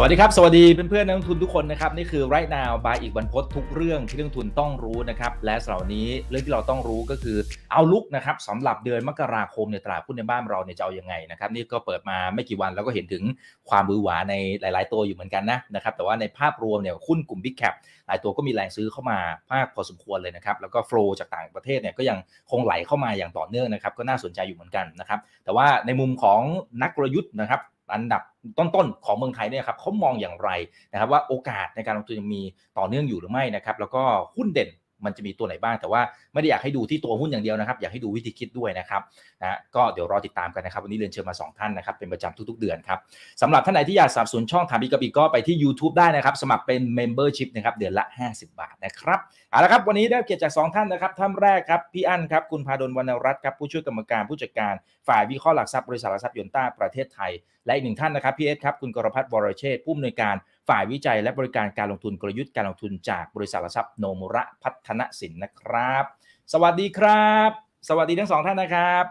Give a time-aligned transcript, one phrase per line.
[0.00, 7.36] สวัสดีครับ สวัสดีเพื่อนๆนักลงทุนทุกคนนะครับ นี่คือ right now บายอีกบรรพททุกเรื่องที่นักลงทุนต้องรู้นะครับ และสำหรับวันนี้เรื่องที่เราต้องรู้ก็คือ
[7.72, 13.22] เอาลุกนะครับสำหรับเดือนมกราคมในยตลาดหุ้นในบ้านเราเนี่ยจะเอายังไงนะครับนี่ก็เปิดมาไม่กี่วันแล้วก็เห็นถึง
[13.68, 17.74] ความมือหวาในหลาย ๆ ตัวอยู่เหมือนกันนะนะครับแต่ว่าในภาพรวมเนี่ยหุ้นกลุ่ม Big Cap
[18.06, 19.18] หลายตัวก็มีแรงซื้อเข้ามา
[19.52, 22.18] มากพอสมควรเลยนะครับแล้วก็โฟลจากต่างประเทศเนี่ยก็ยัง
[22.50, 26.40] คงไหลเข้ามาอย่างต่อเนื่องนะครับก็น่าสนใจอยู่เหมือนกันนะครับแต่ว่าในมุมของ
[26.82, 28.22] นักกลยุทธ์นะครับ อันดับ
[28.58, 30.50] ต้นๆของเมืองไทยเนี่ยครับเขามองอย่างไร
[30.92, 32.42] นะครับว่าโอกาสในการลงทุนยังมี
[32.78, 34.02] ต่อเนื่องอยู่หรือไม่นะครับแล้วก็
[34.36, 34.70] หุ้นเด่น
[35.04, 36.02] มันจะมีตัวไหนบ้าง แต่ว่า
[36.32, 39.02] ไม่ได้อยากให้ดูที่ตัวหุ้นอย่างเดียวนะครับ อยากให้ดูวิธีคิดด้วยนะครับ
[39.42, 42.98] นะก็เดี๋ยวรอติดตามกันนะครับ วันนี้เรียนเชิญมา 2 ท่านนะครับ เป็นประจำทุกๆ เดือนครับ
[43.42, 49.18] สำหรับท่านไหนที่อยากสนับสนุนช่องถามอีกกับอีกก็ไปที่ YouTube ได้นะครับ สมัครเป็น Membership นะครับเดือนละ 50 บาทนะครับ
[49.50, 54.74] เอาละครับวันนี้ได้เกียรติจาก 2 ท่านนะครับท่านแรกครับพี่อั้นครับคุณพาดลวรรณรัตน์ครับผู้ช่วยกรรมการผู้จัดการ
[55.08, 57.32] ฝ่ายวิเคราะห์หลักทรัพย์บริษัทหลักทรัพย์ยนต้าประเทศไทย
[57.66, 60.34] และอีกหนึ่งท่านนะครับพี่เอสครับคุณกรพัฒน์วรเชษฐ์ผู้อำนวยการ
[60.68, 66.04] ฝ่ายวิจัยและบริการการลงทุนกลยุทธ์การลงทุนจากบริษัทหลักทรัพย์โนมุระพัฒนสินนะครับ
[66.52, 67.50] สวัสดีครับ
[67.88, 69.04] สวัสดีทั้งสองท่านนะครับ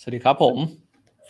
[0.00, 0.56] สวัสดีครับผม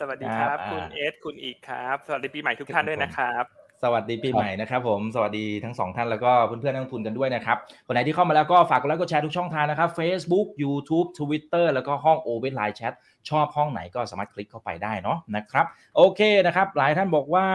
[0.00, 3.44] สวัสดีครับครับคุณอ่าเอสคุณอีกครับ สวัสดีปีใหม่ทุกท่านด้วยนะครับ
[3.82, 12.94] สวัสดีปีใหม่นะครับผมสวัสดีทั้งสองท่านแล้วก็เพื่อนๆนักลงทุนกันด้วยนะครับคนไหนที่เข้ามาแล้วก็ฝากกดไลค์กดแชร์ทุกช่องทางนะครับ Facebook YouTube Twitter แล้วก็ห้อง Open Line Chat
[13.30, 17.46] ชอบห้องไหนก็สามารถคลิกเข้าไปได้เนาะนะครับโอเคนะครับหลายท่านบอกว่า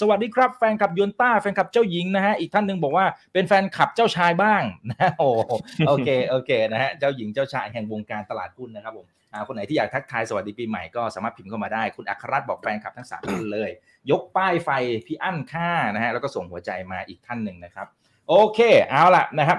[0.00, 5.52] สวัสดีครับแฟนคลับยนต้าแฟนคลับเจ้าหญิงนะฮะอีกท่านหนึ่งบอกว่าเป็นแฟนคลับเจ้าชายบ้างนะโอ้โห
[5.88, 9.15] โอเคโอเคนะฮะเจ้าหญิงเจ้าชายแห่งวงการตลาดหุ้นนะครับผมอ่า
[9.48, 13.70] คนไหนที่อยากทักทายสวัสดีปีใหม่ก็สามารถพิมพ์เข้ามาได้ คุณอัครรัตน์บอกแฟนคลับทั้งสามท่านเลย
[14.10, 14.70] ยกป้ายไฟ
[15.06, 17.86] พี่อั้นค่านะฮะแล้วก็ส่งหัวใจมาอีกท่านหนึ่งนะครับ
[18.28, 18.58] โอเค
[18.90, 19.58] เอาล่ะนะครับ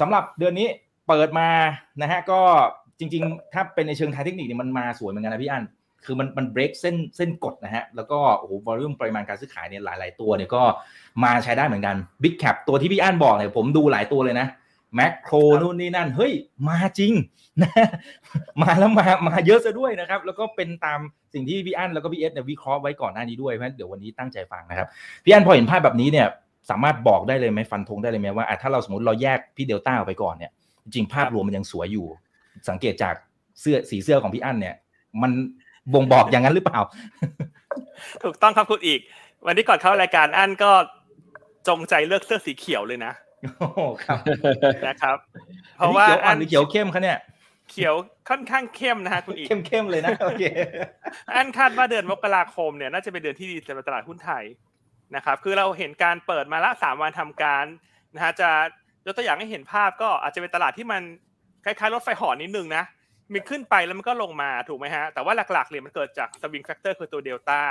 [0.00, 0.68] สำหรับเดือนนี้
[1.08, 1.48] เปิดมา
[2.02, 2.40] นะฮะก็
[2.98, 5.64] จริง ๆ ถ้าเป็นในเชิงทางเทคนิคเนี่ยมันมาสวยเหมือนกันนะพี่อั้น
[6.04, 10.62] คือมันมันเบรกเส้นเส้นกดนะฮะ แล้วก็โอ้โหวอลุ่มปริมาณการซื้อขายเนี่ยหลาย ๆ ตัวเนี่ยก็
[11.24, 14.46] มาใช้ได้เหมือนกันบิ๊กแคปตัวที่พี่อั้นบอกเนี่ยผมดูหลายตัวเลยนะ
[14.94, 16.32] แมคโครนู่นนี่นั่น เฮ้ย
[16.68, 17.12] มาจริง
[17.62, 17.70] นะ
[18.62, 21.00] มาแล้วมามาเยอะซะด้วยนะครับ แล้วก็เป็นตาม
[21.34, 24.88] สิ่งที่พี่อั้นแล้วก็พี่เอสเนี่ยวิเคราะห์ไว้ก่อนหน้านี้ด้วยเพราะฉะนั้นเดี๋ยววันนี้ตั้งใจฟังนะครับ
[25.24, 26.26] พี่อันพอเห็นภาพแบบนี้เนี่ย
[26.70, 30.50] สามารถบอกได้เลยไหมฟันธงได้เลยไหมว่าอะถ้าเราสมมติเราแยกพี่เดลต้าออกไปก่อนเนี่ย
[30.84, 32.06] จริงๆภาพรวมมันยังสวยอยู่
[32.68, 33.14] สังเกตจาก
[33.60, 34.74] เสื้อสีเสื้อของพี่อั้นเนี่ย
[35.22, 35.30] มัน
[35.92, 36.80] บ่งบอกอย่างนั้นหรือเปล่า
[38.24, 39.00] ถูกต้องครับคุณอีก
[39.46, 40.70] วันนี้ก่อนเข้ารายการอันก็
[41.68, 43.12] จงใจเลือกเสื้อสีเขียวเลยนะ
[43.58, 44.18] โอ้โหครับ
[44.88, 45.16] นะครับ
[45.76, 47.18] เพอันราะนี้ว่าเขียวอ่อัอนนหรือเขียวเข้มคะเนี่ย
[47.70, 47.94] เขียว
[48.28, 50.44] ค่อนข้างเข้มนะฮะคุณอีกเข้มๆเลยนะโอเค
[51.34, 54.44] อันคาดว่าเดือนมกราคมเนี่ยน่าจะเป็นเดือนที่ดีสำหรับตลาดหุ้นไทย
[55.16, 57.64] นะครับคือเราเห็นการเปิดมาละสามวันทำการ
[58.14, 58.48] นะฮะจะ
[59.06, 61.02] ยกตัวอย่างให้เห็นภาพก็อาจจะเป็นตลาดที่มัน
[61.64, 62.84] คล้ายๆรถไฟเหอนิดนึงนะ
[63.32, 67.62] มีขึ้นไปแล้วมันก็ลงมาถูกไหมฮะแต่ว่าหลักๆเลยมันเกิดจาก swing factor คือตัวเดลต้า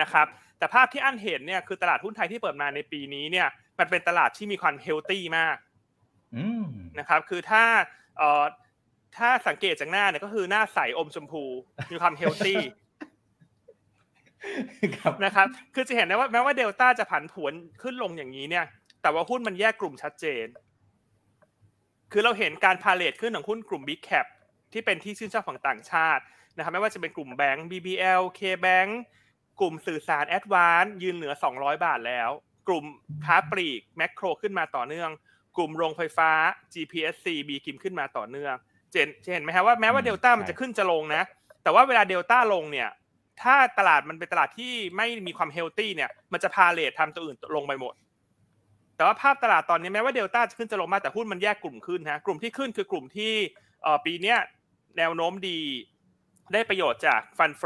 [0.00, 0.26] นะครับ
[0.58, 3.48] แต่ภาพที่อั้นเห็นเนี่ยคือตลาดหุ้นไทยที่เปิดมาในปีนี้เนี่ย
[3.80, 5.56] มันเป็นตลาดที่มีความ healthy มาก
[6.36, 6.64] อืม
[6.98, 7.64] นะครับ คือถ้า
[8.18, 8.44] เอ่อ
[9.16, 11.44] ถ้าสังเกตจากหน้าเนี่ยก็คือหน้าใสอมชมพู
[11.90, 12.60] มีความ healthy
[14.96, 17.52] ครับนะครับ คือจะเห็นได้ว่าแม้ว่าเดลต้าจะผันผวน
[17.82, 18.66] ขึ้นลงอย่างนี้เนี่ย
[19.02, 20.46] แต่ว่าหุ้นมันแยกกลุ่มชัดเจน
[22.12, 24.26] คือเราเห็นการพาเหรดขึ้นของหุ้นกลุ่ม Big Cap
[24.72, 26.22] ที่เป็นที่ชื่นชอบของต่างชาติ
[26.56, 28.90] นะครับ ไม่ว่าจะเป็นกลุ่มแบงก์ BBL KBank
[29.60, 32.30] กลุ่มสื่อสาร Advance ยืนเหนือ 200 บาทแล้ว
[32.70, 32.88] กลุ่ม
[33.26, 35.10] ค้าปลีกแมคโครขึ้นมาต่อเนื่อง
[35.56, 36.30] กลุ่มโรงไฟฟ้า
[36.72, 38.54] GPSC BGRIM ขึ้นมาต่อเนื่อง
[38.90, 41.22] เจนจะเห็นไหมครับว่าแม้ว่าเดลต้ามันจะขึ้นจะลงนะ
[41.62, 42.88] แต่ว่าเวลาเดลต้าลงเนี่ย
[43.42, 47.94] ถ้าตลาดมันเป็นตลาดที่ไม่มีความ healthy เนี่ย มันจะพาเหรดทำตัวอื่นลงไปหมด
[48.96, 53.32] แต่ว่าภาพตลาดตอนนี้แม้ว่าเดลต้าจะขึ้นจะลงมาแต่หุ้นมันแยกกลุ่มขึ้นฮะ กลุ่มที่ขึ้นคือกลุ่มที่
[53.82, 54.38] เอ่อปีเนี้ย
[54.98, 55.60] แนวโน้มดี
[56.52, 57.62] ได้ประโยชน์จาก fund flow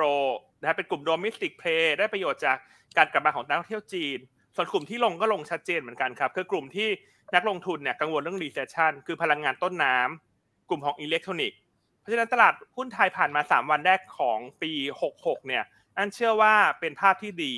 [0.60, 2.56] นะฮะเป็นกลุ่ม domestic play ได้ประโยชน์จาก
[2.96, 4.18] การกลับมาของนักท่องเที่ยวจีน
[4.56, 6.88] ส่วนกลุ่มที่ลงก็ลงชัดเจนเหมือนกันครับ คือกลุ่มที่
[7.34, 11.58] นักลงทุนเนี่ยกังวลเรื่อง recession คือพลังงานต้นน้ำกลุ่มของอิเล็กทรอนิกส์
[12.00, 14.72] เพราะฉะนั้นตลาดหุ้นไทยผ่านมา 3 วันแรกของปี
[15.10, 15.64] 66 เนี่ย
[15.96, 17.54] อั้นเชื่อว่าเป็นภาพที่ดี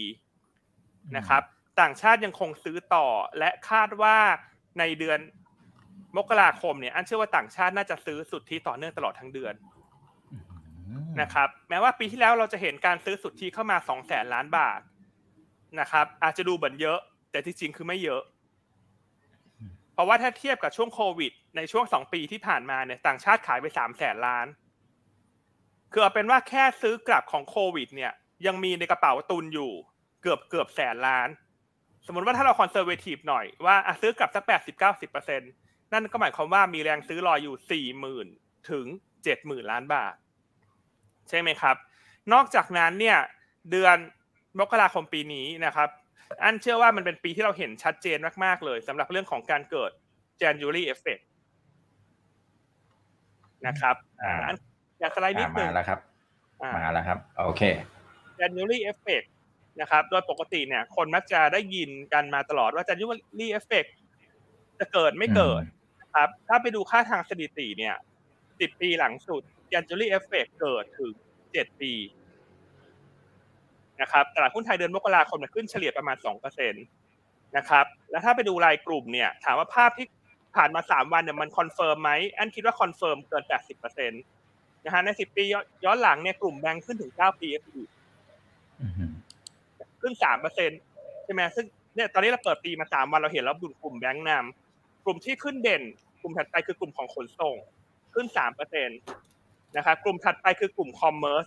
[1.16, 1.42] นะครับ
[1.80, 3.06] ต่างชาติยังคงซื้อต่อ
[3.38, 4.16] และคาดว่า
[4.78, 5.18] ในเดือน
[6.16, 9.54] มกราคมเนี่ยอันเชื่อว่าต่างชาติน่าจะซื้อสุทธิต่อเนื่องตลอดทั้งเดือน
[11.20, 14.80] นะครับ แม้ว่าปีที่แล้วเราจะเห็นการซื้อสุทธิเข้ามา2แสนล้านบาท
[15.80, 16.98] นะครับ อาจจะดูเหมือนเยอะ
[17.30, 18.22] แต่ที่จริงคือไม่เยอะ
[19.92, 24.46] เพราะว่าถ้าเทียบกับช่วงโควิด ในช่วงสองปีที่ผ่านมาเนี่ยต่างชาติขายไปสามแสนล้าน
[25.92, 28.12] คือเอาเป็นว่าแค่ซื้อกลับของโควิด เนี่ย
[28.46, 29.72] ยังมีในกระเป๋าตุนอยู่
[30.22, 31.28] เกือบเกือบแสนล้าน
[32.06, 35.42] สมมติว่าถ้าเราคอนเซอร์เวทีฟหน่อยว่าอะซื้อกลับสักแปดสิบเก้าสิบเปอร์เซ็น
[35.92, 38.26] นั่นก็หมายความว่ามีแรงซื้อรออยู่สี่หมื่น
[38.70, 38.86] ถึง
[39.24, 40.14] เจ็ดหมื่นล้านบาท
[41.28, 41.76] ใช่ไหมครับ
[42.32, 43.18] นอกจากนั้นเนี่ย
[43.70, 43.96] เดือน
[44.60, 45.88] มกราคมปีนี้นะครับ
[46.42, 49.90] อันเชื่อว่ามันเป็นปีที่เราเห็นชัดเจนมากๆเลยสำหรับเรื่องของการเกิด
[50.42, 51.22] January effect
[53.66, 54.56] นะครับอ่าอัน
[55.00, 56.00] อยากสไลด์นิดอ่าหนึ่มางแล้วครับ
[56.62, 57.62] อ่ามาแล้วครับ โอเค
[58.40, 59.26] January effect
[59.80, 63.88] นะครับ โดยปกติเนี่ย คนมักจะได้ยินกันมาตลอดว่า January effect
[64.78, 65.62] จะเกิดไม่เกิด
[66.02, 67.94] นะครับ ถ้าไปดูค่าทางสถิติเนี่ย
[68.38, 69.42] 10 ปีหลังสุด
[69.72, 71.12] January effect เกิดถึง
[71.46, 71.92] 7 ปี
[74.00, 80.06] นะครับตลาดหุ้นไทยเดือนมกราคมเนี่ยขึ้นเฉลี่ยประมาณ2%นะครับแล้วถ้าไปดูรายกลุ่มเนี่ยถามว่าภาพที่
[80.56, 83.44] ผ่านมา 3 วันเนี่ยมัน confirm ไหมอั้นคิดว่า confirm เกิน
[83.74, 85.44] 80%นะฮะใน 10 ปี
[85.84, 87.88] ย้อนหลังเนี่ยกลุ่มแบงค์ขึ้นถึง 9 ปีอีก
[88.82, 89.04] อือฮึ
[90.00, 90.70] ขึ้นสามเปอร์เซ็นต์
[91.24, 95.82] ใช่ไหมซึ่งเนี่ยตอนนี้เราเปิดปีมาสามวันเราเห็นแล้วกลุ่มแบงค์นำกลุ่มที่ขึ้นเด่น
[96.22, 97.56] กลุ่มถัดไปคือกลุ่มของขนส่ง
[98.14, 98.94] ขึ้นสามเปอร์เซ็นต์
[99.76, 101.46] นะครับกลุ่มถัดไปคือกลุ่ม commerce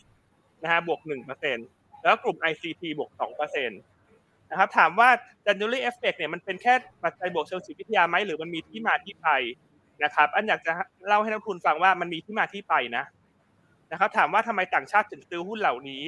[0.64, 1.58] นะฮะบวกหนึ่งเปอร์เซ็นต์
[2.04, 3.76] แล้วกลุ่ม ICT บวกสองเปอร์เซ็นต
[4.50, 5.10] นะครับถามว่า
[5.46, 6.74] January effect เนี่ยมันเป็นแค่
[7.04, 9.28] ปัจจัยบวกเชิงจิตวิทยาไหมหรือมันมีที่มาที่ไป
[10.04, 10.72] นะครับ อันอยากจะ
[11.08, 13.04] เล่าให้นักทุนฟังว่ามันมีที่มาที่ไปนะ
[13.92, 16.04] นะครับถามว่าทำไมต่างชาติถึงซื้อหุ้นเหล่านี้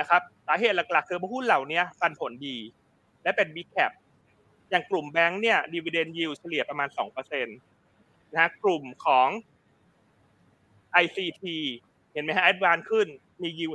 [0.00, 2.56] นะครับสาเหตุหลักๆคือหุ้นเหล่านี้ปันผลดี
[3.22, 3.92] และเป็น Big Cap
[4.70, 6.88] อย่างกลุ่มแบงค์เนี่ยดีเวเดนยิวเฉลี่ยประมาณ
[7.36, 9.28] 2%นะฮะกลุ่มของ
[11.02, 11.44] ICT
[12.12, 13.06] เห็นไหมฮะแอดวานขึ้น
[13.42, 13.72] มียิว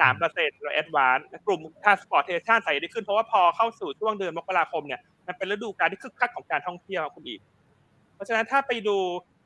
[0.00, 7.40] 3%แล้วแอดวานกลุ่ม transportation ใส่ได้ขึ้นเพราะว่าพอเข้าสู่ช่วงเดือนมกราคมเนี่ยมันเป็นฤดูกาลที่คึกคักของการท่องเที่ยวคุณอีก
[8.14, 8.96] เพราะฉะนั้นถ้าไปดู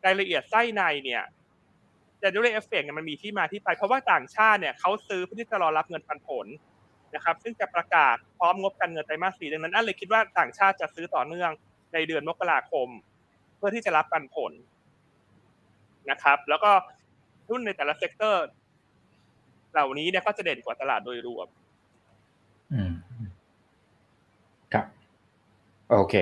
[0.06, 1.22] รายละเอียดไส้ในเนี่ย
[2.22, 6.46] January effect เนี่ยมันมีที่มาที่ไป เพราะว่าต่างชาติเนี่ยเขาซื้อเพื่อที่จะรอรับเงินปันผล
[7.14, 11.50] นะครับ ซึ่งจะประกาศพร้อมงบการเงินไตรมาสสี่ดังนั้นอันเลยคิดว่าต่างชาติจะซื้อต่อเนื่อง
[11.94, 12.88] ในเดือนมกราคม
[13.56, 14.52] เพื่อที่จะรับปันผล
[16.10, 16.70] นะครับ แล้วก็
[17.48, 18.44] หุ้นในแต่ละ sector
[19.76, 21.48] เหล่านี้เนี่ยก็จะเด่นกว่าตลาดโดยรวม
[22.72, 22.94] อืม
[24.72, 24.84] ครับ
[25.90, 26.14] โอเค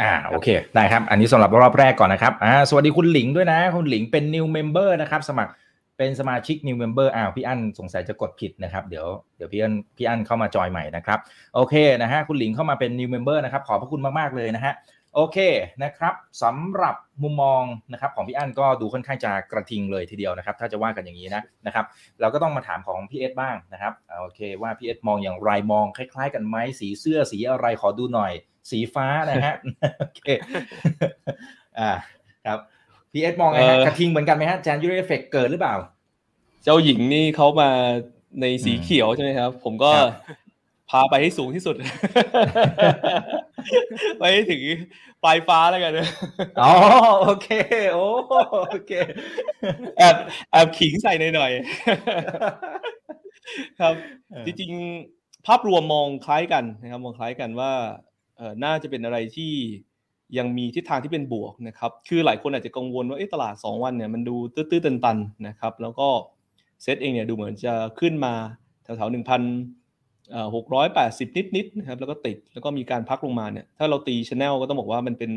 [0.00, 5.52] อ่า โอเค ได้ครับ อันนี้สำหรับรอบแรกก่อนนะครับ อ่า สวัสดีคุณหลิงด้วยนะ คุณหลิงเป็น new member นะครับ สมัคร
[5.98, 9.06] เป็นสมาชิก new member อ้าว พี่อั้นสงสัยจะกดผิดนะครับ เดี๋ยว
[9.36, 11.18] เดี๋ยวพี่อั้นพี่อั้นเข้ามาจอยใหม่นะครับ
[11.54, 14.74] โอเคนะฮะ คุณหลิงเข้ามาเป็น new member นะครับ ขอบพระคุณมาก ๆ เลยนะฮะ
[15.18, 15.38] โอเค
[15.84, 21.84] นะครับสำหรับมุมมองนะครับของพี่อั้นก็ดูค่อนข้างจะกระทิงเลยทีเดียวนะครับ ถ้าจะว่ากันอย่างนี้นะนะครับ
[22.20, 28.32] เราก็ต้องมาถามของพี่เอสบ้างนะครับโอเคว่าพี่เอสมองอย่างไรมองคล้าย ๆ กันไหมสีเสื้อสีอะไรขอดูหน่อย
[28.70, 29.54] สีฟ้านะฮะ
[29.98, 30.28] โอเค
[31.78, 31.90] อ่า
[32.46, 32.58] ครับ
[33.12, 35.74] พี่เอสมองไงฮะเอ่อกระทิงเหมือนกันไหมฮะ January effect เกิดหรือเปล่า
[36.64, 37.70] เจ้าหญิงนี่เขามา
[38.40, 40.10] ในสีอืมเขียวใช่ไหมครับ ผมก็ครับ
[40.90, 41.74] พาไปให้สูงที่สุด
[44.18, 44.62] ไปให้ถึง
[45.24, 46.08] ปลายฟ้าแล้วกันนะ
[46.60, 46.70] อ๋อ
[47.20, 47.48] โอเค
[47.92, 48.06] โอ้
[48.68, 48.92] โอเค
[49.98, 50.16] แอบ
[50.50, 53.94] แอบขิงใส่หน่อยๆครับ
[54.46, 57.72] จริงๆ ภาพรวมมองคล้ายกันนะครับ มองคล้ายกันว่า
[58.36, 59.52] เอ่อน่าจะเป็นอะไรที่
[60.38, 66.08] ยังมีทิศทางที่เป็นบวกนะครับ คือหลายคนอาจจะกังวลว่าเอ๊ะตลาด 2 วันเนี่ยมันดูตื้อๆตันๆนะครับ แล้วก็
[66.82, 68.34] เซตเองเนี่ยดูเหมือนจะขึ้นมา
[68.82, 69.40] แถวๆหนึ่งพัน
[70.54, 75.30] หกร้อยแปดสิบนิดๆนะครับแล้วก็ติดแล้วก็มีการพักลงมาเนี่ยถ้าเราตีชแนลก็ต้องบอกว่ามันเป็น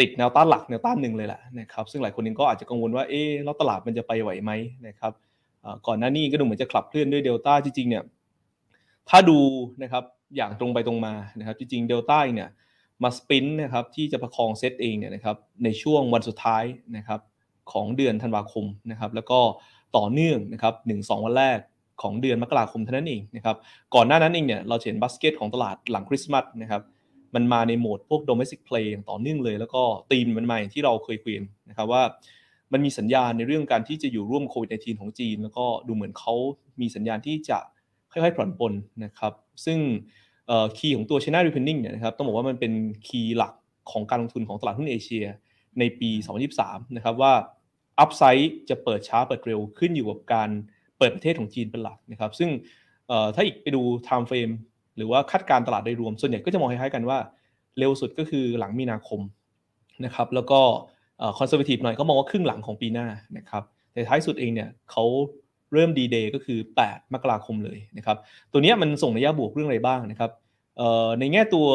[0.00, 4.50] ติดแนวต้านหลักแนวต้านหนึ่งเลยแหละนะครับซึ่งหลายคนเองก็อาจจะกังวลว่าเอ๊ะแล้วตลาดมันจะไปไหวไหม
[4.86, 5.12] นะครับ
[5.86, 8.04] ก่อนหน้านี้ก็ดูเหมือนจะขับเคลื่อนด้วยเดลต้าจริงๆเนี่ย
[9.08, 9.38] ถ้าดู
[9.82, 10.04] นะครับ
[10.36, 12.48] อย่างตรงไปตรงมานะครับจริงๆเดลต้าเนี่ย
[13.02, 16.64] มาสปินนะครับที่จะประคองเซตเองเนี่ยนะครับในช่วงวันสุดท้าย
[16.96, 17.20] นะครับ
[17.72, 19.40] ของเดือนธันวาคมนะครับแล้วก็
[19.96, 21.58] ต่อเนื่องนะครับหนึ่งสองวันแรก
[22.02, 23.56] ของเดือนมกราคมเท่านั้นเองนะครับ
[23.94, 26.82] ก่อนหน้านั้นเองเนี่ยเราเห็นบัสเกตของตลาดหลังคริสต์มาสนะครับ
[27.34, 32.02] มันมาในโหมดพวก domestic play อย่างต่อเนื่องเลย แล้วก็ธีมมันมาอย่างที่เราเคยคุยนนะครับว่า
[32.72, 36.34] มันมีสัญญาณในเรื่องการที่จะอยู่ร่วมโควิด -19 ของจีน แล้วก็ดูเหมือนเขา
[36.80, 37.58] มีสัญญาณที่จะ
[38.12, 38.72] ค่อยๆผ่อนปลน
[39.04, 39.32] นะครับ
[39.64, 39.78] ซึ่ง
[40.78, 42.72] key ของตัว China Reopening เนี่ยนะครับต้องบอกว่ามันเป็น
[43.06, 43.54] key หลัก
[43.90, 45.24] ของการลงทุนของตลาดหุ้นเอเชีย
[45.78, 46.10] ในปี
[46.52, 47.32] 2023 นะครับว่า
[48.00, 50.50] upside จะเปิดช้าเปิดเร็วขึ้นอยู่กับการ
[50.98, 52.50] เปิดประเทศของจีนเป็นหลักนะครับ ซึ่ง
[53.34, 54.52] ถ้าอีกไปดู time frame
[54.96, 57.18] หรือว่าคาดการตลาดโดยรวม ส่วนใหญ่ก็จะมองคล้ายๆกันว่า
[57.78, 59.20] เร็วสุดก็คือหลังมีนาคม
[60.04, 60.60] นะครับแล้วก็
[61.38, 63.06] conservative หน่อยก็มองว่าครึ่งหลังของปีหน้า
[63.38, 63.62] นะครับ
[63.92, 65.04] แต่ท้ายสุดเองเนี่ยเขา
[65.72, 68.16] เริ่มดีเดย์ก็คือ 8 มกราคมเลยนะครับ
[68.52, 70.30] ตัวเนี้ยมันส่งในยะบวกเรื่องอะไรบ้างนะครับ
[71.20, 71.66] ในแง่ตัว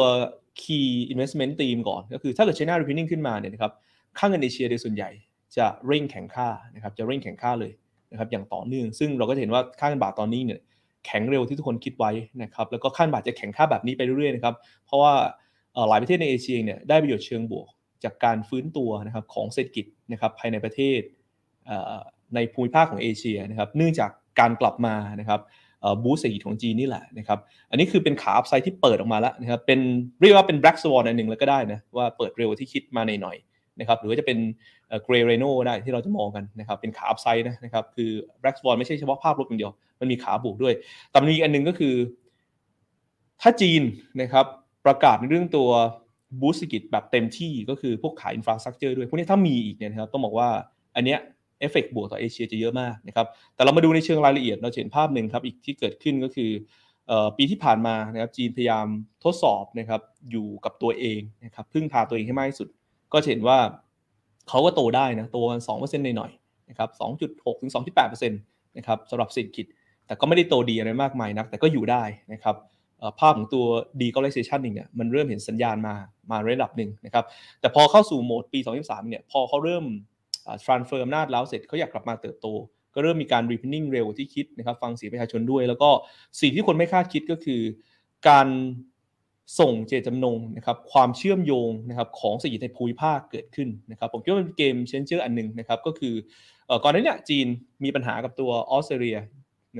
[0.62, 3.72] key investment theme ก่อน ก็คือถ้าเกิด China reopening ขึ้นมาเนี่ยนะครับ
[4.18, 5.10] ค่าเงินเอเชียโดยส่วนใหญ่
[5.56, 7.72] จะเร่งแข็งค่านะครับจะเร่งแข็งค่าเลย
[8.14, 10.60] นะครับอย่างต่อเนื่อง ซึ่งเราก็จะเห็นว่าค่าเงินบาทตอนนี้เนี่ย
[11.06, 14.54] แข็งเร็วที่ทุกคนคิดไว้นะครับแล้วก็ค่าเงินบาทจะแข็งค่าแบบนี้ไปเรื่อยๆนะครับ
[14.86, 15.12] เพราะว่า
[15.88, 17.68] หลายประเทศในเอเชียเนี่ยได้ประโยชน์เชิงบวก
[18.04, 21.00] จากการฟื้นตัวนะครับของเศรษฐกิจนะครับภายในประเทศ
[22.34, 25.40] ในภูมิภาคของเอเชียนะครับเนื่องจากการกลับมานะครับ
[26.02, 27.38] boost เศรษฐกิจของจีนนี่แหละนะครับ
[27.70, 29.80] อันนี้คือเป็นขา upside ที่เปิดออกมาแล้วนะครับเป็น
[30.20, 33.36] เรียกว่าเป็น black swan อันหนึ่งแล้วก็ได้นะว่าเปิดเร็วที่คิดมาในหน่อย
[33.80, 34.38] นะครับหรือว่าจะเป็น
[35.04, 38.10] grey rhino ได้ที่เราจะมองกันนะครับเป็นขา upside นะครับคือ
[38.42, 40.74] black swan ไม่ใช่เฉพาะภาพลบอย่างเดียว มันมีขาบวกด้วย
[41.10, 41.94] แต่มีอันนึงก็คือ
[43.42, 43.82] ถ้าจีน
[44.22, 44.46] นะครับ
[44.86, 45.68] ประกาศในเรื่องตัว
[46.40, 50.48] boost เศรษฐกิจแบบเต็มที่ก็คือพวกขาย infrastructure ด้วย พวกนี้ถ้ามีอีกเนี่ยนะครับต้องบอกว่า
[50.96, 51.18] อันเนี้ย
[51.60, 56.50] เอฟเฟกบวกต่อเอเชียจะเยอะมากนะครับแต่เรามาดูในเชิงรายละเอียดเราเห็นภาพหนึ่งครับอีกที่เกิดขึ้นก็คือ
[57.36, 58.86] ปีที่ผ่านมานะครับจีนพยายาม
[59.24, 60.00] ทดสอบนะครับ
[60.30, 62.68] อยู่กับตัวเองนะครับพึ่งพาตัวเองให้มากที่สุด
[63.14, 63.58] ก็เห็นว่า
[64.48, 68.40] เขาก็โตได้นะโตกันสองเปอร์เซ็นต์หน่อยๆนะครับสองจุดหกถึงสองจุดแปดเปอร์เซ็นต์
[68.76, 69.66] นะครับสำหรับเศรษฐกิจ
[70.06, 72.02] แต่ก็ไม่ได้โตดีอะไรมากมายนัก แต่ก็อยู่ได้
[72.32, 72.56] นะครับ
[73.20, 73.64] ภาพของตัว
[74.00, 75.94] deglobalization เองเนี่ยมันเริ่มเห็นสัญญาณมา
[76.30, 77.24] มาระดับหนึ่งนะครับ
[77.60, 79.84] แต่พอเข้าสู่โหมดปี 2023เนี่ยพอเขาเริ่ม
[80.64, 82.46] transfer อำนาจแล้วเสร็จเขาอยากกลับมาเติบโต
[82.94, 85.90] ก็เริ่มมีการ reopening เร็วที่คิดนะครับฟังเสียงประชาชนด้วย แล้วก็
[86.40, 87.60] สิ่งที่คนไม่คาดคิดก็คือ
[88.28, 88.46] การ
[89.58, 96.14] ส่งเจตจำนงนะครับความเชื่อมโยงนะครับของเศรษฐกิจในภูมิภาคเกิดขึ้นนะครับผมคิดว่าเป็นเกมเชนเจอร์อันหนึ่งนะครับก็คือ
[96.82, 97.46] ก่อนหน้านี้จีน
[97.84, 99.18] มีปัญหากับตัวออสเตรเลีย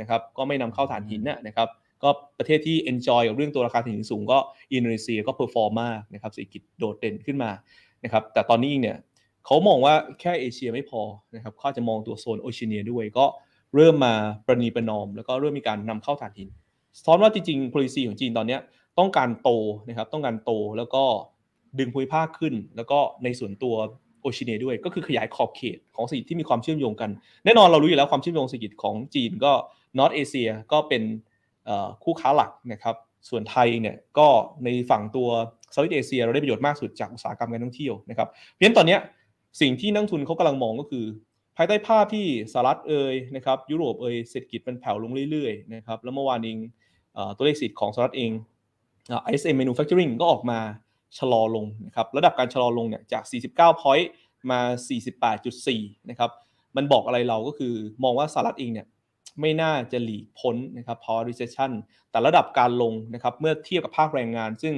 [0.01, 1.69] นะครับก็ไม่นำเข้าฐานหินนะครับ
[2.03, 4.39] ก็ประเทศที่ enjoy กับเรื่องตัวราคาถ่านหินสูงก็
[4.73, 7.51] อินโดนีเซียก็ perform มากนะครับเศรษฐกิจโดดเด่นขึ้นมา
[8.05, 8.97] นะครับแต่ตอนนี้เนี่ย
[9.47, 11.01] เขามองว่าแค่เอเชียไม่พอ
[11.35, 13.27] นะครับเขาจะมองตัวโซนโอเชียเนียด้วยก็
[13.75, 14.15] เริ่มมา
[14.47, 16.49] ประนีประนอม แล้วก็เริ่มมีการนำเข้าถ่านหิน
[16.99, 18.59] สะท้อนว่าจริงๆ policy ของจีนตอนนี้
[18.99, 19.51] ต้องการโต
[19.89, 21.05] นะครับต้องการโตแล้วก็
[21.79, 23.75] ดึงภูมิภาคขึ้น แล้วก็ในส่วนตัว
[24.21, 27.11] โอเชียเนียด้วยก็คือขยายขอบเขตของเศรษฐกิจที่มีความเชื่อมโยงกัน
[27.45, 29.53] แน่นอนเรารู้อยู่แล้วความเชื่อมโยงเศรษฐกิจของจีนก็
[29.99, 31.03] นอตเอเชียก็เป็น
[32.05, 32.97] คู่ค้าหลักนะครับ
[33.29, 34.29] ส่วนไทยเนี่ยก็
[34.65, 35.29] ในฝั่งตัว
[35.73, 38.97] เซาท์อีสเอเชียเราได้ประโยชน์มากสุดจากอุตสาหกรรมการท่องเที่ยวนะครับเพราะฉะนั้นตอนนี้
[39.61, 41.05] สิ่งที่นักทุนเขากำลังมองก็คือ
[41.57, 46.59] ภายใต้ภาพที่สหรัฐเอ่ยนะครับยุโรปเอ่ยเศรษฐกิจมันแผ่วลงเรื่อยๆนะครับแล้วเมื่อวานเอง
[47.37, 48.31] ตัวเลขสิทธิ์ของสหรัฐเอง
[49.31, 50.59] ISM Manufacturing ก็ออกมา
[51.19, 54.07] ชะลอลงนะครับระดับการชะลอลงเนี่ยจาก 49 point
[54.51, 54.61] มา
[55.35, 56.31] 48.4 นะครับ
[56.77, 58.87] มันบอกอะไรเราก็คือมองว่าสหรัฐเองเนี่ย
[59.41, 61.71] ไม่น่าจะหลีกพ้นนะครับพอ recession
[62.11, 64.75] แต่ระดับการลงนะครับเมื่อเทียบกับภาคแรงงาน ซึ่ง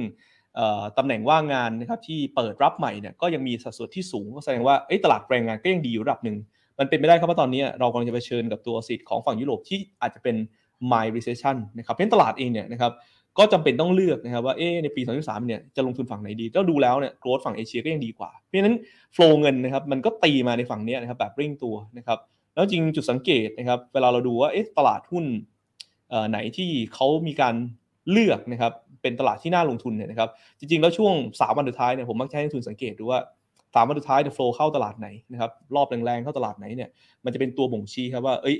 [0.97, 6.37] ตำแหน่งว่างงานนะครับที่เปิดรับใหม่เนี่ยก็ยังมีสัดส่วนที่สูงก็แสดงว่าตลาดแรงงานก็ยังดีอยู่ระดับหนึ่ง
[6.79, 10.35] มันเป็นไม่ได้ครับว่าตอนนี้เรากำลังจะเผชิญกับตัวสิทธิ์ของฝั่งยุโรปที่อาจจะเป็น
[10.91, 12.91] mild recession นะครับเพราะตลาดเองเนี่ยนะครับ
[13.37, 18.75] ก็จำเป็นต้องเลือกนะครับว่าเอ๊ในปี 2023 เนี่ยจะลงทุนฝั่งไหนดี ก็ดูแล้วเนี่ยโกรดฝั่งเอเชียก็ยังดีกว่า เพราะฉะนั้น
[19.13, 22.19] โฟล์เงินนะครับมันก็ตีมาในฝั่งนี้นะครับแบบเร่งตัวนะครับ
[22.53, 25.25] แล้วจริงจุดสังเกตนะครับเวลาเราดูว่าเอ๊ะตลาดหุ้น
[26.29, 27.55] ไหนที่เขามีการ
[28.11, 30.29] เลือกนะครับเป็นตลาดที่น่าลงทุนเนี่ยนะครับ
[30.59, 33.19] จริงๆ แล้วช่วง 3 วันสุดท้ายเนี่ยผมมักจะให้ทุนสังเกตดูว่า
[33.75, 36.89] สามวันสุดท้ายเนี่ยโฟล์เข้าตลาดไหนนะครับรอบแรงๆเข้าตลาดไหนเนี่ย
[37.25, 38.55] มันจะเป็นตัวบ่งชี้ครับว่าเอ้ย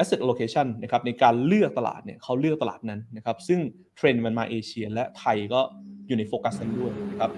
[0.00, 3.60] asset allocation นะครับในการเลือกตลาดเนี่ยเขาเลือกตลาดนั้นนะครับซึ่ง
[3.96, 5.60] เทรนด์มันมาเอเชียและไทยก็
[6.06, 7.30] อยู่ในโฟกัสนั้นด้วยนะครับ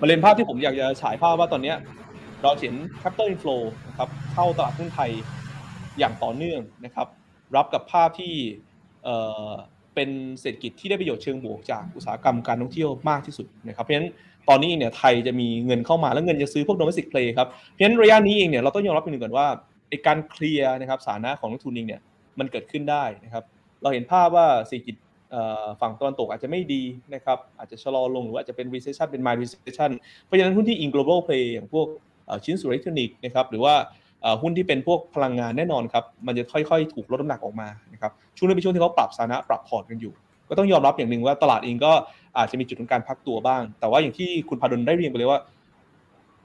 [0.00, 1.74] มาเรียนภาพที่ผมอยากจะฉายภาพว่าตอนนี้
[2.42, 5.10] เราเห็น capital inflow นะครับเข้าตลาดหุ้นไทย
[5.98, 7.06] อย่างต่อเนื่องนะครับ
[7.56, 8.34] รับกับภาพที่
[9.94, 14.10] เป็นเศรษฐกิจที่ได้ประโยชน์เชิงบวกจากอุตสาหกรรมการท่องเที่ยวมากที่สุดนะครับเพราะฉะนั้น
[14.48, 19.46] ตอนนี้เนี่ยไทยจะมีเงินเข้ามาแล้วเงินจะซื้อพวก domestic play ครับเพราะฉะนั้นระยะนี้เองเนี่ยเราต้องยอมรับเป็นหนึ่งก่อนว่า
[20.06, 22.00] การเคลียร์นะครับสานะของนักทุนเองเนี่ย
[22.38, 23.44] มันเกิดขึ้นได้นะครับ
[23.82, 24.96] เราเห็นภาพว่าเศรษฐกิจ
[25.80, 26.82] ฝั่งตะวันตกอาจจะไม่ดี
[27.14, 29.90] นะครับอาจจะชะลอลงหรืออาจจะเป็น recession เป็น mild recession
[30.24, 31.86] เพราะฉะนั้นหุ้นที่ in global play อย่างพวก
[32.44, 33.74] ชิ้นส่วนอิเล็กทรอนิกส์นะครับหรือว่า
[34.42, 40.12] หุ้นที่เป็นพวกพลังงานแน่นอนครับมันจะค่อยๆ ถูกลดน้ำหนักออกมานะครับช่วงนี้เป็นช่วงที่เขาปรับสานะปรับพอร์ตกันอยู่
[40.48, 41.92] ก็ต้องยอมรับอย่างหนึ่งว่าตลาดเองก็
[42.38, 45.40] อาจจะมีจุดของการพักตัวบ้าง แต่ว่าอย่างที่คุณพาดลได้เรียนไปเลยว่า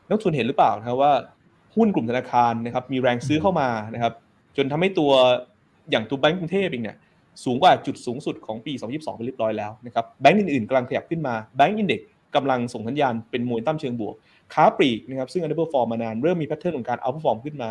[0.09, 1.11] นักทุนเห็นหรือเปล่านะครับว่า
[1.79, 4.13] หุ้นกลุ่มธนาคารนะครับมีแรงซื้อเข้ามานะครับ
[4.57, 5.11] จนทำให้ตัว
[5.89, 6.97] อย่างตัวแบงก์กรุงเทพเองเนี่ย
[7.43, 12.01] สูงกว่าจุดสูงสุดของปี 2022ไปเรียบร้อยแล้วนะครับแบงก์อื่นๆกำลังขยับขึ้นมาแบงก์ index
[12.35, 14.15] กำลังส่งสัญญาณเป็นมวยตั้มเชิงบวก
[14.53, 17.69] ค้าปลีกนะครับซึ่ง underperform มานานเริ่มมี pattern ของการ outperform ขึ้นมา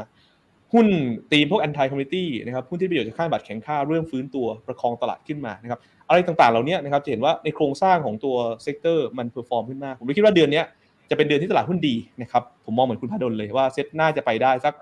[0.72, 0.86] หุ้น
[1.32, 10.62] ตีมพวก anti-commodity นะครับหุ้นที่ประโยชน์จากค่าบาทแข็งค่าเริ่มฟื้นตัวประคองตลาดขึ้นมานะครับอะไรต่างๆเหล่านี้นะครับจะเห็นว่าในโครงสร้างของตัว sector มัน perform ขึ้นมากผมคิดว่าเดือนนี้
[11.10, 14.74] จะเป็นเดือนที่ตลาดหุ้นดีนะครับผมมองเหมือนคุณพาดลเลยว่าเซ็ตน่าจะไปได้สัก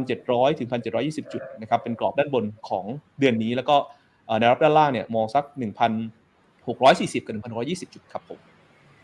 [0.00, 0.68] 1,700 ถึง
[1.00, 2.84] 1,720 จุดนะครับเป็นกรอบด้านบนของ
[3.18, 3.76] เดือนนี้ แล้วก็
[4.38, 5.44] ในรับด้านล่างเนี่ยมองสัก
[6.14, 8.40] 1,640 กับ 1,120 จุดครับผม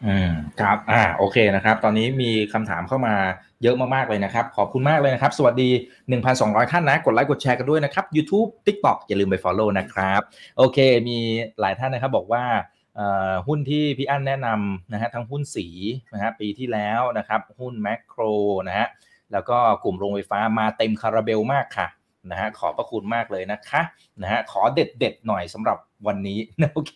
[0.06, 3.14] อืมครับอ่าโอเคนะครับ ตอนนี้มีคำถามเข้ามา
[3.62, 5.70] เยอะมากๆเลยนะครับ ขอบคุณมากเลยนะครับ สวัสดี
[6.20, 10.20] 1,200 ท่านนะ กดไลค์กดแชร์กันด้วยนะครับ YouTube TikTok อย่าลืมไป Follow นะครับ
[10.58, 11.18] โอเค มี
[11.60, 12.44] หลายท่านนะครับบอกว่า
[13.48, 15.66] หุ้นที่พี่อั้นแนะนำนะฮะทั้งหุ้นสี
[16.14, 18.22] นะฮะปีที่แล้วนะครับหุ้นแมคโคร
[18.68, 18.86] นะฮะ
[19.32, 21.88] แล้วก็กลุ่มโรงไฟฟ้ามาเต็มคาราเบลมากค่ะ
[22.30, 23.82] นะฮะขอบพระคุณมากเลยนะคะ
[24.22, 26.38] นะฮะขอเด็ดเด็ดหน่อยสำหรับวันนี้
[26.74, 26.92] โอเค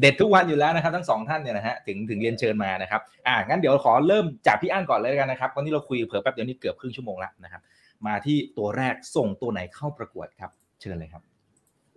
[0.00, 7.62] เด็ดทุกวันอยู่แล้วนะครับ ทั้งสองท่านเนี่ยนะฮะถึงถึงเรียนเชิญมานะครับอ่างั้นเดี๋ยวขอเริ่มจากพี่อั้นก่อนเลยกันนะครับวันนี้เราคุยเผื่อแป๊บเดียวนี่เกือบครึ่งชั่วโมงแล้วนะครับ
[8.06, 11.22] มาที่ตัวแรกส่งตัวไหนเข้าประกวดครับ เชิญเลยครับ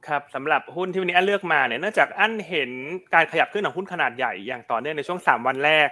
[0.07, 2.71] ครับสำหรับหุ้นที่วันนี้อันเลือกมาเนี่ยเนื่องจากอันเห็น
[3.13, 5.89] การขยับขึ้นของหุ้นขนาดใหญ่อย่างต่อเนื่องในช่วง 3 วันแรก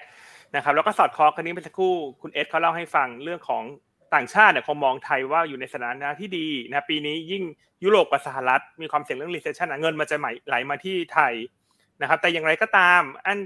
[0.55, 3.63] นะครับแล้วก็สอดคล้องกันนี้ไปสักครู่คุณเอสเขาเล่าให้ฟังเรื่องของ
[4.13, 7.43] ต่างชาติเนี่ยคงมองไทยว่าอยู่ในสถานะที่ดีนะปีนี้ยิ่ง
[7.83, 10.15] ยุโรปกับสหรัฐ มีความเสี่ยงเรื่อง recession เงินมันจะ
[10.47, 11.33] ไหลมาที่ไทย
[12.01, 13.39] นะครับแต่อย่างไรก็ตามอัน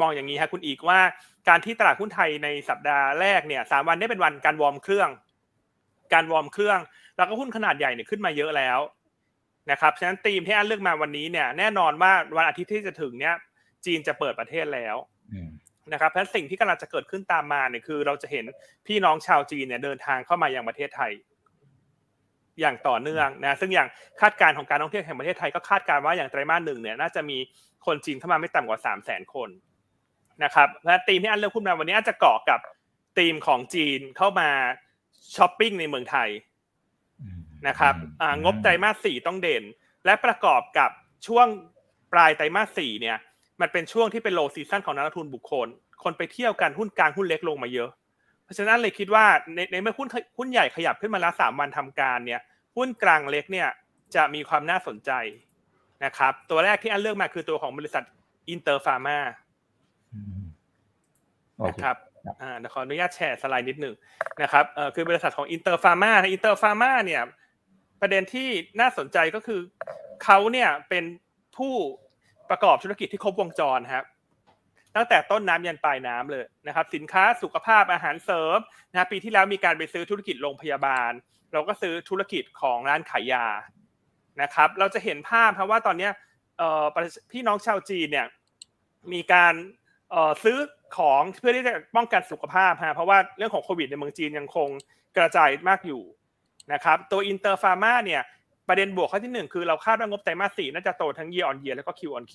[0.00, 1.00] มองอย่างนี้ครับคุณอีกว่า
[1.48, 5.08] การที่ตลาดหุ้นไทยในสัปดาห์แรกเนี่ยสามวันได้เป็นวันการวอร์มเครื่อง
[6.14, 6.78] การวอร์มเครื่อง
[7.16, 8.78] แล้วก็หุ้นขนาดใหญ่เนี่ยขึ้นมาเยอะแล้ว
[9.70, 13.34] นะครับฉะนั้นธีมที่อันเลือกมาวันนี้เนี่ยแน่นอนว่าวันอาทิตย์ที่จะถึงเนี่ย
[13.86, 14.96] จีนจะเปิดประเทศแล้ว
[15.32, 15.50] อืม
[15.92, 18.44] นะครับเพราะฉะนั้นสิ่งที่กำลังจะเกิดขึ้นตามมาเนี่ยคือ เราจะเห็น
[18.86, 21.12] พี่น้องชาวจีนเนี่ยเดินทางเข้ามายังประเทศไทย
[22.60, 23.88] อย่างต่อเนื่องนะซึ่งอย่าง
[24.20, 27.38] คาดการณ์ของการท่องเที่ยวแห่งประเทศไทยก็คาดการณ์ว่าอย่างไตรมาสหนึ่งเนี่ยน่าจะมี
[27.86, 29.48] คนจีนเข้ามาไม่ต่ำกว่าสามแสนคน
[30.44, 32.60] นะครับและธีมที่อันเลือกขึ้นมาวันนี้อาจจะเกาะกับ
[33.18, 34.48] ธีมของจีนเข้ามา
[35.36, 36.28] ช้อปปิ้งในเมืองไทย
[37.68, 39.64] นะครับอ่างบไตรมาสสี่ต้องเด่น
[40.04, 40.90] และประกอบกับ
[41.26, 41.46] ช่วง
[42.12, 43.16] ปลายไตรมาสสี่เนี่ย
[43.60, 45.68] มันเป็นช่วงที่เป็นโลซีซั o นของนักลงทุนบุคคล
[46.02, 47.90] คนไปเที่ยวกันหุ้นกลางหุ้นเล็กลงมาเยอะ
[48.44, 49.24] เพราะฉะนั้นเลยคิดว่า
[49.54, 52.40] ในในเมื่อหุ้นหุ้นใหญ่ขยับขึ้นมาแล้วสามวันทำการเนี่ย
[52.76, 53.68] หุ้นกลางเล็กเนี่ย
[54.14, 55.10] จะมีความน่าสนใจ
[56.04, 58.04] นะครับตัวแรกที่อันเลือกมาคือตัวของบริษัท
[58.48, 59.18] อินเตอร์ฟาร์มา
[60.14, 60.42] อืม
[61.58, 63.94] โอนะเคครับครับอ่าเดี๋ยวขออนุญาตแชร์สไลด์นิดหนึ่ง
[64.42, 67.22] นะครับเอ่อคือบริษัทของอินเตอร์ฟาร์มาอินเตอร์ฟาร์มาเนี่ย
[68.00, 68.48] ประเด็นที่
[68.80, 69.60] น่าสนใจก็คือ
[70.24, 71.04] เขาเนี่ยเป็น
[71.56, 71.74] ผู้
[72.50, 74.04] ประกอบธุรกิจที่ครบวงจรครับ
[74.96, 78.58] ตั้งแต่ต้นน้ำยันปลายน้ำเลยนะครับ สินค้าสุขภาพอาหารเสริม
[78.92, 81.12] นะปีที่แล้วมีการไปซื้อธุรกิจโรงพยาบาล
[81.52, 83.46] เราก็ซื้อธุรกิจของร้านขายยา
[84.42, 86.08] นะครับ เราจะเห็นภาพครับว่าตอนนี้
[87.30, 88.26] พี่น้องชาวจีนเนี่ย
[89.12, 89.54] มีการ
[90.44, 90.58] ซื้อ
[90.96, 94.68] ของเพื่อที่จะป้องกันสุขภาพฮะเพราะว่าเรื่องของโควิดในเมืองจีนยังคง
[95.16, 96.02] กระจายมากอยู่
[96.72, 98.22] นะครับตัวอินเตอร์ฟาร์มาเนี่ย
[98.68, 102.34] ประเด็นบวกข้อที่หนึ่งคือเราคาดว่างบไตรมาสสี่น่าจะโตทั้ง year on year แล้วก็ Q on Q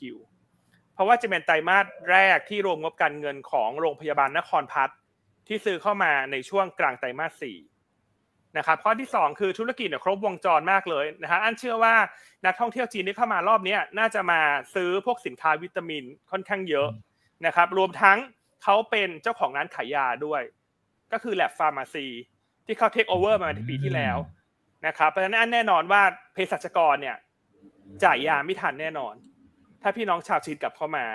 [0.93, 4.97] เพราะว่าจะเป็นไตรมาสแรกที่รวมงบการเงินของโรงพยาบาลนครพัฒน์
[5.47, 7.57] ที่ซื้อเข้ามาในช่วงกลางไตรมาสสี่
[8.57, 11.95] นะครับข้อที่สองคือธุรกิจเนี่ยครบวงจรมากเลยนะฮะอันเชื่อว่า
[12.45, 14.41] นักท่องเที่ยวจีนที่เข้ามารอบนี้น่าจะมา
[14.75, 16.87] ซื้อพวกสินค้าวิตามินค่อนข้างเยอะ
[17.45, 18.17] นะครับรวมทั้ง
[18.63, 20.41] เขาเป็นเจ้าของร้านขายยาด้วย
[21.11, 22.05] ก็คือแลบฟาร์มาซี
[22.65, 24.17] ที่เขาเทคโอเวอร์มาในปีที่แล้ว
[24.87, 26.01] นะครับเพราะฉะนั้นอันแน่นอนว่า
[26.33, 27.17] เภสัชกรเนี่ย
[28.03, 29.15] จ่ายยาไม่ทันแน่นอน
[29.81, 31.05] ถ้าพี่น้องชาวจีนกลับเข้ามา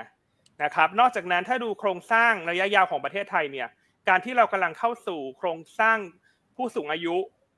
[0.65, 3.69] นะครับ นอกจากนั้นถ้าดูโครงสร้างระยะยาวของประเทศไทยเนี่ย
[4.09, 5.99] การที่เรากำลังเข้าสู่โครงสร้าง
[6.57, 7.17] ผู้สูงอายุ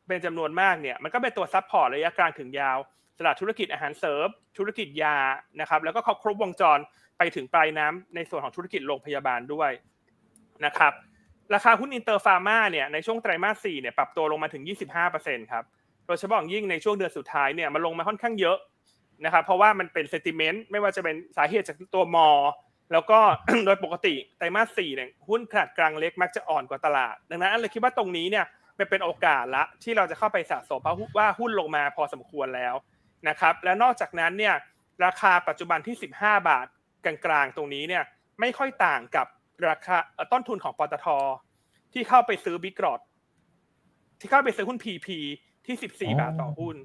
[0.08, 2.78] เป็นจำนวนมากเนี่ย มันก็เป็นตัว support ระยะกลางถึงยาว
[3.16, 4.28] สำหรับธุรกิจอาหารเสริม
[4.58, 5.16] ธุรกิจยา
[5.60, 6.78] นะครับ แล้วก็ครบวงจร
[7.18, 9.70] ไปถึงปลายน้ำในส่วนของธุรกิจโรงพยาบาลด้วย
[10.64, 10.92] นะครับ
[11.54, 14.62] ราคาหุ้นอินเตอร์ฟาร์มาเนี่ยในช่วงไตรมาส4เนี่ยปรับตัวลงมาถึง
[15.06, 15.64] 25%ครับ
[16.06, 18.58] โดยเฉพาะอย่างยิ่งในช่วงเดือนสุดท้ายเนี่ยมันลงมาค่อนข้างเยอะ
[19.24, 22.28] นะครับเพราะว่ามันเป็น sentiment ไม่ว่าจะเป็นสาเหตุจากตัวมอ
[22.92, 23.18] แล้วก็
[23.66, 28.44] โดยปกติไตรมาสสี่เนี่ยหุ้นขนาดกลางเล็กมักจะอ่อนกว่าตลาด ดังนั้นเลยคิดว่าตรงนี้เนี่ย
[28.78, 32.74] มันเป็นโอกาสละที่เราจะเข้าไปสะสมเพราะว่าหุ้นลงมาพอสมควรแล้ว
[33.28, 34.54] นะครับและนอกจากนั้นเนี่ย
[35.04, 36.66] ราคาปัจจุบันที่ 15 บาท
[37.04, 38.04] กลางๆตรงนี้เนี่ย
[38.40, 39.26] ไม่ค่อยต่างกับ
[39.68, 41.06] ราคาเอ่อต้นทุนของปตท
[41.92, 43.00] ที่เข้าไปซื้อ big lot
[44.20, 45.08] ที่เข้าไปซื้อหุ้น PP
[45.66, 46.76] ที่14บาทต่อหุ้น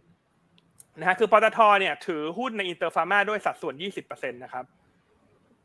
[0.99, 4.65] นะฮะคือปตทเนี่ย ถือหุ้นในอินเตอร์ฟาร์มาด้วยสัดส่วน20%นะครับ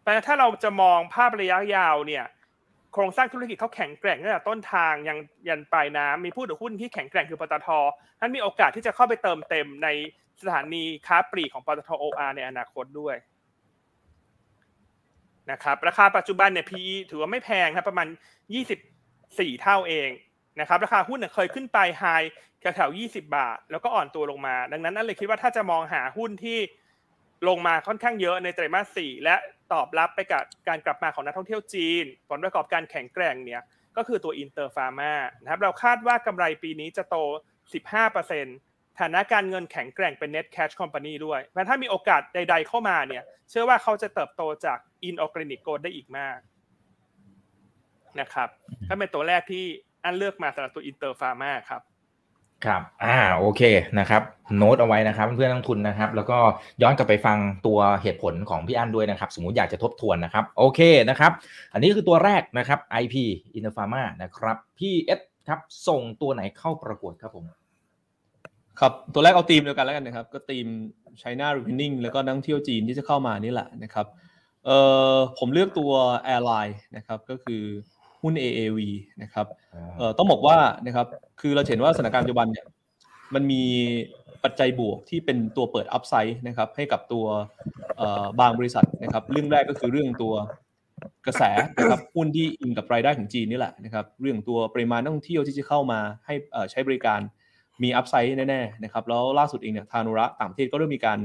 [0.01, 2.25] เพราะฉะนั้นถ้าเราจะมองภาพระยะยาวเนี่ย
[2.92, 7.68] โครงสร้างธุรกิจเขาแข็งแกร่งตั้งแต่ต้นทางยังยันปลายน้ำมีผู้ถือหุ้นที่แข็งแกร่งคือปตท
[8.20, 9.88] นั้นมีโอกาสที่จะเข้าไปเติมเต็มใน
[10.42, 13.16] สถานีค้าปลีกของปตท OR ในอนาคตด้วย
[15.50, 18.09] นะครับราคาปัจจุบันเนี่ย PE ถือว่าไม่แพงครับประมาณ
[18.85, 20.09] 24 เท่าเอง
[20.61, 22.05] นะครับราคาหุ้นเนี่ยเคยขึ้นไปไฮ
[22.61, 26.59] แถวๆ20 บาท แล้วก็อ่อนตัวลงมา ดังนั้นนั่นเลยคิดว่าถ้าจะมองหาหุ้นที่
[27.48, 29.35] ลงมาค่อนข้างเยอะในไตรมาส4และ
[29.72, 33.62] ตอบรับไปกับการกลับมาของนักท่องเที่ยวจีน ผลประกอบการแข็งแกร่งเนี่ย
[33.96, 37.16] ก็คือตัวอินเตอร์ฟาร์มานะครับเราคาดว่ากำไรปีนี้จะโต
[38.02, 44.78] 15% ฐานะการเงินแข็งแกร่งเป็น net cash company ด้วยเพราะถ้ามีโอกาสใด ๆ เข้ามาเนี่ย เชื่อว่าเขาจะเติบโตจาก
[45.09, 46.38] inorganic growth ได้อีกมาก
[48.20, 48.48] นะครับ
[48.88, 49.64] ก็เป็นตัวแรกที่
[50.05, 51.83] อันเลือกมาสำหรับตัวอินเตอร์ฟาร์มาครับ
[52.64, 53.62] ครับอ่าโอเค
[53.98, 54.22] นะครับ
[54.57, 56.38] โน้ตเอาไว้นะครับเพื่อนนักทุนนะครับ แล้วก็
[56.83, 61.33] ย้อนกลับไปฟังตัวเหตุผลของพี่อั้นด้วยนะครับ สมมติอยากจะทบทวนนะครับ โอเคนะครับ
[61.72, 63.14] อันนี้คือตัวแรกนะครับ IP
[63.59, 67.44] i n n o p h a r m a นะครับพี่เอสครับส่งตัวไหนเข้าประกวดครับผม
[68.80, 70.66] ครับตัวแรกเอาธีมเดียวกันแล้วกันนะครับ ก็ธีม
[71.22, 74.06] China Reopening แล้วก็นักท่องเที่ยวจีนที่จะเข้ามานี่แหละนะครับ
[74.66, 74.78] เอ่
[75.12, 75.92] อผมเลือกตัว
[76.35, 77.62] Airline นะครับก็คือ
[78.22, 78.78] หุ้น AAV
[79.22, 79.46] นะครับ
[79.98, 80.56] เอ่อต้องบอกว่า
[80.87, 81.06] นะครับ
[81.40, 82.66] คือเราเห็นว่าสถานการณ์ปัจจุบันเนี่ย
[83.35, 83.62] มันมี
[84.44, 87.24] ปัจจัยบวกที่เป็นตัวเปิด upside นะครับให้กับตัว
[87.96, 90.35] เอ่อบางบริษัทนะครับเรื่องแรกก็คือเรื่องตัว
[91.26, 91.42] กระแส
[91.78, 97.20] นะครับหุ้นที่อิงกับรายได้ของจีนนี่แหละนะครับเรื่องตัวปริมาณนักท่องเที่ยวที่จะเข้ามาให้เอ่อใช้บริการ
[97.82, 101.18] มี upside แน่ๆนะครับแล้วล่าสุดเองเนี่ยทานุระต่างประเทศก็เริ่มมีการ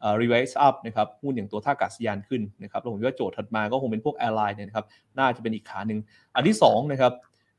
[0.00, 4.86] เอ่อ revise up นะครับหุ้นอย่างตัวท่าอากาศยานขึ้นนะครับแล้วผมคิดว่าโจทย์ถัดมาก็คงเป็นพวก airline เนี่ยนะครับ
[5.18, 5.98] น่าจะเป็นอีกขาหนึ่ง
[6.34, 7.12] อันที่สองนะครับ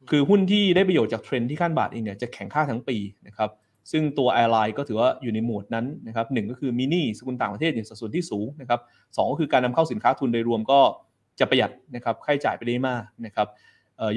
[0.10, 3.49] คือหุ้นที่ได้ประโยชน์จากเทรนด์ที่ค่าเงินบาทเองเนี่ยจะแข็งค่าทั้งปีนะครับ
[3.91, 8.80] ซึ่งตัว airline ก็ถือว่าอยู่ในหมวดนั้นนะครับหนึ่งก็คือมีหนี้สกุลต่างประเทศอย่างสัดส่วนที่สูงนะครับ
[9.17, 10.80] สองก็คือการนำเข้าสินค้าทุนโดยรวมก็
[11.39, 13.47] จะประหยัดนะครับค่าใช้จ่ายไปได้มากนะครับ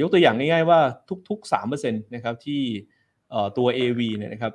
[0.01, 0.81] ยกตัวอย่างง่ายๆว่า
[1.29, 2.63] ทุกๆ3%นะครับที่
[3.57, 4.53] ตัว AAV เนี่ยนะครับ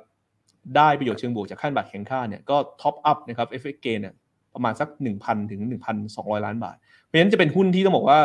[0.76, 4.14] ได้ประโยชน์เชิงบวกจากค่าเงินบาทแข็งค่าเนี่ยก็ top up นะครับ FX gain เนี่ย
[4.54, 4.88] ประมาณสัก
[5.20, 5.60] 1,000 ถึง
[6.04, 8.20] 1,200 ล้านบาท เพราะฉะนั้นจะเป็นหุ้นที่ต้องบอกว่า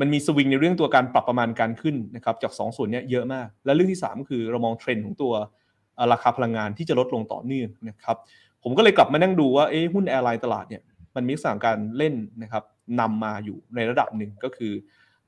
[0.00, 5.32] มันมีสวิงในเรื่องตัวการปรับประมาณการขึ้นนะครับจาก 2 ส่วนเนี้ยเยอะมาก และเรื่องที่ 3 ก็คือเรามองเทรนด์ของตัว
[6.12, 8.16] ราคาพลังงานที่จะลดลงต่อเนื่องนะครับ
[8.62, 10.82] ผมก็เลยกลับมานั่งดูว่าเอ๊ะหุ้น airline ตลาดเนี่ย
[11.14, 12.64] มันมีลักษณะการเล่นนะครับ
[13.00, 14.72] นำมาอยู่ในระดับหนึ่งก็คือ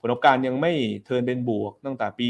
[0.05, 0.73] ผลประกอบการยังไม่
[1.05, 2.29] turn เป็นบวกตั้งแต่ปี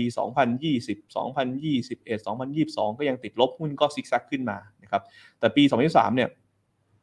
[0.58, 1.82] 2020 2021
[2.26, 5.02] 2022 ก็ยังติดลบหุ้นก็ซิกแซกขึ้นมานะครับ
[5.38, 6.28] แต่ปี 2023 เนี่ย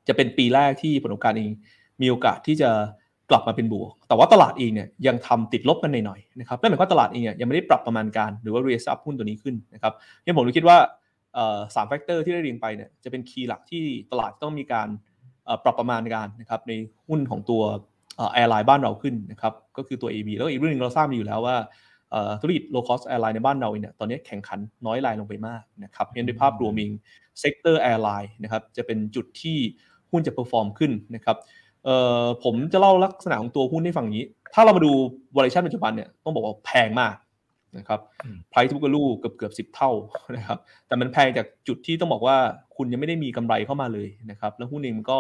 [0.08, 1.52] จะเป็นปีแรกที่ผลประกอบการเอง
[2.02, 2.70] มีโอกาสที่จะ
[3.30, 9.94] กลับมาเป็นบวก แต่ว่าตลาดเองเนี่ยยังทำติดลบกันหน่อยๆนะครับนั่นหมายความว่าตลาดเองเนี่ยยังไม่ได้ปรับประมาณการหรือว่า raise up หุ้นตัวนี้ขึ้นนะครับ
[10.26, 10.78] ยังผมคิดว่า
[11.76, 14.88] สาม factor ที่ได้เรียงไปเนี่ยจะเป็น key หลักที่ตลาดต้องมีการ
[15.64, 16.74] ปรับประมาณการนะครับใน
[17.08, 17.62] หุ้นของตัว
[18.34, 21.58] airline บ้านเราขึ้นนะครับก็คือตัว AAV แล้วก็อีกเรื่องหนึงเราทราบดีอยู่แล้วว่า
[22.12, 26.92] เอ่อธุรกิจ low cost airline ในบ้านเราเนี่ยตอนนี้แข่งขันน้อยรายลงไปมากนะครับเพราะฉะนั้นด้วยภาพรวมเอง
[27.40, 29.58] sector airline นะครับจะเป็นจุดที่
[30.12, 31.38] หุ้นจะ perform ขึ้นนะครับ
[31.86, 34.92] เอ่อผมจะเล่าลักษณะของตัวหุ้นให้ฟังอย่างนี้ ถ้าเรามาดู
[35.36, 37.16] valuation ปัจจุบันเนี่ยต้องบอกว่าแพงมาก
[37.78, 39.92] นะครับอืม price to book value เกือบเกือบสิบเท่า
[40.36, 42.38] นะครับแต่มันแพงจากจุดที่ต้องบอกว่า
[42.76, 45.20] คุณยังไม่ได้มีกำไรเข้ามาเลยนะครับแล้วหุ้นเองมันก็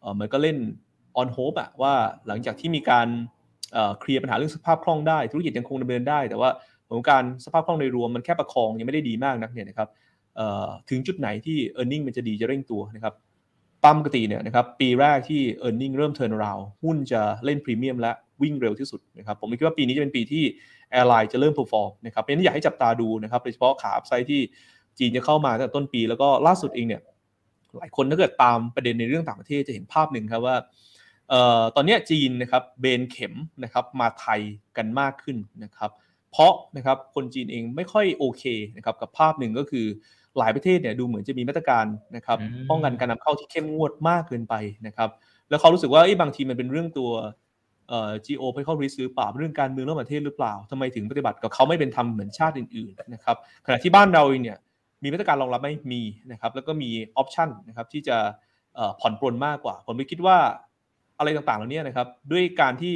[0.00, 0.56] เอ่อมันก็เล่น
[1.20, 1.94] on hope อะว่า
[2.26, 3.08] หลังจากที่มีการ
[3.72, 6.50] เคลียร์ปัญหาเรื่องสภาพคล่องได้ ธุรกิจยังคงดำเนินได้ แต่ว่า
[6.86, 9.88] ผลของการสภาพคล่องโดยรวมมันแค่ประคองยังไม่ได้ดีมากนักเนี่ยนะครับ
[10.90, 13.14] ถึงจุดไหนที่ e a r n i n g มันจะดีจะเร่งตัวนะครับ
[13.84, 20.44] ตามปกติเนี่ยนะครับปีแรกที่ earning เริ่ม turn around หุ้นจะเล่นพรีเมียมและวิ่งเร็วที่สุดนะครับผมคิดว่าปีนี้จะเป็นปีที่
[20.90, 24.40] airline จะเริ่ม perform นะครับเพราะฉะนั้นอยากให้จับตาดูนะครับโดยเฉพาะขา upside ที่
[24.98, 27.02] จีนจะเข้ามาตั้งแต่ต้นปี แล้วก็ล่าสุดเองเนี่ย
[27.78, 30.56] หลายคนถ้าเกิดตามประเด็นในเรื่องต่างประเทศจะเห็นภาพหนึ่งครับว่า
[31.76, 34.40] ตอนเนี้ยจีนนะครับเบนเข็มนะครับมาไทย
[34.76, 35.90] กันมากขึ้นนะครับ
[36.32, 38.44] เพราะนะครับคนจีนเองไม่ค่อยโอเค
[38.76, 39.86] นะครับกับภาพหนึ่งก็คือ
[40.38, 44.54] หลายประเทศเนี่ยดูเหมือนจะมีมาตรการนะครับอืมป้องกันการนำเข้าที่เข้มงวดมากเกินไป
[44.86, 45.10] นะครับ
[45.48, 47.10] แล้วเขารู้สึกว่าเอ้ยบางทีมันเป็นเรื่องตัว
[47.88, 54.58] เอ่อ geopolitical risk หรือเปล่าเรื่องการเมืองระหว่างประเทศหรือเปล่าทำไมถึงปฏิบัติกับเขาไม่เป็นธรรมเหมือนชาติอื่นๆนะครับขณะที่บ้านเราเองเนี่ย
[55.02, 58.16] มีมาตรการรองรับไม่มีนะครับแล้วก็มีออปชันนะครับที่จะ
[58.74, 60.38] เอ่อผ่อนปรนมากกว่า ผมไม่คิดว่า
[61.22, 62.94] อะไรต่างๆเหล่านี้นะครับ ด้วยการที่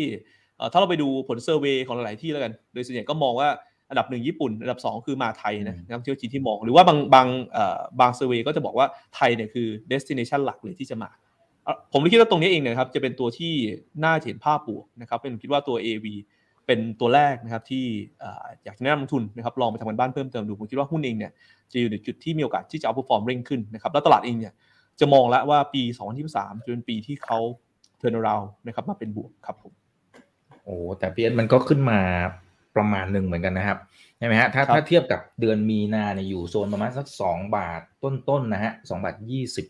[0.57, 3.49] เอ่อถ้าเราไปดูผลเซอร์เวยของหลายๆที่แล้วกัน โดยส่วนใหญ่ก็มองว่า
[3.91, 11.11] อันดับหนึ่งญี่ปุ่น อันดับสองคือมาไทยนะนักท่องเที่ยวจีนที่มอง หรือว่าบางบางเอ่อบางเซอร์เวยก็จะบอกว่าไทยเนี่ยคือ destination หลักเลยที่จะมา
[11.65, 13.55] เอ่อผมเลยคิดว่าตรงนี้เองเนยนะครับจะเป็นตัวที่
[14.05, 16.07] น่าจะเห็นภาพบวกนะครับเป็นคิดว่าตัว AV
[16.67, 17.85] เป็นตัวแรกนะครับที่
[18.21, 21.33] เอ่ออยากจะแนะนำลงทุนนะครับลองไปทำกันบ้านเพิ่มเติมดูผมคิดว่าหุ้นเองเนี่ย
[21.73, 24.53] จะอยู่ในจุดที่มีโอกาสที่จะเอา perform เร่งขึ้นนะครับแล้วตลาดเองเนี่ย
[25.01, 25.83] จะมองแล้วว่าปี
[26.25, 27.39] 2023จะเป็นปีที่เขา
[28.01, 29.73] turn around นะครับมาเป็นบวกครับผม
[30.65, 32.01] โอ้แต่พีเอสมันก็ขึ้นมา
[32.77, 33.79] ประมาณหนึ่งเหมือนกันนะครับ
[34.19, 39.67] ใช่ไหมฮะถ้าครับถ้าเทียบกับเดือนมีนาเนี่ยอยู่โซนประมาณสักสองบาทต้นๆนะฮะสองบาทยี่สิบ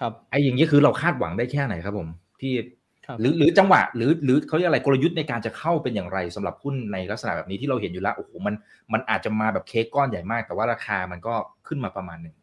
[0.00, 2.08] ครับไอ้อย่างนี้คือเราคาดหวังได้แค่ไหนครับผม
[2.40, 2.52] ที่
[3.06, 8.54] ครับหรือหรือจังหวะหรือหรือเขาเรียกอะไรกลยุทธ์ในการจะเข้าเป็นอย่างไรสำหรับหุ้นในลักษณะแบบนี้ที่เราเห็นอยู่แล้วโอ้โหมัน
[8.92, 11.34] มันอาจจะมาแบบเค้กก้อนใหญ่มาก แต่ว่าราคามันก็
[11.68, 12.34] ขึ้นมาประมาณหนึ่ง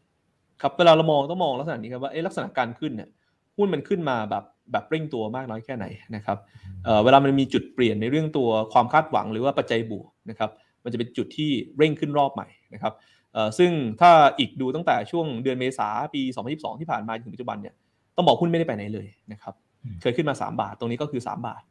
[0.62, 3.10] ครับเวลาเรามองต้องมองลักษณะนี้ครับว่าเอ๊ะลักษณะการขึ้นเนี่ย
[3.58, 6.38] หุ้นมันขึ้นมาแบบ แบบเร่งตัวมากน้อยแค่ไหนนะครับ
[6.86, 10.49] เอ่อเวลามันมีจุดเปลี่ยนในเรื่องตัวความคาดหวังหรือว่าปัจจัยบวกนะครับ
[10.84, 12.93] มันจะเป็นจุดที่เร่งขึ้นรอบใหม่นะครับ
[13.34, 17.73] เอ่อซึ่งถ้าอีกดูตั้งแต่ช่วงเดือนเมษาปี 2022 ที่ผ่านมาจนถึงปัจจุบันเนี่ย
[18.15, 19.53] ต้องบอกหุ้นไม่ได้ไปไหนเลยนะครับ
[19.84, 21.62] อืมเคยขึ้นมา 3 บาท ตรงนี้ก็คือ 3 บาท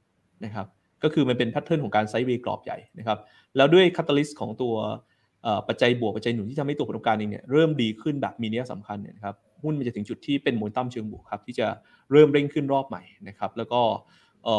[0.45, 0.67] นะครับ
[1.03, 3.19] ก็คือมันเป็น pattern ของการ sideway กรอบใหญ่นะครับ
[3.57, 11.67] แล้วด้วย catalyst ของตัวปัจจัยบวกปัจจัยหนุนที่ทำให้ตัวผลประกอบการเองเนี่ยเริ่มดีขึ้นแบบมีนัยสำคัญเนี่ยครับ หุ้นมันจะถึงจุดที่เป็นโมเมนตัมเชิงบวกครับที่จะ
[12.13, 13.81] เริ่มเร่งขึ้นรอบใหม่นะครับแล้วก็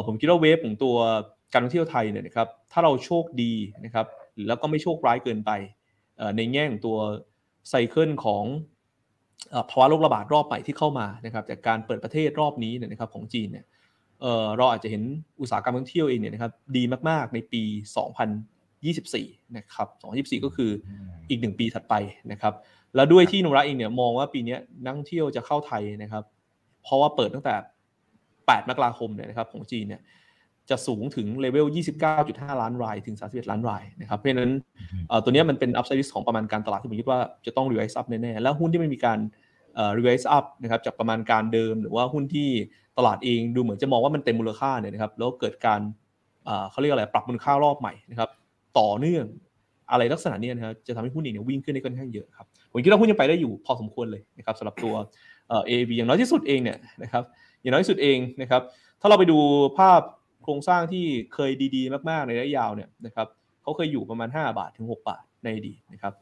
[0.06, 0.96] ผมคิดว่า wave ของตัว
[1.54, 3.54] การท่องเที่ยวไทยเนี่ยนะครับถ้าเราโชคดี
[3.86, 4.06] นะครับ
[4.48, 5.52] แล้วก็ไม่โชคร้ายเกินไป
[6.38, 6.98] ในแง่ของตัว
[7.70, 8.44] cycle ของ
[9.70, 13.66] ภาวะโรคระบาดรอบใหม่ที่เข้ามานะครับจากการเปิดประเทศรอบนี้เนี่ยนะครับของจีนเนี่ย
[14.58, 15.04] เราอาจจะเห็น
[15.42, 17.64] อุตสาหกรรมท่องเที่ยวเองเนี่ยนะครับดีมากๆในปี
[18.60, 19.88] 2024 นะครับ
[20.40, 20.72] 2024 ก็คือ
[21.30, 21.94] อีกหนึ่งปีถัดไป
[22.32, 22.54] นะครับ
[22.98, 26.24] แล้วด้วยที่นุระเองเนี่ยมองว่าปีนี้นักท่องเที่ยวจะเข้าไทยนะครับ
[26.84, 27.56] เพราะว่าเปิดตั้งแต่
[28.18, 30.02] 8 มกราคมเนี่ยนะครับของจีนเนี่ย
[30.70, 31.66] จะสูงถึงเลเวล
[32.14, 34.52] 29.5 ล้านราย ถึง 31 ล้านรายนะครับเพราะฉะนั้น
[35.24, 39.20] ตัวนี้มันเป็น upside risk ของประมาณการตลาดที่ผมคิดว่าจะต้อง revise up แน่ๆแล้วหุ้นที่ไม่มีการ
[39.98, 42.50] revise up นะครับจากประมาณการเดิม หรือว่าหุ้นที่
[42.98, 45.82] ตลาดเองดูเหมือนจะมองว่ามันเต็มมูลค่าเนี่ยนะครับแล้วเกิดการ
[46.72, 48.30] เขาเรียกอะไรปรับมูลค่ารอบใหม่นะครับ
[48.80, 49.26] ต่อเนื่อง
[49.92, 54.94] อะไรลักษณะนี้นะครับจะทำให้หุ้นเองเนี่ยวิ่งขึ้นได้ค่อนข้างเยอะครับ ผมคิดว่าหุ้นยังไปได้อยู่พอสมควรเลยนะครับสำหรับตัว
[55.50, 57.24] เอ AAB อย่างน้อยที่สุดเองเนี่ยนะครับ
[57.62, 58.62] อย่างน้อยที่สุดเองนะครับ
[59.02, 59.38] ถ้าเราไปดู
[59.78, 60.02] ภาพ
[60.44, 63.28] โครงสร้างที่เคยดีๆ มากๆในระยะยาวเนี่ยนะครับ
[63.62, 66.14] เขาเคยอยู่ประมาณ 5 บาทถึง 6 บาทในอดีตนะครับ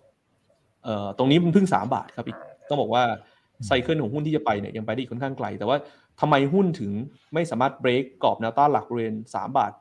[0.83, 2.37] เอ่อตรงนี้มันเพิ่ง 3 บาทครับอีก
[2.69, 3.03] ต้องบอกว่า
[3.65, 5.77] ไซเคิลของหุ้นที่จะไปเนี่ยยังไปได้ค่อนข้างไกล แต่ว่า
[6.21, 6.91] ทำไมหุ้นถึง
[7.33, 9.71] ไม่สามารถเบรกกรอบแนวต้านหลักบริเวณ3บาท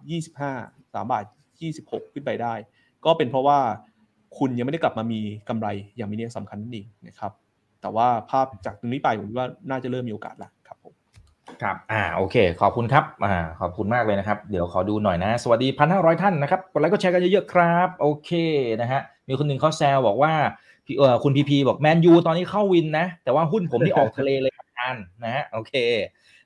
[0.43, 1.25] 25 3บาท
[1.69, 2.55] 26 ขึ้นไปได้
[3.05, 3.59] ก็เป็นเพราะว่า
[4.39, 7.33] คุณยังไม่ได้กลับมามีกำไรอย่างมีนัยสำคัญนั่นเองนะครับ
[7.83, 10.95] แต่ว่าภาพจากตรงนี้ไปผมว่าน่าจะเริ่มมีโอกาสแล้วครับผม
[11.63, 18.31] ครับอ่าโอเค ขอบคุณครับอ่าขอบคุณมากเลยนะครับ เดี๋ยวขอดูหน่อยนะ สวัสดีพันห้าร้อยท่านนะครับกดไลค์กดแชร์กันเยอะๆครับ โอเค
[18.81, 20.33] นะฮะมีคนหนึ่งเขาแซวบอกว่า
[20.87, 25.75] พี่เออคุณพีพีบอกแมนยูตอนนี้เข้าวินนะ แต่ว่าหุ้นผมที่ออกทะเลเลยครับอันนะฮะโอเค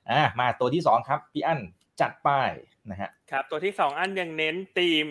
[0.09, 1.59] อ่ามาตัวที่สองครับ พี่อัน
[2.01, 2.49] จัดป้าย
[2.91, 5.05] นะฮะครับตัวที่สองอันยังเน้นธีม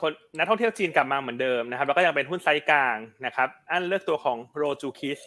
[0.00, 5.18] คนนักท่องเที่ยวจีนกลับมาเหมือนเดิมนะครับ แล้วก็ยังเป็นหุ้นไซกลางนะครับ อันเลือกตัวของโรจูคิส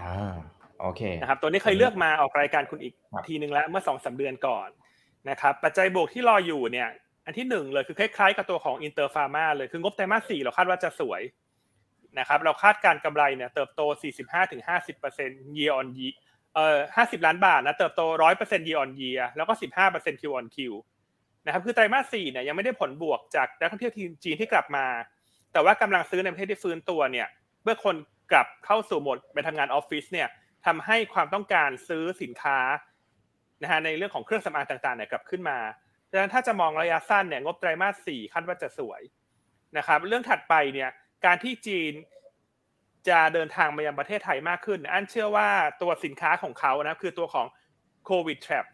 [0.00, 0.34] อ่า
[0.80, 2.94] โอเคนะครับ ตัวนี้เคยเลือกมาออกรายการคุณอีก
[3.28, 4.68] ทีหนึ่งแล้วเมื่อสองสาเดือนก่อน
[5.30, 6.88] นะครับปัจจัยบวกที่รออยู่เนี่ย
[7.24, 11.22] อันที่หนึ่งเลยคือคล้ายๆกับตัวของอินเตอร์ฟาร์มาเลยคืองบไตรมาสสี่เราคาดว่าจะสวย
[12.18, 13.80] นะครับ เราคาดการกำไรเนี่ยเติบโต
[14.74, 16.14] 45-50% year on year
[16.54, 18.02] เอ่อ50 ล้านบาทนะเติบโต
[18.36, 19.52] 100% year on year แล้วก็
[19.88, 20.58] 15% Q on Q
[21.44, 23.92] นะครับคือไตรมาสสี่เนี่ยยังไม่ได้ผลบวกจากนักท่องเที่ยว
[24.24, 24.86] จีนที่กลับมา
[25.52, 27.28] แต่ว่ากำลังซื้อในประเทศที่ฟื้นตัวเนี่ย
[27.62, 27.96] เมื่อคน
[28.32, 30.28] กลับเข้าสู่โหมดไปทำงานออฟฟิศเนี่ย
[30.66, 32.58] ทำให้ความต้องการซื้อสินค้า
[33.62, 35.58] นะฮะในเรื่องของเครื่องสำอางต่างๆเนี่ยกลับขึ้นมา
[36.10, 39.02] ดังนั้นถ้าจะมองระยะสั้นเนี่ยงบไตรมาสสี่คาดว่าจะสวย
[39.76, 40.90] นะครับ เรื่องถัดไปเนี่ย
[41.24, 41.92] การที่จีน
[43.08, 45.48] จะเดินทางมายังประเทศไทยมากขึ้น อันเชื่อว่า
[45.82, 47.46] ตัวสินค้าของเขานะคือตัวของ
[48.06, 48.64] โควิดแทรัพ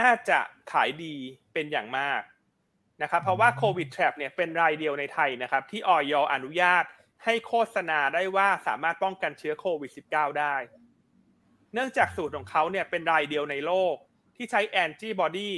[0.00, 0.38] น่าจะ
[0.72, 1.14] ขายดี
[1.52, 2.22] เป็นอย่างมาก
[3.02, 6.84] นะครับเพราะว่าโควิดทรัพเนี่ยเป็นรายเดียวในไทยนะครับ ที่ออยอนุญาต
[7.24, 10.54] ให้โฆษณาได้ว่าสามารถป้องกันเชื้อโควิด -19 ได้
[11.72, 13.94] เนื่องจากสูตรของเขาเนี่ยเป็นรายเดียวในโลก
[14.36, 15.50] ที่ใช้แอนติบอดี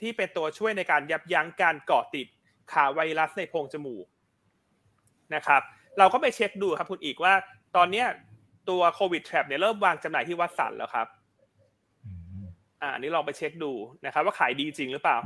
[0.00, 2.26] ที่เป็นตัวช่วยในการยับยั้งการเกาะติด
[2.72, 4.06] ขาไวรัสในโพรงจมูก
[5.34, 5.62] นะครับ
[5.98, 7.34] เราก็ไปเช็คดูครับคุณอีกว่า
[7.76, 8.04] ตอนนี้
[8.68, 11.06] ตัวโควิดแทรปเนี่ยเริ่มวางจำหน่ายที่วัดสันแล้วครับ
[12.82, 13.72] อ่านี่ลองไปเช็คดู
[14.06, 15.18] นะครับว่าขายดีจริงหรือเปล่า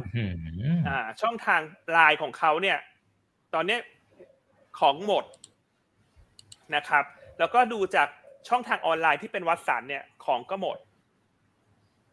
[0.88, 1.60] อ่า ช่องทาง
[1.92, 2.78] ไลน์ของเขาเนี่ย
[3.54, 3.78] ตอนนี้
[4.78, 5.24] ของหมด
[6.76, 7.04] นะครับ
[7.38, 8.08] แล้วก็ดูจาก
[8.48, 10.78] ช่องทางออนไลน์ที่เป็นวัดสันเนี่ยของก็หมด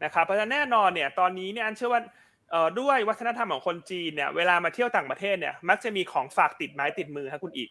[0.04, 2.02] นะครับเพราะฉะนั้นแน่นอนเนี่ย ตอนนี้เนี่ยอันเชื่อว่า
[2.80, 7.70] ด้วยวัฒนธรรมของคนจีนเนี่ย เวลามาเที่ยวต่างประเทศเนี่ย มักจะมีของฝากติดไม้ติดมือครับคุณอีก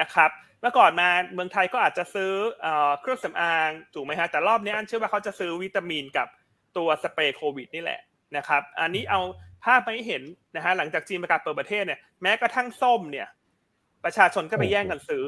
[0.00, 0.30] นะครับ
[0.60, 2.32] เมื่อก่อนมาเมืองไทยก็อาจจะซื้อ
[3.00, 6.28] เครื่องสำอางถูกไหมฮะแต่รอบนี้อันเชื่อว่าเขาจะซื้อวิตามินกับ
[6.76, 8.00] ตัวสเปรย์โควิดนี่แหละ
[8.36, 9.20] นะครับ อันนี้เอา
[9.64, 10.22] ภาพมาให้เห็น
[10.56, 13.28] นะฮะหลังจากจีนประกาศเปิดประเทศเนี่ยแม้กระทั่งส้มเนี่ย
[14.04, 15.24] ประชาชนก็ไปแย่งกันซื้อ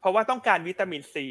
[0.00, 1.26] เพราะว่าต้องการวิตามินซี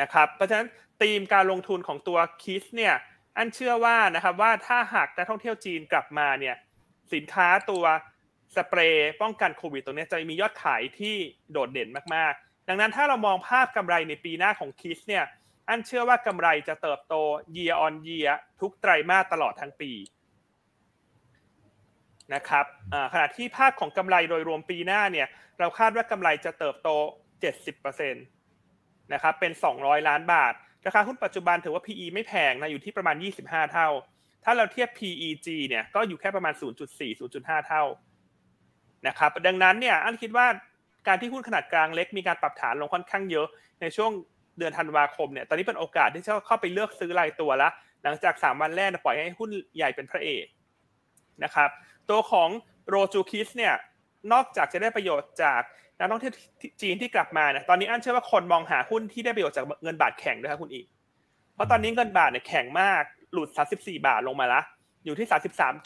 [0.00, 0.68] นะครับ เพราะฉะนั้น
[1.02, 2.94] ธีมการลงทุนของตัวคิสเนี่ย
[3.36, 6.56] อันเชื่อว่านะครับว่าถ้าหากนักท่องเที่ยวจีนกลับมาเนี่ย
[7.12, 7.84] สินค้าตัว
[8.56, 11.16] สเปรย์ป้องกันโควิดตรงนี้จะมียอดขายที่
[11.52, 15.24] โดดเด่นมากๆ ดังนั้นถ้าเรามองภาพกำไรในปีหน้าของคิสเนี่ย
[15.68, 17.14] อันเชื่อว่ากำไรจะเติบโต
[17.56, 19.92] year on year ทุกไตรมาสตลอดทั้งปี
[22.34, 22.66] นะครับ
[23.12, 26.88] ขณะที่ภาคของกำไรโดยรวมปีหน้าเนี่ยเราคาดว่ากำไรจะเติบโต
[27.56, 30.52] 70%นะครับเป็น 200 ล้านบาท
[30.86, 33.88] ราคาหุ้นปัจจุบันถือว่า PE ไม่แพงนะอยู่ที่ประมาณ 25 เท่า
[34.44, 37.82] ถ้าเราเทียบ PEG เนี่ยก็อยู่แค่ประมาณ 0.4 0.5 เท่า
[39.06, 40.46] นะครับดังนั้นเนี่ยอันคิดว่า
[41.06, 43.46] การที่หุ้นขนาดกลางเล็กมีการปรับฐานลงค่อนข้างเยอะ
[43.80, 44.10] ในช่วง
[44.58, 50.46] เดือนธันวาคมเนี่ยตอนนี้เป็นโอกาสที่จะเข้าไปเลือกซื้อรายตัวแล้วหลังจาก 3 วันแรกปล่อยให้หุ้นใหญ่เป็นพระเอก
[51.44, 51.70] นะครับ
[52.10, 52.48] ตัวของ
[52.88, 53.74] โรจูคิสเนี่ย
[54.32, 55.60] นอกจากจะได้ประโยชน์จาก
[55.98, 56.34] นักท่องเที่ยว
[56.82, 60.86] จีนที่กลับมาเนี่ยตอนนี้อันเชื่อว่าคนมองหาหุ้นที่ได้ประโยชน์จากเงินบาทแข็งด้วยครับคุณอีก
[61.54, 64.60] เพราะตอนนี้เงินบาทเนี่ยแข็งมากหลุด 34 บาทลงมาละ
[65.04, 65.26] อยู่ที่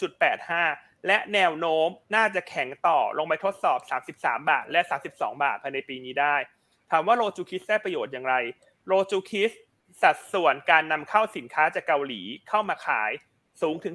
[0.01, 3.79] 33.85 และแนวโน้มน่าจะแข็งต่อลงไปทดสอบ
[4.11, 6.37] 33 บาท และ 32 บาทภายในปีนี้ได้
[6.91, 8.35] ถามว่าโรจูคิสได้ประโยชน์อย่างไร
[8.87, 9.51] โรจูคิส
[10.03, 13.11] สัดส่วนการนำเข้าสินค้าจากเกาหลีเข้ามาขาย
[13.63, 13.95] สูงถึง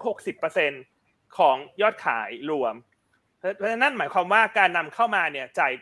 [0.68, 2.76] 60%ของยอดขายรวม
[3.58, 5.74] เพราะฉะนั้นหมายความว่าการนำเข้ามาเนี่ยจ่าย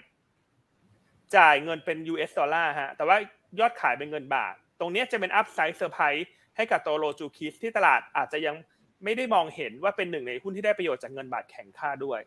[1.36, 3.18] จ่ายเงินเป็น US ดอลลาร์ฮะ แต่ว่า
[3.60, 8.56] ยอดขายเป็นเงินบาท ตรงนี้จะเป็น upside surprise ให้กับตัวโรจูคิสที่ตลาดอาจจะยัง
[9.04, 12.20] ไม่ได้มองเห็นว่าเป็นหนึ่งในหุ้นที่ได้ประโยชน์จากเงินบาทแข็งค่าด้วย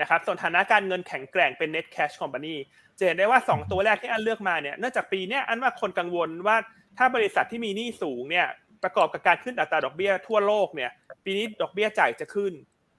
[0.00, 2.56] นะครับส่วนฐานะการเงินแข็งแกร่งเป็น net cash company
[2.98, 6.56] จะเห็นได้ว่า 2 ตัวแรกที่อันเลือกมาเนี่ยเนื่องจากปีนี้อันว่าคนกังวลว่า
[6.98, 8.46] ถ้าบริษัทที่มีหนี้สูงเนี่ย
[8.82, 10.90] ประกอบกับการขึ้นอัตราดอกเบี้ยทั่วโลกเนี่ย
[11.24, 12.52] ปีนี้ดอกเบี้ยจ่ายจะขึ้น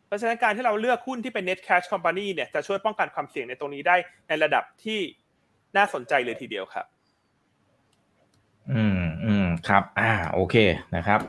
[0.07, 3.95] เพราะฉะนั้นการที่เราเลือกหุ้นที่เป็น net cash company เนี่ยจะช่วยป้องกันความเสี่ยงในตรงนี้ได้
[4.27, 4.99] ในระดับที่
[5.77, 6.85] น่าสนใจเลยทีเดียวครับ
[8.71, 10.55] อืมอืมครับ อ่า โอเค
[10.95, 11.19] นะครับ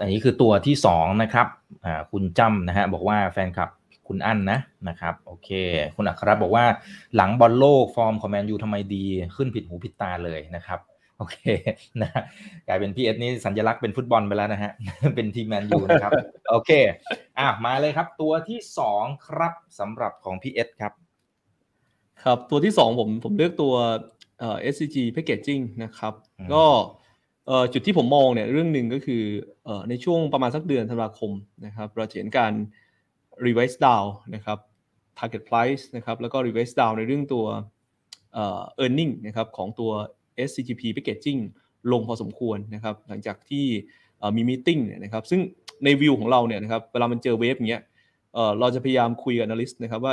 [0.00, 1.46] อันนี้คือตัวที่สองนะครับ
[1.84, 3.70] อ่าคุณจ้ำนะฮะบอกว่าแฟนคลับ
[4.08, 5.48] คุณอั้นนะนะครับโอเค
[5.96, 6.64] คุณอัครบอกว่า
[7.16, 9.04] หลังบอลโลกฟอร์มของแมนยูทำไมดี
[9.36, 10.80] ขึ้นผิดหูผิดตาเลยนะครับ
[11.18, 11.36] โอเค
[12.02, 12.10] นะ
[12.68, 14.72] กลายเป็นพีเอสนี่สัญลักษณ์เป็นฟุตบอลไปแล้วนะฮะ
[15.14, 16.12] เป็นทีมแมนยูนะครับ
[16.50, 16.70] โอเค
[17.38, 20.92] อะมาเลยครับ ตัวที่สองครับสำหรับของพีเอสครับ
[22.24, 23.74] ครับตัวที่สองผมผมเลือกตัว
[24.40, 26.99] เอ่อ SCG Packaging นะครับอืมก็เอ่อ
[27.72, 29.22] จุดที่ผมมองเนี่ยเรื่องหนึ่งก็คือ
[29.68, 31.32] อในช่วงประมาณสักเดือนธันวาคม
[31.66, 32.52] นะครับเราเห็นการ
[33.46, 34.58] revise down นะครับ
[35.18, 37.46] target price นะครับแล้วก็ revise down ในเรื่องตัว
[38.84, 39.90] earning นะครับของตัว
[40.48, 41.40] SCGP Packaging
[41.92, 43.66] ลงพอสมควรนะครับหลังจากที่
[44.36, 45.40] มีมีติ้งเนี่ยนะครับซึ่ง
[45.84, 47.82] ในวิวของเราเนี่ยนะครับเวลามันเจอเวฟอย่างเงี้ย
[48.60, 50.12] เราจะพยายามคุยกับ analyst นะครับว่า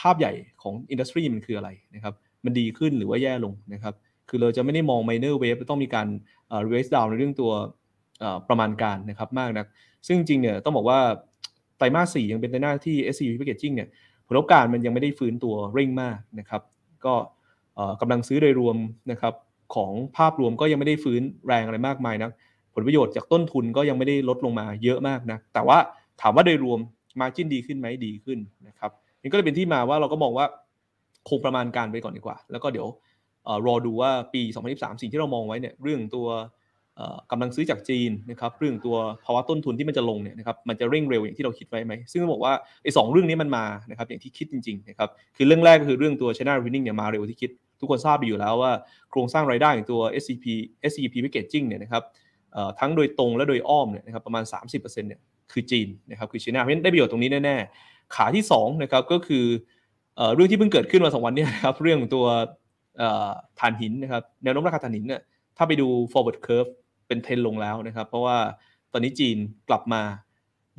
[0.00, 3.94] ภาพใหญ่ของอินดัสทรีมันคืออะไรนะครับมันดีขึ้นหรือว่าแย่ลงนะครับ
[4.28, 6.06] คือเราจะไม่ได้มอง minor wave ต้องมีการ
[6.48, 7.52] เอ่อ raise down ในเรื่องตัว
[8.48, 9.66] ประมาณการนะครับมากนัก
[10.06, 10.98] ซึ่งจริงเนี่ยต้องบอกว่า
[11.78, 13.88] ไตรมาสสี่ยังเป็นไตรมาสที่ SCP Packaging เนี่ย
[14.26, 16.62] ผลประกอบการมันยังไม่ได้ฟื้นตัวเร่งมากนะครับ
[17.04, 17.14] ก็
[18.00, 18.76] กำลังซื้อโดยรวม
[19.10, 19.34] นะครับ
[19.74, 22.30] ของภาพรวมก็ยังไม่ได้ฟื้นแรงอะไรมากมายนะ
[22.74, 25.78] ผลประโยชน์จากต้นทุนก็ยังไม่ได้ลดลงมาเยอะมากนะแต่ว่า
[26.20, 26.78] ถามว่าโดยรวม
[27.20, 28.90] margin ดีขึ้นไหมดีขึ้นนะครับ
[29.22, 30.46] นี่ก็เลยเป็นที่มาว่าเราก็มองว่า
[31.28, 32.86] คงประมาณการไปก่อนดีกว่า แล้วก็เดี๋ยว
[33.66, 36.28] รอดูว่าปี 2023 สิ่งที่เรามองไว้เนี่ยเรื่องตัว
[37.30, 42.52] กำลังซื้อจากจีนนะครับเรื่องตัวภาวะต้นทุนที่มันจะลงเนี่ยนะครับมันจะเร่งเร็วอย่างที่เราคิดไว้ไหมซึ่งต้องบอกว่า
[42.82, 47.50] ไอ้สองเรื่องนี้มันมานะครับอย่างที่คิดจริงๆนะครับคือเรื่องแรกก็คือเรื่องตัว China Revenue เนี่ยมาเร็วที่คิด
[47.80, 48.72] ทุกคนทราบดีอยู่แล้วว่า
[49.10, 50.44] โครงสร้างรายได้ของตัว SCP
[50.90, 52.02] SCP Packaging เนี่ยนะครับ
[52.80, 55.20] ทั้งโดยตรงและโดยอ้อมเนี่ยนะครับประมาณ 30%เนี่ย
[55.52, 59.44] คือจีนนะครับคือจีนเพราะฉะนั้นได้ประโยชน์ตรงนี้แน่ๆขาที่2นะครับก็คือ
[60.34, 62.26] เรื่องที่เพิ่งเกิดขึ้นมาสองวันเนี่ยนะครับเรื่องตัว
[63.60, 65.22] ถ่านหินนะครับแนวโน้มราคาถ่านหินเนี่ย
[65.56, 66.70] ถ้าไปดู forward curve
[67.06, 68.36] เป็นเทรนด์ลงแล้วนะครับ เพราะว่า
[68.92, 69.36] ตอนนี้จีน
[69.68, 70.02] กลับมา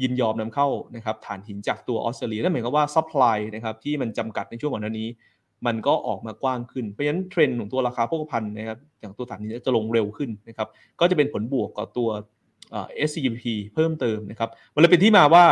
[0.02, 5.08] ยินยอมนำเข้านะครับถ่านหินจากตัวออสเตรเลียนั่นหมายความว่า supply นะครับที่มันจำกัดในช่วงก่อนหน้านี้
[5.66, 10.68] มันก็ออกมากว้างขึ้น เพราะฉะนั้นเทรนด์ของตัวราคาโภคภัณฑ์นะครับอย่างตัวถ่านหินจะลงเร็วขึ้นนะครับ
[11.00, 12.10] ก็จะเป็นผลบวกกับตัว
[12.72, 15.46] เอ่อ SCP เพิ่มเติมนะครับมันเลยเป็นที่มาว่า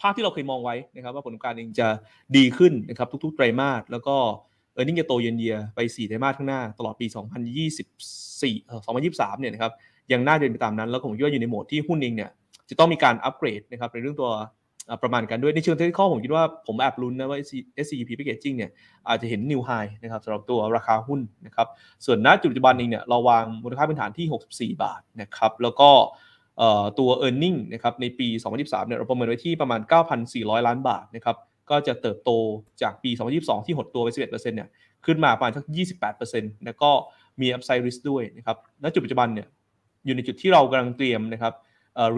[0.00, 1.88] ภาพที่เราเคยมองไว้นะครับ ว่าผลการเองจะ
[2.36, 4.16] ดีขึ้นนะครับทุกๆไตรมาสแล้วก็
[4.80, 7.06] ออร์เน็งจะโตเยนเยียไป 4 ไตรมาสข้างหน้า ตลอดปี
[7.86, 9.72] 2024เอ่อ2023 เนี่ยนะครับ
[10.12, 12.30] ยังน่าเป็นไปตามนั้น แล้วผมคิดว่าอยู่ในโหมดที่หุ้นเองเนี่ย
[12.70, 14.30] จะต้องมีการอัปเกรดนะครับในเรื่องตัว
[15.02, 17.38] ประมาณการด้วย ในเชิงเทคนิคผมคิดว่าผมแอบลุ้นนะว่า
[17.84, 18.70] SCP Packaging เนี่ย
[19.08, 21.66] อาจจะเห็น new high นะครับสำหรับตัวราคาหุ้นนะครับ
[22.04, 25.90] ส่วนณจุดปัจจุบันเองเนี่ยเราวางมูลค่าพื้นฐานที่ 64 บาทนะครับแล้วก็
[26.58, 29.80] เอ่อตัว e a r n i n g นะครับในปี 2023 เนี่ยเราประเมินไว้ที่ประมาณ
[30.24, 31.36] 9,400 ล้านบาทนะครับ
[31.70, 32.30] ก็จะเติบโต
[32.82, 34.68] จากปี 2022 ที่หดตัวไป 11%เนี่ย
[35.06, 35.64] ขึ้นมาประมาณสัก
[36.14, 36.90] 28%แล้วก็
[37.40, 39.46] มี upside risk ด้วยนะครับณจุดปัจจุบันเนี่ย
[40.04, 41.54] อยู่ในจุดที่เรากำลังเตรียมนะครับ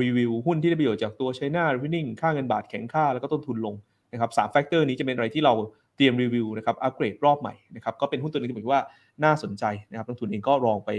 [0.01, 3.75] รีวิวหุ้นที่ได้ประโยชน์จากตัว China Revenue ค่าเงินบาทแข็งค่า แล้วก็ต้นทุนลง
[4.13, 5.55] นะครับสาม factor นี้จะเป็นอะไรที่เรา
[5.97, 8.83] เตรียมรีวิวนะครับอัปเกรดรอบใหม่นะครับก็เป็นหุ้นตัวหนึงที่ผมว่า
[9.25, 10.91] น่าสนใจนะครับนักลงทุนเองก็ลองไป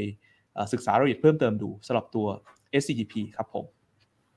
[0.74, 2.28] ศึกษารายละเอียดเพิ่มเติมดูสำหรับตัว
[2.82, 3.66] SCGP ครับผม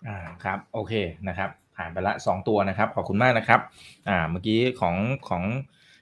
[0.07, 0.93] อ่าครับโอเค
[1.29, 3.61] นะครับ ผ่านไปละ 2 ตัวนะครับ ขอบคุณมากนะครับ
[4.09, 4.97] อ่าเมื่อกี้ของ
[5.29, 5.43] ของ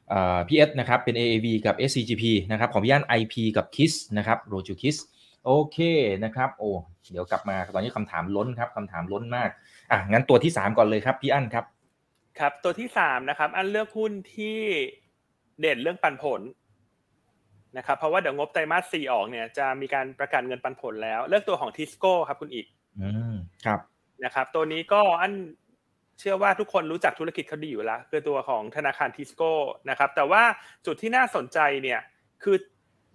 [0.09, 4.97] เอ่อพีเอสนะครับเป็น AAV กับ SCGP นะครับของพี่อัน IP กับ KISS นะครับ r o j u KISS
[5.45, 5.79] โอเค
[6.25, 6.71] นะครับโอ้
[7.13, 9.51] เดี๋ยวกลับมาตอนนี้คำถามล้นครับคำถามล้นมาก
[9.91, 11.65] อะงั้นตัวที่ 3 ก่อนเลยครับพี่อันครับ
[12.39, 14.59] ครับตัวที่สามนะครับ อันเลือกหุ้นที่
[15.61, 16.41] เด่นเรื่องปันผล
[17.77, 22.67] นะครับเพราะว่าเดี๋ยวงบไตรมาสสี่ออกเนี่ยจะมีการประกาศเงินปันผลแล้ว เลือกตัวของทิสโก้ครับคุณอีก
[23.01, 23.35] อืม
[23.67, 23.81] ครับ
[24.25, 25.33] นะครับ ตัวนี้ก็อัน
[26.19, 29.53] เชื่อว่าทุกคนรู้จักธุรกิจเขาดีอยู่แล้วคือตัวของธนาคารทิสโก้
[29.91, 30.43] นะครับแต่ว่า
[30.87, 32.01] จุดที่น่าสนใจเนี่ย
[32.43, 32.57] คือ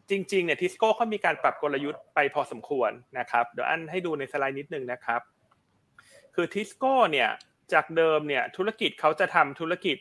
[0.09, 5.21] จริงๆเนี่ยทิสโก้เขามีการปรับกลยุทธ์ไปพอสมควรนะครับเดี๋ยวอันให้ดูในสไลด์นิดนึงนะครับ
[6.35, 7.29] คือทิสโก้เนี่ย
[7.73, 9.97] จากเดิมเนี่ยธุรกิจเขาจะทำธุรกิจ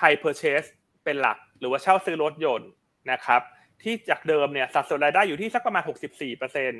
[0.00, 0.68] high purchase
[1.04, 2.70] เป็นหลัก หรือว่าเช่าซื้อรถยนต์
[3.10, 3.40] นะครับ
[3.82, 5.82] ที่จากเดิมเนี่ยสัดส่วนรายได้อยู่ที่สักประมาณ
[6.26, 6.72] 64%น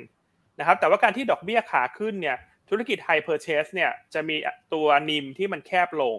[0.61, 2.37] ะครับแต่ว่าการที่ดอกเบี้ยขาขึ้นเนี่ย
[2.69, 4.35] ธุรกิจ high purchase เนี่ยจะมี
[4.73, 6.17] ตัวนิมที่มันแคบลง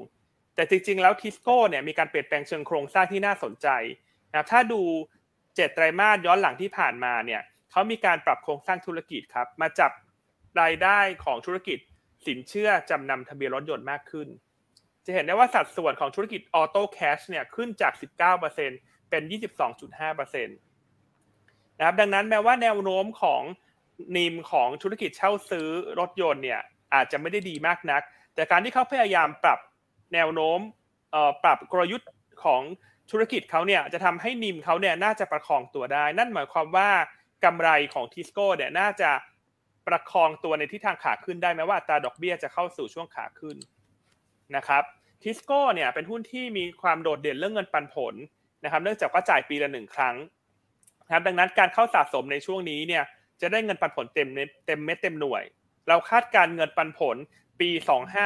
[0.54, 3.68] แต่จริงๆ แล้วทิสโก้เนี่ยมีการเปลี่ยนแปลงเชิงโครงสร้างที่น่าสนใจ
[4.30, 4.82] นะครับถ้าดู
[5.56, 9.90] เจ็ดไตรมาสย้อนหลังที่ผ่านมาเนี่ยเขามีการปรับโครงสร้างธุรกิจครับ มาจับ
[10.60, 11.78] รายได้ของธุรกิจ
[12.26, 14.28] สินเชื่อจำนำทะเบียนรถยนต์มากขึ้น
[15.04, 17.92] จะเห็นได้ว่าสัดส่วนของธุรกิจออโต้แคชเนี่ยขึ้นจาก
[18.50, 19.22] 19%เป็น
[19.88, 23.42] 22.5%นะครับดังนั้นแม้ว่าแนวโน้มของ
[24.16, 25.68] นิมของธุรกิจเช่าซื้อ
[26.00, 26.60] รถยนต์เนี่ย
[26.94, 28.02] อาจจะไม่ได้ดีมากนัก
[28.34, 29.58] แต่การที่เขาพยายามปรับ
[30.14, 30.58] แนวโน้ม
[31.44, 32.10] ปรับกลยุทธ์
[32.44, 32.62] ของ
[33.10, 36.90] ธุรกิจเขาเนี่ยจะทำให้นิมเขาเนี่ยน่าจะประคองตัวได้ นั่นหมายความว่า
[37.44, 39.10] กำไรของทิสโก้เนี่ยน่าจะ
[39.86, 43.56] ประคองตัวในทิศทางขาขึ้นได้แม้ว่าตาดอกเบี้ยจะเข้าสู่ช่วงขาขึ้น
[44.56, 44.82] นะครับ
[45.22, 48.14] ทิสโก้เนี่ยเป็นหุ้นที่มีความโดดเด่นเรื่องเงินปันผล
[48.64, 50.16] นะครับ เนื่องจากว่าจ่ายปีละหนึ่งครั้ง
[51.06, 53.04] นะครับดังนั้นการเข้าสะสมในช่วงนี้เนี่ย
[53.42, 54.28] จะได้เงินปันผลเต็ม
[54.66, 55.42] เต็มเม็ดเต็มหน่วย
[55.88, 57.16] เราคาดการเงินปันผล
[57.60, 57.70] ปี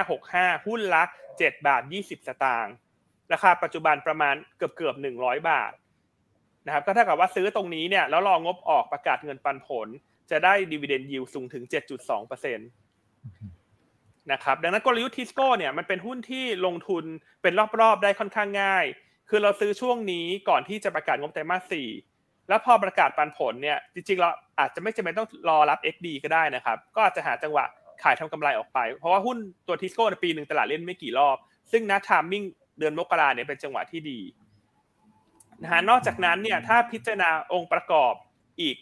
[0.04, 1.02] 2565 หุ้นละ
[1.34, 2.74] 7 บาท 20 สตางค์
[3.32, 5.72] ราคาปัจจุบันประมาณเกือบเกือบหนึ่งร้อยบาท
[6.66, 9.88] นะครับก็เท่ากับว่าซื้อตรงนี้เนี่ยแล้วรองบออกประกาศเงินปันผล
[10.30, 11.64] จะได้ดีเวเดนยิวสูงถึง
[12.14, 17.04] 7.2%นะครับดังนั้นกลยุทธ์ทิสโก้เนี่ยมันเป็นหุ้นที่ลงทุน
[17.42, 18.84] เป็นรอบๆ ได้ค่อนข้างง่าย
[19.28, 21.88] คือเราซื้อช่วงนี้ก่อนที่จะประกาศงบไตรมาสสี่
[22.48, 24.28] แล้วพอประกาศปันผลเนี่ยจริงๆเรา
[24.58, 27.64] อาจจะไม่จำเป็นต้องรอรับ XD ก็ได้นะครับ ก็อาจจะหาจังหวะ
[28.02, 31.36] ขายทำกำไรออกไป เพราะว่าหุ้นตัวทิสโก้ในปีหนึ่งตลาดเล่นไม่กี่รอบ
[31.72, 32.44] ซึ่งนัดทามมิ่ง
[32.78, 34.20] เดือนมกราเนี่ยเป็นจังหวะที่ดี
[35.62, 38.14] นะฮะนอกจากนั้นเนี่ยถ้าพิจารณาองค์ประกอบ
[38.60, 38.76] อีก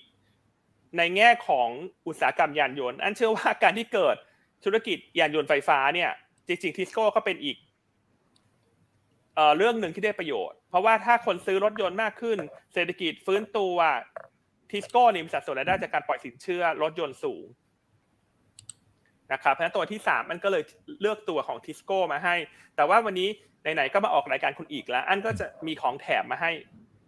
[0.97, 1.69] ในแง่ของ
[2.07, 4.17] อุตสาหกรรมยานยนต์ อันเชื่อว่าการที่เกิด
[4.65, 6.11] ธุรกิจยานยนต์ไฟฟ้าเนี่ย
[6.47, 7.57] จริงๆทิสโก้ก็เป็นอีก
[9.37, 12.39] เอ่อเรื่องหนึ่งที่ได้ประโยชน์ เพราะว่าถ้าคนซื้อรถยนต์มากขึ้น
[12.75, 13.77] เศรษฐกิจฟื้นตัว
[14.71, 17.45] ทิสโก้นี่มีสัดส่วนรายได้จากการปล่อยสินเชื่อรถยนต์สูง
[19.33, 20.63] นะครับเพราะฉะนั้นตัวที่สามมันก็เลย
[21.01, 22.35] เลือกตัวของทิสโก้มาให้
[22.77, 23.29] แต่ว่าวันนี้
[23.63, 26.51] ไหนๆก็มาออกรายการคุณอีกแล้ว อันก็จะมีของแถมมาให้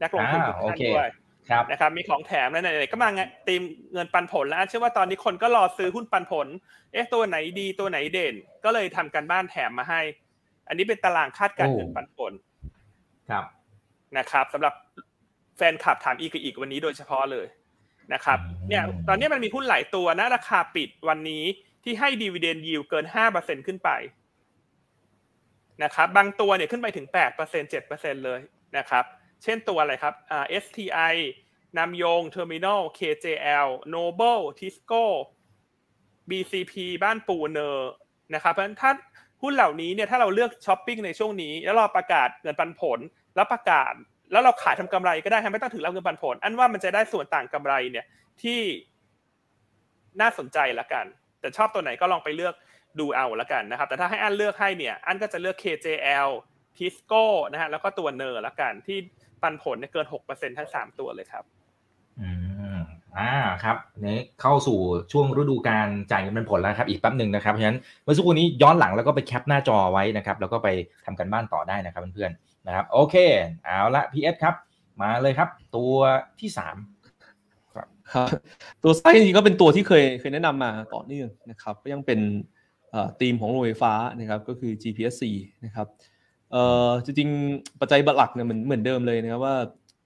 [0.02, 1.08] นักลงทุนทุกท่านด้วย
[1.70, 3.08] นะครับมีของแถมแล้วไหนๆก็มา
[3.48, 3.62] ตีม
[3.92, 6.46] เงินปันผลแล้วเชื่อว่าตอนนี้คนก็รอซื้อหุ้นปันผล
[6.92, 10.00] เอ๊ะตัวไหนดีตัวไหนเด่น ก็เลยทำการบ้านแถมมาให้
[10.68, 12.32] อันนี้เป็นตารางคาดการเงินปันผล
[13.30, 13.44] ครับ
[14.18, 14.74] นะครับสำหรับ
[15.56, 17.46] แฟนคลับถามอีกอีกวันนี้โดยเฉพาะเลย
[18.14, 18.38] นะครับ
[18.68, 21.44] เนี่ยตอนนี้มันมีหุ้นหลายตัวนะราคาปิดวันนี้
[21.84, 23.90] ที่ให้ดีเวเดนยิวเกินห้าเปอร์เซ็นขึ้นไป
[25.82, 28.40] นะครับบางตัวเนี่ยขึ้นไปถึงแปดเปอร์เซ็นเจ็ดเปอร์เซ็นเลย
[28.76, 29.04] นะครับ
[29.42, 31.14] เช่นตัวอะไรครับอ่า STI
[31.78, 35.04] นำยง Terminal KJL Noble Tisco
[36.28, 37.90] BCP บ้านปู NER
[38.34, 38.90] นะครับเพราะฉะนั้นถ้า
[39.44, 42.98] หุ้นเหล่านี้เนี่ยถ้าเราเลือกช้อปปิ้งในช่วงนี้ แล้วเราประกาศเงินปันผล
[43.36, 43.92] แล้วประกาศ
[44.32, 48.04] แล้วเราขายทำกำไรก็ได้ไม่ต้องถือรับเงินปันผล อันว่ามันจะได้ส่วนต่างกำไรเนี่ย
[48.42, 48.60] ที่
[50.20, 51.04] น่าสนใจละกัน
[51.40, 52.54] แต่ชอบตัวไหนก็ลองไปเลือก
[53.00, 56.30] ดูเอาละกันนะครับ แต่ถ้าให้อันเลือกให้เนี่ยอันก็จะเลือก KJL
[56.76, 58.98] Tisco นะฮะแล้วก็ตัว NER ละกันที่
[59.42, 61.44] ปันผลเกินหกเปอร์เซ็นต์ทั้งสามตัวเลยครับ
[62.20, 62.43] อืม
[63.18, 63.32] อ่า
[63.64, 64.78] ครับนี่เข้าสู่
[65.12, 70.68] ช่วงฤดูการจ่ายเงินเปันผลแล้วครับ อีกแป๊บหนึ่งนะครับเพราะฉะนั้นเมื่อสักครู่นี้ย้อนหลังแล้วก็ไปแคปหน้าจอไว้นะครับ แล้วก็ไป
[71.04, 73.14] ทำกันบ้านต่อได้นะครับเพื่อนๆนะครับ โอเค
[73.64, 74.54] เอาละพีเอสครับ
[75.00, 75.92] มาเลยครับ ตัว
[76.40, 76.76] ที่สาม
[77.74, 77.88] ครับ
[78.82, 82.20] ตัวไส้จริงก็เป็นตัวที่เคยเคยแนะนำมาต่อเนื่องนะครับ ก็ยังเป็น
[83.20, 85.24] ธีมของโรงไฟฟ้านะครับก็คือ GPSC
[85.64, 85.86] นะครับ
[86.50, 89.56] เอ่อจริงๆปัจจัยหลักเนี่ยเหมือนเหมือนเดิมเลยนะครับว่า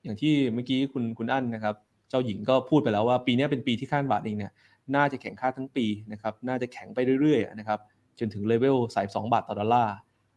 [0.03, 1.75] อย่างที่เมื่อกี้คุณคุณอั้นนะครับ
[2.09, 4.53] เจ้าหญิงก็พูดไปแล้วว่าปีนี้เป็นปีที่ค่าบาทเองเนี่ย
[4.95, 7.79] น่าจะแข็งค่าทั้งปีนะครับน่าจะแข็งไปเรื่อยๆนะครับ
[8.19, 9.95] จนถึงเลเวลสายสองบาทต่อดอลลาร์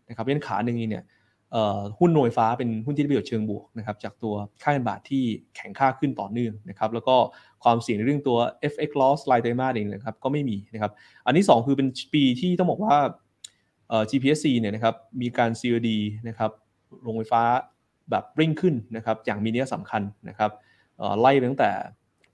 [0.09, 1.03] นะครับเพราะฉะนั้นขาหนึ่งเนี่ย
[1.99, 5.23] หุ้นโนยฟ้าเป็นหุ้นที่ได้ประโยชน์เชิงบวกนะครับจากตัวค่าเงินบาทที่
[5.55, 7.15] แข็งค่าขึ้นต่อเนื่องนะครับแล้วก็
[7.63, 8.37] ความเสี่ยงในเรื่องตัว
[8.71, 10.91] FX loss รายไตรมาสเองนะครับก็ไม่มีนะครับ
[11.25, 12.95] อันที่ 2 คือเป็นปีที่ต้องบอกว่า
[14.09, 15.89] GPSC เนี่ยนะครับมีการ COD
[16.27, 16.51] นะครับ
[17.01, 17.43] โรงไฟฟ้า
[18.11, 20.51] แบบริ่งขึ้นนะครับอย่างมีนัยสำคัญนะครับ
[21.19, 21.71] ไล่ตั้งแต่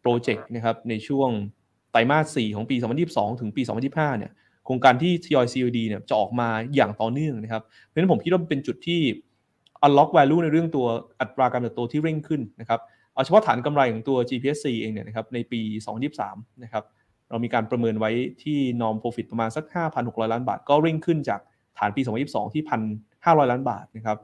[0.02, 1.30] โปรเจกต์นะครับในช่วง
[1.92, 2.76] ไตรมาส 4 ของปี
[3.08, 3.62] 2022 ถึงปี
[3.92, 4.32] 2025 เนี่ย
[4.66, 9.02] โครงการที่ทยอย COD เนี่ยจะออกมาอย่างต่อเนื่องนะครับ เพราะฉะนั้นผมคิดว่าเป็นจุดที่
[9.86, 10.88] unlock value ในเรื่องตัว
[11.22, 12.80] อัตราการเติบโตที่เร่งขึ้นนะครับ
[13.14, 15.62] เอาเฉพาะฐานกำไรของตัว GPSC เองเนี่ยนะครับในปี
[16.12, 16.84] 2023 นะครับ
[17.30, 18.12] เรามีการประเมินไว้
[18.44, 19.66] ที่ norm profit ประมาณสัก
[19.98, 21.40] 5,600 ล้านบาท ก็เร่งขึ้นจาก
[21.80, 22.64] ฐานปี 2022 ที่
[23.06, 24.18] 1,500 ล้านบาทนะครับ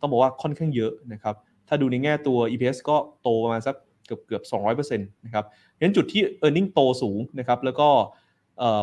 [0.00, 1.34] ต้องบอกว่าค่อนข้างเยอะนะครับ
[1.70, 4.42] ถ้าดูในแง่ตัว EPS ก็โตประมาณสักเกือบเกือบ
[4.76, 5.44] 200%นะครับ
[5.80, 7.88] งั้นจุดที่ e a r n i n g โตสูงนะครับแล้วก็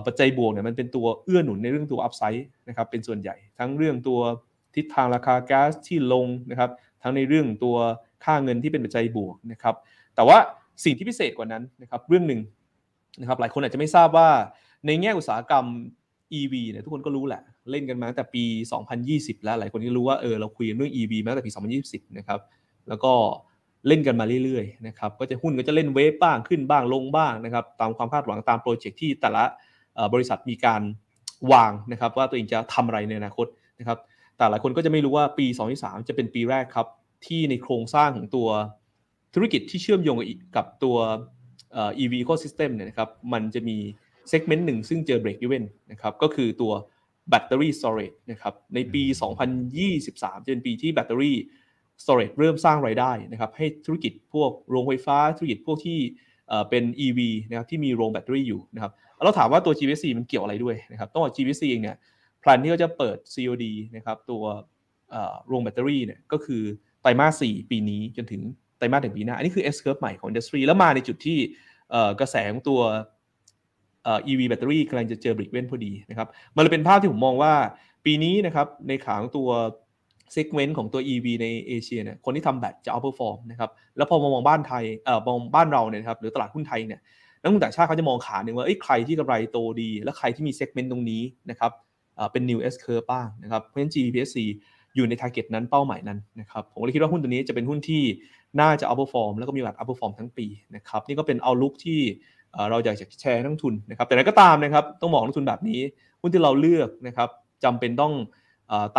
[0.05, 4.19] ปัจจัยบวกเนี่ยมันเป็นตัวเอื้อหนุนในเรื่องตัวอัพไซด์นะครับเป็นส่วนใหญ่ ทั้งเรื่องตัว
[4.75, 6.69] ทิศทางราคาแก๊สที่ลงนะครับ
[7.03, 7.75] ทั้งในเรื่องตัว
[8.23, 9.75] ค่าเงินที่เป็นปัจจัยบวกนะครับ
[10.15, 10.37] แต่ว่า
[10.83, 12.41] สิ่งที่พิเศษกว่านั้นนะครับเรื่องหนึ่ง
[13.19, 14.29] นะครับหลายคนอาจจะไม่ทราบว่า
[14.85, 15.65] ในแง่อุตสาหกรรม
[16.39, 18.43] EV เนี่ยทุกคนก็รู้แหละ เล่นกันมาตั้งแต่ปี
[18.93, 21.51] 2020 แล้วหลายคนก็รู้ว่าเออเราคุยเรื่อง EV มาตั้งแต่ปี
[21.83, 22.39] 2020 นะครับ
[22.89, 23.13] แล้วก็
[23.87, 29.43] เล่นกันมาเรื่อยๆนะครับก็จะหุ้นก็จะเล่นเวฟบ้างขึ้นบ้างลงบ้างนะครับตามความคาดหวังตามโปรเจกต์ที่แต่ละ
[30.13, 30.81] บริษัทมีการ
[31.51, 33.47] วางนะครับว่าตัวเองจะทำอะไรในอนาคต
[33.79, 33.97] นะครับ
[34.37, 35.45] แต่หลายคนก็จะไม่รู้ว่าปี
[35.77, 36.87] 2023 จะเป็นปีแรกครับ
[37.25, 38.47] ที่ในโครงสร้างของตัว
[39.33, 40.17] ธุรกิจที่เชื่อมโยง
[40.55, 40.97] กับตัว
[41.97, 43.77] EV ecosystem เนี่ยนะครับมันจะมี
[44.29, 46.73] เซกเมนต์หนึ่งซึ่งเจอ break even นะครับก็คือตัว
[47.29, 49.03] แบตเตอรี่ storage นะครับในปี
[49.73, 51.37] 2023 จะเป็นปีที่แบตเตอรี่
[52.03, 55.99] storage เริ่มสร้างรายได้นะครับให้ธุรกิจพวกโรงไฟฟ้าธุรกิจพวกที่
[56.69, 57.19] เป็น EV
[57.49, 58.91] นะครับที่มีโรงแบตเตอรี่อยู่นะครับ
[59.23, 61.97] เราถามว่าตัว GVC มันเกี่ยวอะไรด้วยนะครับต้องบอก GVC เองเนี่ย
[62.39, 64.43] plan ที่เขาจะเปิด COD นะครับตัว
[65.47, 66.63] โรงแบตเตอรี่เนี่ยก็คือ
[67.01, 68.41] ไตรมาส4ปีนี้จนถึง
[68.77, 71.37] ไตรมาสหนึ่งปีหน้า อันนี้คือ S curve ใหม่ของ industry แล้วมาในจุดที่
[72.19, 72.81] กระแสของตัว
[74.27, 77.53] EV แบตเตอรี่กำลังจะเจอ break even พอดีนะครับมันเลยเป็นภาพที่ผมมองว่า
[78.05, 79.49] ปีนี้นะครับในขาของตัว
[80.35, 86.99] segment ของตัว EV ในเอเชียเนี่ยคนที่ทำแบตจะ outperform นะครับแล้วพอมามองบ้านไทยเอ่อมองบ้านเราเนี่ยครับหรือตลาดหุ้นไทยเนี่ย
[87.41, 91.71] นักลงทุนต่างชาติเขาจะมองขาหนึ่งว่าเอ้ใครที่กำไรโตดี และใครที่มีเซกเมนต์ตรงนี้นะครับ
[92.31, 94.35] เป็น new S curve บ้างนะครับเพราะฉะนั้น GPC
[94.95, 98.03] อยู่ใน target นั้นเป้าหมายนั้นนะครับผมเลยคิดว่าหุ้นตัวนี้จะเป็นหุ้นที่
[98.59, 101.99] น่าจะ outperform แล้วก็มีโอกาส outperform ทั้งปีนะครับนี่ก็เป็นเอาลุกที่
[102.69, 105.79] เราอยากจะแชร์นักทุนนะครับแต่นั้นก็ตามนะครับต้องบอกนักทุนแบบนี้
[106.21, 107.29] หุ้นที่เราเลือกนะครับ
[107.63, 108.13] จำเป็นต้อง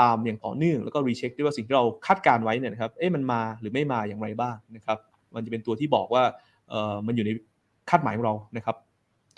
[0.01, 4.99] ตามอย่างต่อเนื่องแล้วก็รีเช็คด้วยว่าสิ่งที่เราคาดการไว้เนี่ยนะครับเอ๊ะมันมาหรือไม่มาอย่างไรบ้างนะครับ
[5.35, 6.23] มันจะเป็นตัวที่บอกว่า
[7.07, 7.31] มันอยู่ใน
[7.91, 8.77] คาดหมายของเรานะครับ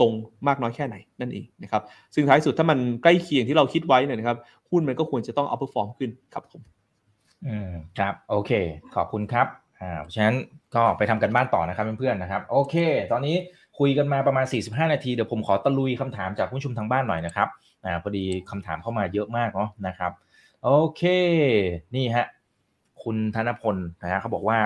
[0.00, 0.12] ตรง
[0.48, 1.82] มากน้อยแค่ไหนนั่นเองนะครับ
[2.14, 4.38] ซึ่งท้ายสุดถ้ามันใกล้เคียงที่เราคิดไว้เนี่ยนะครับ
[4.70, 6.62] หุ้นมันก็ควรจะต้อง outperform ขึ้นครับผม
[7.46, 8.52] อืมครับโอเค
[8.94, 9.46] ขอบคุณครับ
[9.80, 10.36] อ่าเพราะฉะนั้น
[10.74, 12.74] ก็ไปทำการบ้านต่อนะครับเพื่อนๆนะครับ โอเค
[13.12, 13.36] ตอนนี้
[13.80, 17.48] คุยกันมาประมาณ 45 นาที เดี๋ยวผมขอตะลุยคำถามจากผู้ชมทางบ้านหน่อยนะครับ
[17.84, 20.12] อ่าพอดีคำถามเข้ามาเยอะมากเนาะนะครับ
[20.62, 21.02] โอเค
[21.94, 22.26] นี่ฮะ
[23.02, 24.58] คุณธนพลนะฮะเขาบอกว่า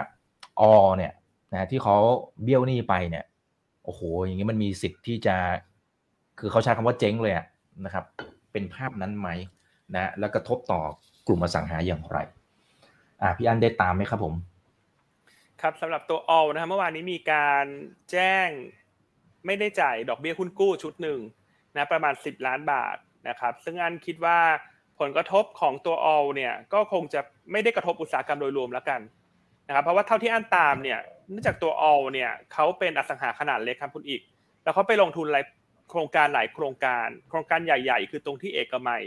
[0.60, 0.62] อ
[0.96, 1.12] เนี่ย
[1.52, 1.96] นะที่เขา
[2.42, 3.24] เบี้ยวหนี้ไปเนี่ย
[3.84, 5.36] โอ้โหอย่างนี้มันมีสิทธิ์ที่จะ
[6.38, 7.46] คือเขาใช้คำว่าเจ๊งเลยอะ
[7.84, 8.04] นะครับ
[8.52, 9.28] เป็นภาพนั้นไหม
[9.94, 10.80] นะแล้วกระทบต่อ
[11.26, 12.18] กลุ่มอสังหาอย่างไร
[13.22, 14.34] อ่าพี่อันได้ตามไหมครับผม
[15.60, 17.66] ครับสำหรับตัว all นะครับเมื่อวานนี้มีการ
[18.10, 18.48] แจ้ง
[19.46, 21.18] ไม่ได้จ่ายดอกเบี้ยหุ้นกู้ชุดหนึ่ง
[21.76, 22.96] นะประมาณ 10 ล้านบาท
[23.28, 24.38] นะครับซึ่งอันคิดว่า
[25.00, 27.20] ผลกระทบของตัว all เนี่ยก็คงจะ
[27.52, 29.00] ไม่ได้กระทบอุตสาหกรรมโดยรวมแล้วกัน
[29.66, 30.98] นะครับเพราะว่าเท่าที่อันตามเนี่ย
[31.30, 34.20] เนื่องจากตัว all เนี่ยเขาเป็นอสังหาขนาดเล็กครับคุณอีก
[34.62, 35.44] แล้วเขาไปลงทุนหลาย
[35.90, 39.02] โครงการหลายโครงการ โครงการใหญ่ ๆ คือตรงที่เอกมัย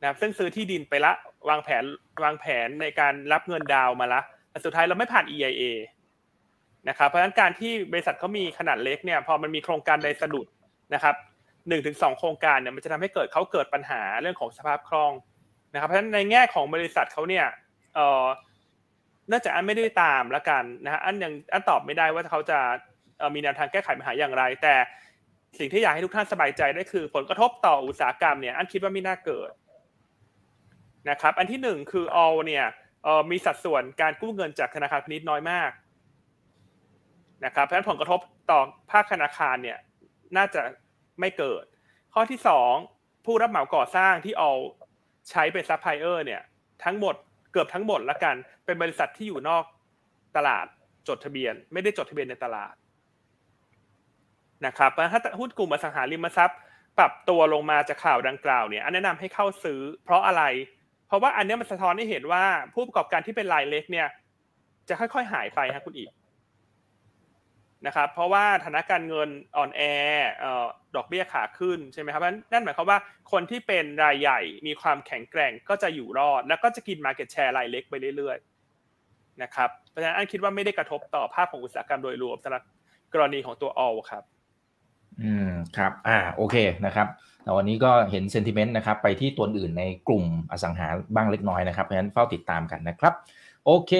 [0.00, 1.12] นะครับซึ่งซื้อที่ดินไปละ
[1.48, 1.84] วางแผน
[2.24, 5.62] วางแผนในการรับเงินดาวมาละแต่สุดท้ายเราไม่ผ่าน EIA
[6.88, 10.46] นะครับเพราะฉะนั้นการที่บริษัทเขามีขนาดเล็กเนี่ยพอมันมีโครงการใดสะดุด
[10.94, 11.14] นะครับ
[11.68, 15.12] หนึ่งถึงสองโครงการเนี่ยมันจะทำให้เกิดเขาเกิดปัญหาเรื่องของสภาพคล่อง
[15.72, 17.46] นะครับเพราะฉะนั้นในแง่ของบริษัทเขาเนี่ย
[17.94, 18.24] เอ่อ
[19.30, 22.58] นื่องจากอันไม่ได้ตามละกันนะฮะอันยังอันตอบไม่ได้ว่าเขาจะ
[23.34, 24.74] มีแนวทางแก้ไขปัญหาอย่างไร แต่
[25.58, 29.50] สิ่งที่อยากให้ทุกท่านสบายใจได้คือ ผลกระทบต่ออุตสาหกรรมเนี่ยอันคิดว่าไม่น่าเกิด
[31.10, 32.64] นะครับอันที่หนึ่งคือ all เนี่ย
[33.30, 35.70] มีสัดส่วนการกู้เงินจากธนาคารพาณิชย์น้อยมาก
[37.44, 38.20] นะครับเพราะฉะนั้นผลกระทบ
[38.50, 38.60] ต่อ
[38.92, 39.78] ภาคธนาคารเนี่ย
[40.36, 40.62] น่าจะ
[41.20, 41.64] ไม่เกิด
[42.14, 42.72] ข้อที่สอง
[43.24, 44.50] ผู้รับเหมาก่อสร้างที่เอา
[45.30, 46.42] ใช้เป็นซัพพลายเออร์เนี่ย
[46.84, 47.14] ทั้งหมด
[47.52, 48.34] เกือบทั้งหมดละกัน
[48.64, 49.64] เป็นบริษัทที่อยู่นอก
[50.36, 50.66] ตลาด
[51.08, 52.74] จดทะเบียน ไม่ได้จดทะเบียนในตลาด
[54.66, 56.58] นะครับถ้าหุ้นกลุ่มอสังหาริมทรัพย์
[56.98, 60.42] ปรับตัวลงมาจากข่าวดังกล่าวเนี่ยอันแนะนำให้เข้าซื้อ เพราะอะไร
[61.06, 64.08] เพราะว่าอันนี้มันสะท้อนให้เห็นว่าผู้ประกอบการที่เป็นรายเล็กเนี่ย
[64.88, 66.08] จะค่อยๆหายไปครับคุณอีก
[67.86, 69.82] นะครับเพราะว่าฐานะการเงินอ่อนแอ
[70.96, 72.22] ดอกเบี้ยขาขึ้นใช่ไหมครับ
[72.52, 72.98] นั่นหมายความว่า
[73.32, 82.62] คนที่เป็นรายใหญ่มีความแข็งแกร่งก็จะอยู่รอด แล้วก็จะกินมาเก็ตแชร์รายเล็กไปเรื่อยๆนะครับเพราะฉะนั้นอันคิดว่าไม่ได้กระทบต่อภาพของอุตสาหกรรมโดยรวมสำหรับ
[83.12, 84.24] กรณีของตัว all ครับ
[85.22, 86.56] อืมครับอ่าโอเค
[86.86, 87.06] นะครับ
[87.42, 93.14] แต่วันนี้ก็เห็นเซนติเมนต์นะครับไปที่ตัวอื่นในกลุ่มอสังหาบ้างเล็กน้อยนะครับเพราะฉะนั้นเฝ้าติดตามกันนะครับ
[93.66, 93.92] โอเค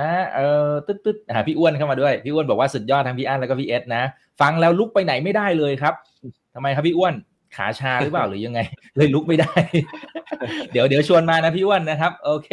[0.00, 4.02] นะเออตึ๊ดตึ๊ดหาพี่อ้วนเข้ามาด้วย พี่อ้วนบอกว่าสุดยอดทั้งพี่อั้นแล้วก็พี่เอสนะ
[4.40, 5.94] ฟังแล้วลุกไปไหนไม่ได้เลยครับ
[6.54, 7.14] ทำไมครับพี่อ้วน
[7.56, 8.60] ขาชาหรือเปล่าหรือยังไง
[8.96, 9.52] เลยลุกไม่ได้
[10.72, 12.50] เดี๋ยวเดี๋ยวชวนมานะพี่อ้วนนะครับ โอเค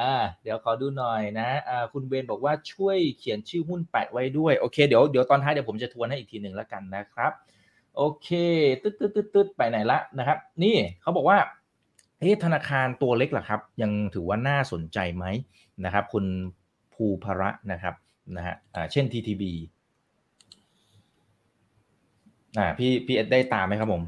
[0.00, 7.32] อ่าเดี๋ยวขอดูหน่อยนะอ่าคุณเบนบอกว่าช่วยเขียนชื่อหุ้นแปะไว้ด้วยโอเคเดี๋ยวเดี๋ยวตอนท้ายเดี๋ยวผมจะทวนให้อีกทีหนึ่งแล้วกันนะครับ
[7.96, 8.28] โอเค
[8.82, 11.38] ตึ๊ดตึ๊ดตึ๊ดตึ๊ดไปไหนละนะครับ นี่เขาบอกว่า
[12.20, 15.24] เฮ้ธนาคารตัวเล็กล่ะครับ ยังถือว่าน่าสนใจไหม
[15.84, 16.24] นะครับคุณ
[16.94, 17.94] ภูพระนะครับ
[18.36, 19.42] นะฮะอ่าเช่น TTB
[22.58, 24.02] อ่าพี่พี่เอสได้ตามไหมครับผม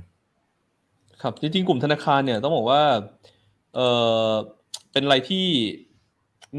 [1.23, 2.83] ครับ จริงๆ กลุ่มธนาคารเนี่ยต้องบอกว่า
[3.75, 3.81] เอ
[4.31, 4.33] อ
[4.93, 5.47] เป็นอะไรที่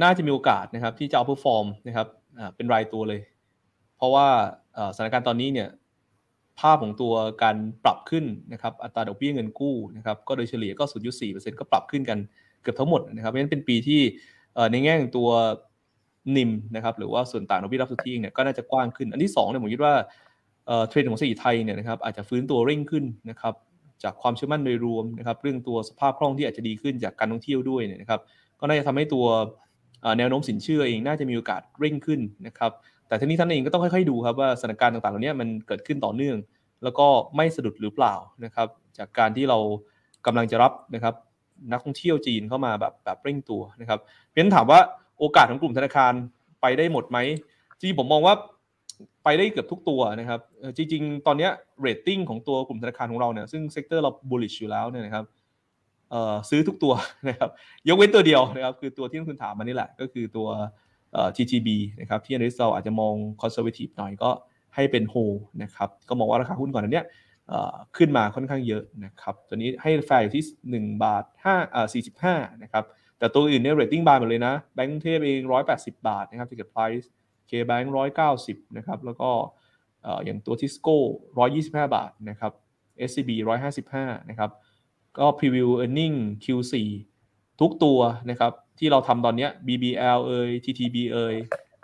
[0.04, 2.08] น่าจะมีโอกาสนะครับ ที่จะ outperform นะครับ
[2.40, 3.22] อ่าเป็นรายตัวเลย
[3.98, 4.28] เพราะว่า
[4.96, 5.70] สถานการณ์ตอนนี้เนี่ย
[6.60, 10.86] ภาพของตัวการปรับขึ้นนะครับอัตราดอกเบี้ยเงินกู้นะครับก็โดยเฉลี่ยก็
[11.22, 12.18] 0.4%ก็ปรับขึ้นกัน
[12.62, 14.02] เกือบทั้งหมดนะครับเพราะฉะนั้นเป็นปีที่
[14.72, 15.30] ในแง่ของตัว
[16.36, 19.94] นิมนะครับหรือว่าส่วนต่างดอกเบี้ยรับสุทธิเนี่ยก็น่าจะกว้างขึ้น อันที่2เนี่ยผมคิดว่า
[20.88, 23.54] เทรนด์ของเศรษฐกิจไทยเนี่ยนะครับอาจจะฟื้นตัวเร่งขึ้นนะครับ
[24.04, 28.22] จากความเชื่อมั่นโดยรวมนะครับเรื่องตัวสภาพคล่องที่อาจจะดีขึ้นจากการท่องเที่ยวด้วยเนี่ยนะครับ
[28.60, 29.26] ก็น่าจะทำให้ตัว
[30.18, 32.72] แนวโน้มสินเชื่อเองน่าจะมีโอกาสเร่งขึ้นนะครับ
[33.08, 36.38] แต่ทีนี้ท่านเองก็ต้องค่อยๆดูครับว่าสถานการณ์ต่างๆเหล่านี้มันเกิดขึ้นต่อเนื่อง
[36.84, 39.58] แล้วก็ไม่สะดุดหรือเปล่านะครับจากการที่เรา
[40.26, 41.14] กำลังจะรับนะครับ
[41.72, 44.80] นักท่องเที่ยวจีนเข้ามาแบบแบบเร่งตัวนะครับเพราะฉะนั้นถามว่า
[45.20, 46.14] โอกาสของกลุ่มธนาคาร
[46.62, 47.18] ไปได้หมดไหม
[47.80, 48.36] จริงผมมองว่า
[49.24, 50.40] ไปได้เกือบทุกตัวนะครับ
[50.78, 51.50] จริงๆ ตอนนี้
[51.80, 55.26] เรตติ้งของตัวกลุ่มธนาคารของเราเนี่ยซึ่ง sector เรา bullish อยู่แล้วเนี่ยนะครับ
[56.50, 56.94] ซื้อทุกตัว
[57.30, 57.50] นะครับ
[57.88, 60.48] ยกเว้นตัวเดียวนะครับคือตัวที่คุณถามมานี่แหละ ก็คือตัว
[61.36, 61.70] TTB
[62.02, 64.30] นะครับที่ analyst เราอาจจะมอง conservative หน่อยก็
[64.76, 65.16] ให้เป็นโฮ
[65.64, 67.06] นะครับก็มองว่าราคาหุ้นก่อนหน้าเนี้ย
[67.98, 71.88] ขึ้นมาค่อนข้างเยอะนะครับตัวนี้ให้แฟร์อยู่ที่ 1 บาท5อ่า
[72.48, 72.84] 45 นะครับ
[73.20, 75.40] แต่ตัวอื่นเนี่ยเรตติ้ง buy หมดเลยนะ แบงก์เทพเอง
[75.74, 77.08] 180 บาทนะครับ target price
[77.50, 77.86] K-Bank
[78.32, 79.30] 190 นะครับ แล้วก็
[80.26, 80.98] อย่างตัวทิสโก้
[81.58, 82.52] 125 บาทนะครับ
[83.10, 83.30] SCB
[83.80, 84.52] 155 นะครับ
[85.18, 86.76] ก็ preview earning Q4
[87.62, 91.36] ทุกตัวนะครับ ที่เราทำตอนนี้ BBL เอย TTB เอย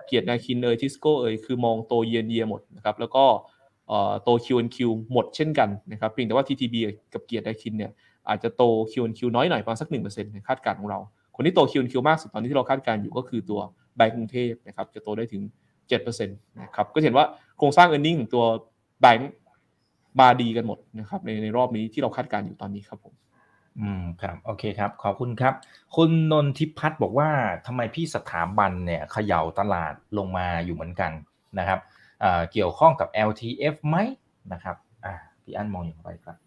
[0.05, 3.25] เกียรตินาคินเอยทิสโก้เอย คือมองโตเยียนเยียหมดนะครับ แล้วก็
[4.23, 4.77] โต Q&Q
[5.11, 6.75] หมดเช่นกันนะครับเพียงแต่ว่า TTB
[7.13, 7.91] กับเกียรตินาคินเนี่ย
[8.29, 10.99] อาจจะโต Q&Q น้อยหน่อยประมาณสัก1%ในคาดการณ์ของเรา
[11.35, 13.59] คนที่โต Q&Q มากสุดตอนนี้ที่เราคาดการณ์อยู่ก็คือตัว
[13.95, 15.41] แบงก์กรุงเทพนะครับจะโตได้ถึง
[15.87, 17.25] 7%นะครับก็เห็นว่า
[17.57, 18.43] โครงสร้าง e a r n i n g ของตัว
[19.01, 19.31] แบงก์
[20.19, 23.13] มาดีกันหมดนะครับในในรอบนี้ที่เราคาดการณ์อยู่ตอนนี้ครับผม
[23.79, 25.53] อืมครับโอเคครับ ขอบคุณครับ
[25.95, 27.29] คุณนนทิพัฒน์บอกว่า
[27.65, 31.11] ทำไมพี่สถาบันเนี่ยเขย่าตลาดลงมาอยู่เหมือนกัน
[31.59, 31.79] นะครับ
[32.51, 33.97] เกี่ยวข้องกับ LTF ไหม
[34.53, 34.75] นะครับ
[35.43, 36.37] พี่อันมองอย่างไรครับ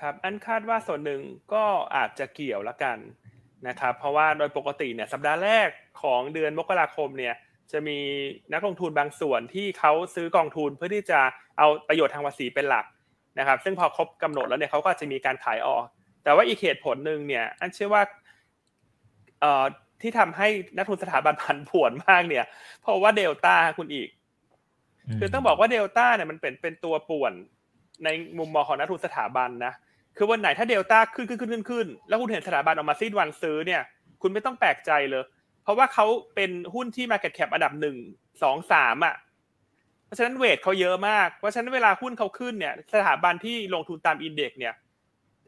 [0.00, 1.20] ครับอันคาดว่าส่วนหนึ่ง
[1.52, 1.64] ก็
[1.96, 2.98] อาจจะเกี่ยวละกัน
[3.68, 5.68] นะครับเพราะว่าโดยปกติเนี่ยสัปดาห์แรก
[6.02, 7.34] ของเดือนมกราคมเนี่ย
[7.72, 7.98] จะมี
[8.52, 11.20] นักลงทุนบางส่วนที่เขาซื้อกองทุนเพื่อที่จะ
[11.58, 12.86] เอาประโยชน์ทางภาษีเป็นหลัก
[13.38, 15.84] นะครับ ซึ่งพอครบกำหนดแล้วเนี่ยเขาก็จะมีการขายออก
[16.24, 18.02] แต่ว่าอีกเหตุผลหนึ่งเนี่ยอันเชื่อว่า
[19.40, 19.64] เอ่อ
[20.00, 22.44] ที่ทำให้นักทุนสถาบันผันผวนมากเนี่ย
[22.82, 24.08] เพราะว่าเดลต้าคุณอีก
[25.18, 27.32] คือต้องบอกว่าเดลต้าเนี่ยมันเป็นเป็นตัวป่วน
[28.04, 29.72] ในมุมมองของนักทุนสถาบันนะ
[30.16, 33.82] คือวันไหนถ้าเดลต้าขึ้นขึ้นขึ้นขึ้นขึ้นแล้วคุณเห็นสถาบันออกมาซีดวันซื้อเนี่ย
[34.22, 35.24] คุณไม่ต้องแปลกใจเลย
[35.62, 37.96] เพราะว่าเขาเป็นหุ้นที่ Market Cap อันดับหนึ่ง
[38.42, 39.14] สองสามอะ
[40.06, 44.74] เพราะฉะนั้น weight เขาเยอะมากเพราะฉะนั้นเวลาหุ้นเขาขึ้นเนี่ย สถาบันที่ลงทุนตาม index เนี่ย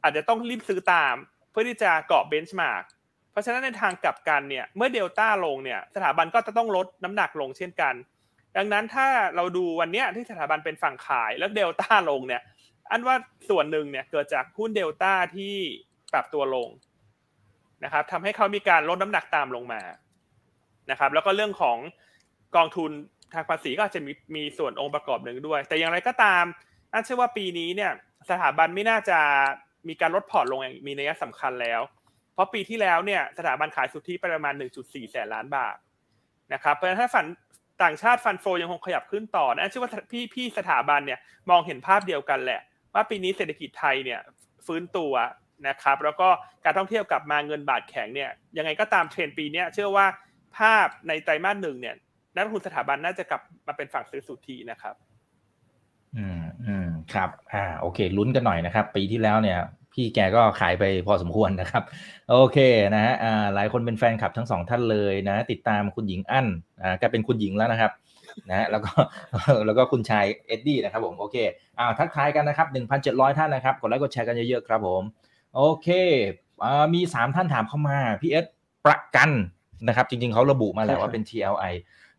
[0.02, 1.14] อาจจะต้องรีบซื้อตาม
[1.50, 2.84] เพื่อที่จะเกาะ benchmark
[3.30, 7.94] เพราะฉะนั้นในทางกลับกันเนี่ยเมื่อเดลต้าลงเนี่ย สถาบันก็จะต้องลดน้ำหนักลงเช่นกัน
[8.56, 12.42] ดังนั้นถ้าเราดูวันเนี้ยที่สถาบันเป็นฝั่งขายแล้วเดลต้าลงเนี่ย
[12.90, 13.16] อันว่า
[13.48, 15.54] ส่วนหนึ่งเนี่ยเกิดจากหุ้นเดลต้าที่
[16.12, 16.68] ปรับตัวลง
[17.84, 19.82] นะครับทำให้เขามีการลดน้ำหนักตามลงมา
[20.90, 21.78] นะครับ แล้วก็เรื่องของ
[22.56, 22.90] กองทุน
[23.34, 26.44] ทางภาษีก็อาจจะมีมีส่วนองค์ประกอบหนึ่งด้วย แต่อย่างไรก็ตาม
[26.92, 27.92] อันเชื่อว่าปีนี้เนี่ย
[28.30, 29.18] สถาบันไม่น่าจะ
[29.88, 31.80] มีการลดพอร์ตลงอย่างมีนัยสำคัญแล้ว
[32.32, 35.76] เพราะปีที่แล้วเนี่ยสถาบันขายสุทธิประมาณ 1.4 แสนล้านบาท
[36.52, 37.26] นะครับเพราะฉะนั้นถ้าฝัน
[37.82, 41.18] ต่างชาติฟันโฟยังคงขยับขึ้นต่อนะเชื่อว่าพี่พี่สถาบันเนี่ย
[41.50, 42.60] มองเห็นภาพเดียวกันแหละ
[42.94, 44.20] ว่าปีนี้เศรษฐกิจไทยเนี่ย
[44.66, 45.12] ฟื้นตัว
[45.68, 46.28] นะครับแล้วก็
[46.64, 50.06] การท่องเที่ยวกลับมาเงินบาทแข็งเนี่ยยังไงก็ตามเทรนปีนี้เชื่อว่า
[50.58, 51.94] ภาพในไตรมาสหนึ่งเนี่ย
[52.34, 54.94] นักลงทุนสถาบันน่าจะกลับมาเป็นฝั่งซื้อสุทธินะครับ
[56.16, 59.58] อืมอืมครับ อ่า โอเค ลุ้นกันหน่อยนะครับ ปีที่แล้วเนี่ย
[59.94, 61.82] พี่แกก็ขายไปพอสมควรนะครับ
[62.30, 62.58] โอเค
[62.94, 66.46] นะฮะอ่าหลายคนเป็นแฟนคลับทั้งสองท่านเลยนะ ติดตามคุณหญิงอั้น
[66.82, 67.92] อ่าแกเป็นคุณหญิงแล้วนะครับ
[68.50, 68.92] นะแล้วก็
[69.66, 71.36] แล้วก็คุณชายเอ็ดดี้นะครับผมโอเค
[71.78, 72.66] อ่าทักทายกันนะครับ
[73.02, 75.02] 1,700 ท่านนะครับ กดไลค์กดแชร์กันเยอะๆครับผม
[75.56, 75.88] โอเค
[76.64, 78.44] อ่ามี 3 ท่านถามเข้ามาพี่เอส
[78.86, 79.30] ประกัน
[79.88, 81.74] นะครับ จริงๆเขาระบุมาแล้วว่าเป็น TLI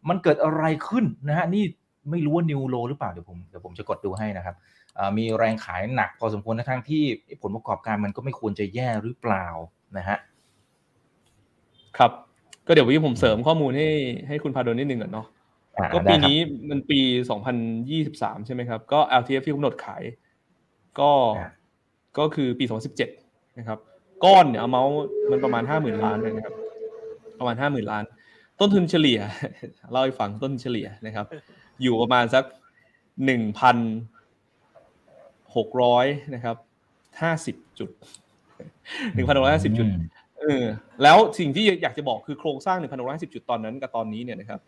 [0.10, 1.64] มันเกิดอะไรขึ้นนะฮะนี่
[2.12, 4.75] ไม่รู้ว่า new low หรือเปล่าเดี๋ยวผมเดี๋ยวผมจะกดดูให้นะครับเอ่อ
[5.18, 7.04] มีแรงขายหนักพอสมควรทั้งๆที่
[7.42, 9.46] ผลประกอบการมันก็ไม่ควรจะแย่หรือเปล่า
[9.98, 10.18] นะฮะ
[11.98, 12.12] ครับ
[12.68, 13.90] ก็เดี๋ยววันนี้ผมเสริมข้อมูลให้
[14.28, 15.28] ให้คุณพาโดนนิดนึงก่อนเนาะ
[15.78, 16.38] อ่าก็ได้ปีครับนี้
[16.70, 17.00] มันปี
[17.74, 20.04] 2023 ใช่ไหมครับ ก็ LTF ที่กำหนดขาย
[21.00, 21.50] ก็อ่า
[22.18, 22.66] ก็คือปี
[23.12, 23.80] 2017 นะครับ
[24.26, 24.94] ก้อนเนี่ยเอาเมาส์
[25.32, 26.56] มันประมาณ 50,000 ล้านเลยนะครับ
[27.40, 28.04] ประมาณ 50,000 ล้าน
[28.60, 29.20] ต้นทุนเฉลี่ย
[29.92, 31.26] เล่าให้ฟังต้นทุนเฉลี่ยนะครับ
[31.82, 32.44] อยู่ประมาณสัก
[35.56, 36.56] 1,600นะครับ
[37.22, 37.90] 50จุด
[39.16, 39.88] 1,650จุด
[40.40, 40.64] เออ
[41.04, 44.60] แล้วสิ่งที่อยากจะบอกคือโครงสร้าง1,650จุดตอนนั้นกับตอนนี้เนี่ยนะครับ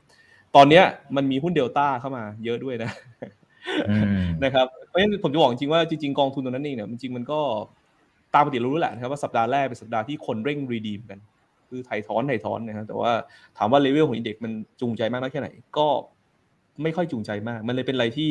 [0.56, 0.84] ตอนเนี้ย
[1.16, 2.92] มันมีหุ้นเดลต้าเข้ามาเยอะด้วยนะ
[3.90, 7.40] อืมนะครับเพราะฉะนั้นผมจะบอกจริงๆว่าจริงๆกองทุนตัวนั้นเองเนี่ยจริงๆมันก็
[8.34, 11.20] ตามปกติรู้แหละนะครับว่าสัปดาห์แรกเป็นสัปดาห์ที่คนเร่งรีดีมกัน
[11.70, 13.12] คือไถ่ถอนไถ่ถอนนะครับแต่ว่า
[13.58, 15.88] ถามว่าเลเวลของอินเด็กมันจูงใจมากน้อยแค่ไหน ก็
[16.84, 18.30] ไม่ค่อยจูงใจมาก มันเลยเป็นอะไรที่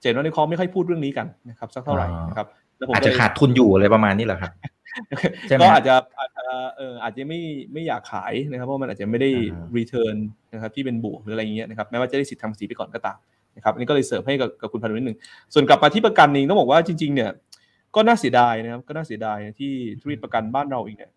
[0.00, 2.46] เจนว่าในคอไม่ค่อยพูดเรื่องนี้กันนะครับสักเท่าไหร่นะครับ
[2.78, 4.52] แล้วผมอาจก็จะเลยขาดทุนอยู่อะไรประมาณนี้เหรอครับ
[5.48, 6.44] ใช่ไหมก็อาจจะอาจจะ
[6.76, 7.40] เอออาจจะไม่
[7.72, 10.16] ไม่อยากขายนะครับเพราะมันอาจจะไม่ได้อ่า return
[10.52, 13.18] นะครับที่เป็นบวกหรืออะไรอย่างเงี้ยนะครับแม้ว่าจะได้สิทธิ์ทางภาษีไปก่อนก็ตาม
[13.56, 15.18] นะครับอันนี้ก็เลยเสริมให้กับกับคุณพันธุ์นิดนึง
[15.54, 17.30] ส่วนกลับมาที่ประกันเองต้องบอกว่าจริง ๆ เนี่ย
[17.94, 21.10] ก็น่าเสียดายนะครับ ก็น่าเสียดายที่ธุรกิจประกันบ้านเราเองเนี่ย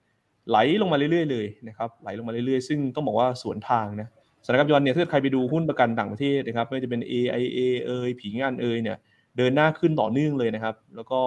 [0.49, 4.07] ไหลลงมาเรื่อยๆเลยนะครับไหลลงมาเรื่อยๆ ซึ่งต้องบอกว่าสวนทางนะ
[4.43, 8.97] สถานการณ์ปัจจุบันเนี่ยถ้าเกิดใครไปดูหุ้นประกันต่างประเทศนะครับไม่ว่าจะเป็น AIA เอยผีงานเอยเนี่ย
[9.37, 11.21] เดินหน้าขึ้นต่อเนื่องเลยนะครับ แล้วก็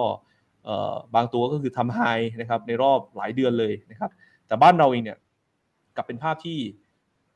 [1.15, 1.99] บางตัวก็คือทำไฮ
[2.41, 4.11] นะครับในรอบหลายเดือนเลยนะครับ
[4.47, 5.17] แต่บ้านเราเองเนี่ย
[5.95, 6.57] กลับเป็นภาพที่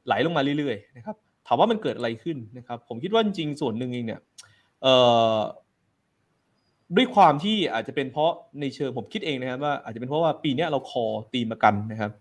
[0.05, 1.15] ไหลลงมาเรื่อยๆนะครับ
[1.47, 4.19] ถามว่ามันเกิดอะไรขึ้นนะครับ ผมคิดว่าจริงส่วนหนึ่งเองเนี่ย
[6.95, 12.11] ด้วยความที่อาจจะเป็นเพราะในเชิงผมคิดเองนะครับว่าอาจจะเป็นเพราะว่าปีนี้เราคอตีมประกันนะครับ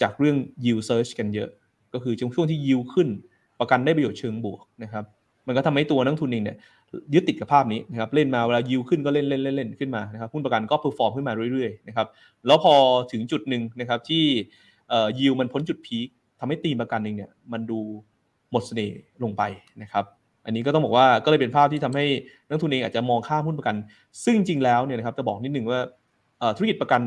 [0.00, 1.50] จากเรื่อง yield surge กันเยอะ
[1.94, 3.08] ก็คือช่วงที่ yield ขึ้น
[3.60, 5.04] ประกันได้ประโยชน์เชิงบวกนะครับ
[5.46, 6.56] มันก็ทำให้ตัวนักลงทุนเองเนี่ย
[7.14, 12.06] ยึดติดกับภาพนี้นะครับเล่นมาเวลายิวขึ้นก็เล่นเล่นเล่นเล่นขึ้นมานะครับหุ้นประกันก็ perform ขึ้นมาเรื่อยๆนะครับ
[12.46, 12.74] แล้วพอ
[13.12, 14.24] ถึงจุดหนึ่งนะครับที่
[15.18, 16.08] ยิวมันพ้นจุด peak
[16.40, 17.80] ทำให้ตีมประกันเองเนี่ยมันดู
[18.50, 19.42] หมดเสน่ห์ลงไป
[19.82, 20.04] นะครับ
[20.44, 22.04] อันนี้ก็ต้องบอกว่าก็เลยเป็นภาพที่ทำให้
[22.48, 23.76] นักลงทุนเองอาจจะมองข้ามหุ้นประกัน
[24.24, 25.80] ซึ่งจริงแล้วเนี่ยนะครับจะบอกนิดนึงว่า
[26.56, 27.02] ธุรกิจประกัน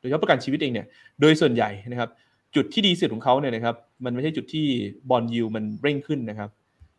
[0.00, 0.86] โดยเฉพาะประกันชีวิตเองเนี่ย
[1.20, 2.10] โดยส่วนใหญ่นะครับ
[2.54, 4.66] จุดที่ดีสุดของเขาเนี่ยนะครับมันไม่ใช่จุดที่
[5.10, 6.50] bond yield มันเร่งขึ้นนะครับ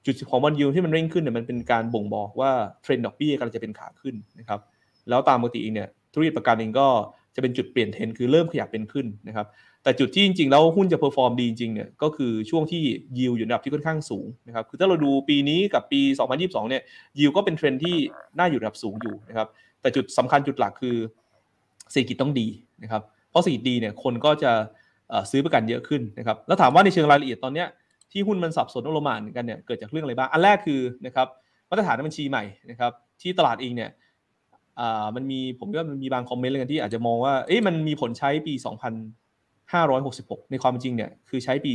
[0.06, 4.60] จุดของ bond yield ที่มันเร่งขึ้นเนี่ยมันเป็นการบ่งบอกว่าเทรนด์ดอกเบี้ยกำลังจะเป็นขาขึ้นนะครับ
[5.10, 6.88] แล้วตามปกติเองเนี่ยธุรกิจประกันเองก็
[7.36, 9.48] จะเป็นจุดเปลี่ยนเทรนด์คือเริ่มขยับเป็นขึ้นนะครับ
[9.84, 12.82] แต่จุดที่จริงๆแล้วหุ้นจะ perform ดีจริงๆเนี่ยก็คือช่วงที่
[13.18, 16.02] ยิวอยู่ในระดับที่ค่อนข้างสูงนะครับคือถ้าเราดูปีนี้กับปี
[16.36, 16.82] 2022 เนี่ย
[17.20, 17.96] ยิวก็เป็นเทรนด์ที่
[18.38, 19.48] น่าอยู่ระดับสูงอยู่นะครับ
[19.82, 20.96] แต่จุดสำคัญจุดหลักคือ
[21.92, 22.48] เศรษฐกิจต้องดี
[22.84, 24.52] นะครับเพราะเศรษฐกิจดีเนี่ยคนก็จะ
[25.32, 27.68] ซื้อประกันเยอะขึ้นนะครับแล้วถามว่าในเชิงรายละเอียดตอนเนี้ย
[28.12, 31.28] ที่หุ้นมันสับสนโลมานกันเนี่ยเกิดจากเรื่องอะไรบ้างอันแรกคือนะครับ
[31.70, 32.92] มาตรฐานบัญชีใหม่นะครับ
[33.22, 33.90] ที่ตลาดเองเนี่ย
[35.16, 38.54] มันมีผมว่ามันมีบางคอมเมนต์อะไรกันที่อาจจะมองว่าเอ๊ะมันมีผลใช้ปี
[39.72, 41.72] 2566 ในความเป็นจริงเนี่ยคือใช้ปี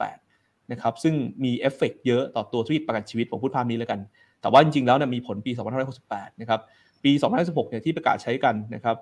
[0.00, 1.14] 2568 นะครับซึ่ง
[1.44, 4.00] มีเอฟเฟกต์เยอะต่อตัวธุรกิจประกันชีวิตผมพูดภาพนี้แล้วกัน
[4.40, 5.52] แต่ว่าจริงๆแล้วเนี่ยมีผลปี
[5.96, 6.60] 2568 นะครับ
[7.04, 8.96] ปี2016เนี่ยที่ประกาศใช้กันนะครับ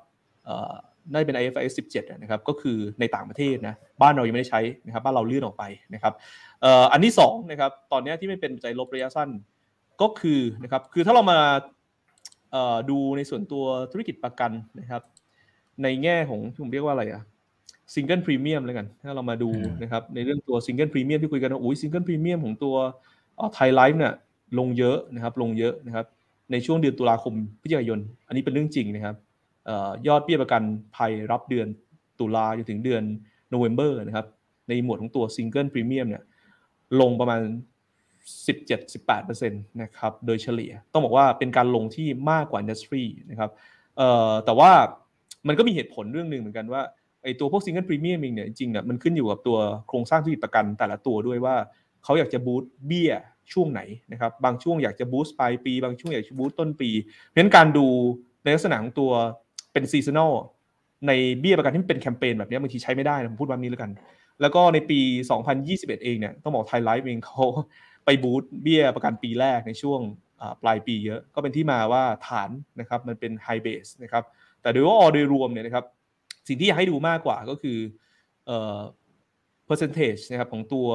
[1.11, 6.12] เอ่อได้เป็น IFRS 17อะนะครับก็คือในต่างประเทศนะบ้านเรายังไม่ได้ใช้นะครับบ้านเราเลื่อนออกไปนะครับ
[6.62, 9.28] เอ่ออันที่สองนะครับตอนเนี้ยที่ไม่เป็นปัจจัยลบระยะสั้น
[10.00, 11.38] ก็คือนะครับคือถ้าเรามา
[12.52, 14.50] เอ่อดูในส่วนตัวธุรกิจประกัน
[14.80, 15.02] นะครับ
[15.82, 17.22] ในแง่ของที่ผมเรียกว่าอะไรอะ
[17.94, 22.74] single premium แล้วกัน ถ้าเรามาดูอืมนะครับในเรื่องตัว single premium ที่คุยกันว่าอุ้ย single premium ของตัว
[23.54, 24.14] ไทยไลฟ์เนี่ย
[24.59, 26.06] ลงเยอะนะครับลงเยอะนะครับ
[26.52, 29.27] ในช่วงเดือนตุลาคมพฤศจิกายน อันนี้เป็นเรื่องจริงนะครับเอ่อ
[30.08, 30.62] ยอดเบี้ยประกัน
[30.96, 31.66] ภัยรับเดือน
[32.20, 33.02] ตุลาจนถึงเดือน
[33.50, 34.26] โนเวม ber นะครับ
[34.68, 36.22] ในหมวดของตัว single premium เนี่ย
[37.00, 37.40] ลงประมาณ
[38.46, 43.50] 17-18%นะครับโดยเฉลี่ยต้องบอกว่าเป็นการลงที่มากกว่า industryนะครับ
[44.44, 44.70] แต่ว่า
[45.48, 46.82] มันก็มีเหตุผลเรื่องหนึ่งเหมือนกันว่า
[47.22, 49.58] ไอ้ตัวพวก single premium เองเนี่ยจริงๆเนี่ยมันขึ้นอยู่กับตัว
[49.88, 51.56] โครงสร้างธุรกิจประกันแต่ละตัวด้วยว่า
[52.04, 53.12] เขาอยากจะ boost เบี้ย
[53.52, 53.80] ช่วงไหน
[54.12, 57.86] นะครับบางช่วงอยากจะ boost ปลายปี บางช่วงอยากจะ boost ต้นปี เพราะฉะนั้นการดู
[58.42, 59.12] ในลักษณะของตัว
[59.78, 60.32] เป็น seasonal
[61.06, 63.90] ในเบี้ยประกันที่มันเป็นแคมเปญแบบนี้บางทีใช้ไม่ได้นะผมพูดแบบนี้แล้วกัน
[64.40, 65.00] แล้วก็ในปี
[65.52, 67.44] 2021 เองเนี่ยต้องบอกไทยไลฟ์เองเขา
[68.04, 70.00] ไป boost เบี้ยประกันปีแรกในช่วง
[70.62, 72.50] ปลายปีเยอะ ก็เป็นที่มาว่าฐาน
[72.80, 74.24] นะครับมันเป็นไฮเบสนะครับ
[74.62, 75.84] แต่โดยว่าโดยรวมเนี่ยนะครับ
[76.48, 77.78] สิ่งที่อยากให้ดูมากกว่าก็คือ
[78.46, 78.78] เอ่อ
[79.68, 80.86] percentage นะครับของตัว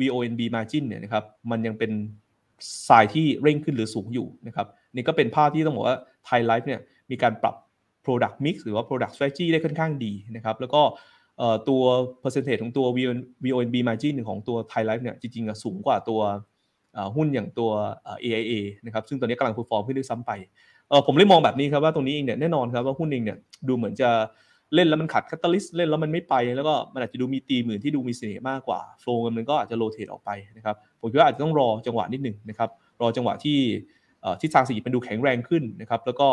[0.00, 1.92] VONB margin เนี่ยนะครับมันยังเป็น
[2.88, 6.80] สายที่เร่งขึ้นหรือสูงอยู่นะครับนี่ก็เป็นภาพที่ต้องบอกว่าไทยไลฟ์เนี่ย
[7.10, 7.54] มีการปรับ
[8.04, 10.82] product mix หรือว่า product strategy ได้ค่อนข้างดีนะครับแล้วก็
[11.68, 11.82] ตัว
[12.22, 12.86] percentage ของตัว
[13.44, 16.20] VONB margin ของตัว Thai Life เนี่ยจริงๆสูงกว่าตัว
[17.16, 17.70] หุ้นอย่างตัว
[18.04, 18.52] เอ่อ AIA
[18.84, 20.30] นะครับซึ่งตอนนี้กำลัง perform ขึ้นด้วยซ้ำไป
[21.06, 23.38] ผมเลยมองแบบนี้ครับว่าตรงนี้เองเนี่ยแน่นอนครับว่าหุ้นเองเนี่ย
[23.68, 24.10] ดูเหมือนจะ
[24.74, 33.58] เล่นแล้วมันขัดคาตาลิสเล่นแล้วมันไม่ไป แล้วก็มันอาจจะดูมีตีหมื่นที่ดูมีเสน่ห์มากกว่าโฟล์มันก็อาจจะโรเตทออกไปนะครับผมคิดว่าอาจจะต้องรอจังหวะนิดหนึ่งนะครับรอจังหวะที่
[34.42, 36.28] ทิศทางเศรษฐกิจมันดูแข็งแรงขึ้นนะครับแล้วก็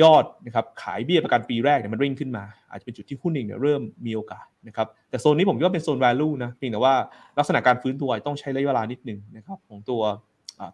[0.00, 6.94] ยอดนะครับขายเบี้ยประกันปีแรกเนี่ยมันเร่งขึ้นมา อาจจะเป็นจุดที่หุ้นเองเนี่ยเริ่มมีโอกาสนะครับแต่โซนนี้ผมว่าเป็นโซน value นะเพียงแต่ว่า
[7.38, 10.02] ลักษณะการฟื้นตัวต้องใช้ระยะเวลานิดนึงนะครับของตัว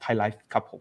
[0.00, 0.80] ไทยไลฟ์ครับผม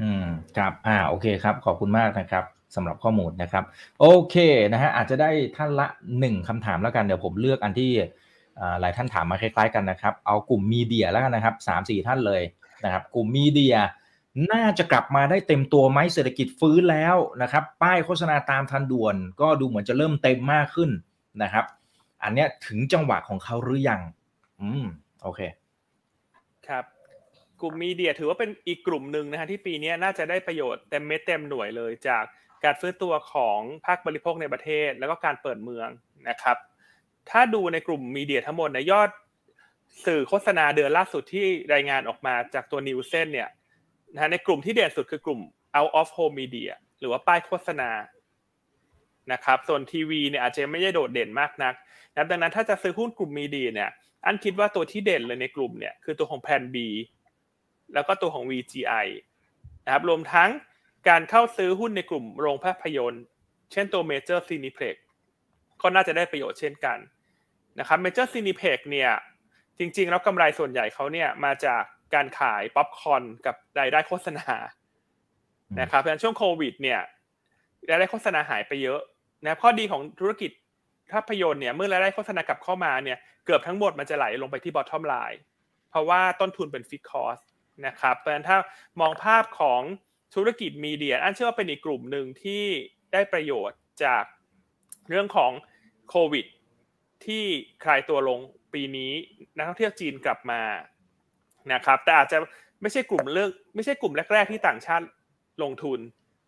[0.00, 0.26] อืม
[0.56, 2.44] ครับอ่าโอเคครับ ขอบคุณมากนะครับ
[2.76, 3.64] สำหรับข้อมูลนะครับ
[4.00, 4.36] โอเค
[4.72, 5.86] นะฮะอาจจะได้ท่านละ
[6.18, 7.92] หนึ่งคำถามแล้วกันเดี๋ยวผมเลือกอันที่
[8.80, 12.42] หลายท่านถามมาคล้ายๆกันนะครับ เอากลุ่มมีเดียแล้วกันนะครับสามสี่ท่านเลย
[12.84, 13.76] นะครับ กลุ่มมีเดีย
[14.52, 20.90] น่าจะกลับมาได้เต็มตัวไหมเศรษฐกิจฟื้นแล้วนะครับ ป้ายโฆษณาตามทันด่วน ก็ดูเหมือนจะเริ่มเต็มมากขึ้น
[21.42, 21.64] นะครับ
[22.22, 24.00] อันเนี้ยถึงจังหวะของเขาหรือยัง
[24.60, 24.84] อืม
[25.22, 25.40] โอเค
[26.68, 26.84] ครับ
[27.60, 32.24] กลุ่มมีเดียถือว่าเป็นอีกกลุ่มหนึ่งนะฮะที่ปีนี้น่าจะได้ประโยชน์เต็มเม็ดเต็มหน่วยเลยจาก
[32.64, 35.88] การฟื้นตัวของภาคบริโภคในประเทศ แล้วก็การเปิดเมือง
[36.28, 36.56] นะครับ
[37.30, 39.10] ถ้าดูในกลุ่มมีเดียทั้งหมดในยอด
[40.06, 43.48] สื่อโฆษณาเดือนล่าสุดที่รายงานออกมาจากตัวนิวเซนเนี่ย
[44.14, 45.40] นะในกลุ่มที่เด่นสุดคือกลุ่ม
[45.76, 47.90] out of home media หรือว่าป้ายโฆษณา
[49.32, 51.74] นะครับส่วนทีวีเนี่ยอาจจะไม่ได้โดดเด่นมากนัก
[52.14, 53.90] นะดังนั้นถ้าจะซื้อหุ้นกลุ่มมีดีเนี่ย
[54.24, 56.76] อันคิดว่าตัวที่เด่นเลยในกลุ่มเนี่ยคือตัวของแพน B
[57.94, 59.06] แล้วก็ตัวของ VGI
[59.84, 60.50] นะครับรวมทั้ง
[61.08, 63.24] การเข้าซื้อหุ้นในกลุ่มโรงภาพยนตร์
[63.72, 64.96] เช่นตัว Major Cineplex
[65.82, 66.98] ก็น่าจะได้ประโยชน์เช่นกัน
[67.78, 69.10] นะครับ Major Cineplex เนี่ย
[69.78, 71.82] จริงๆ แล้วกำไรส่วนใหญ่เขาเนี่ยมาจาก
[72.14, 74.46] การขายป๊อปคอร์นกับรายได้โฆษณา
[75.80, 77.00] นะครับเพราะฉะนั้นช่วงโควิด เนี่ย
[77.88, 79.00] รายได้โฆษณาหายไปเยอะ
[79.44, 80.50] นะข้อดีของธุรกิจ
[81.12, 85.40] ภาพยนตร์เนี่ยเมื่อรายได้โฆษณากลับเข้ามาเนี่ยเกือบทั้งหมดมันจะไหลลงไปที่ bottom line
[85.90, 87.38] เพราะว่าต้นทุนเป็น fixed cost
[87.86, 88.58] นะครับเพราะฉะนั้นถ้า
[89.00, 89.82] มองภาพของ
[90.34, 92.64] ธุรกิจ media อันเชื่อว่าเป็นอีกกลุ่มหนึ่งที่
[93.12, 94.24] ได้ประโยชน์จาก
[95.08, 95.52] เรื่องของ
[96.08, 96.46] โควิด
[97.26, 97.44] ที่
[97.84, 98.40] คลายตัวลง
[98.74, 99.12] ปีนี้
[99.56, 100.62] นักท่องเที่ยวจีนกลับมา
[101.72, 102.38] นะครับ แต่อาจจะ
[102.82, 105.04] ไม่ใช่กลุ่มเลือกไม่ใช่กลุ่มแรก ๆ ที่ต่างชาติ
[105.62, 106.00] ลงทุน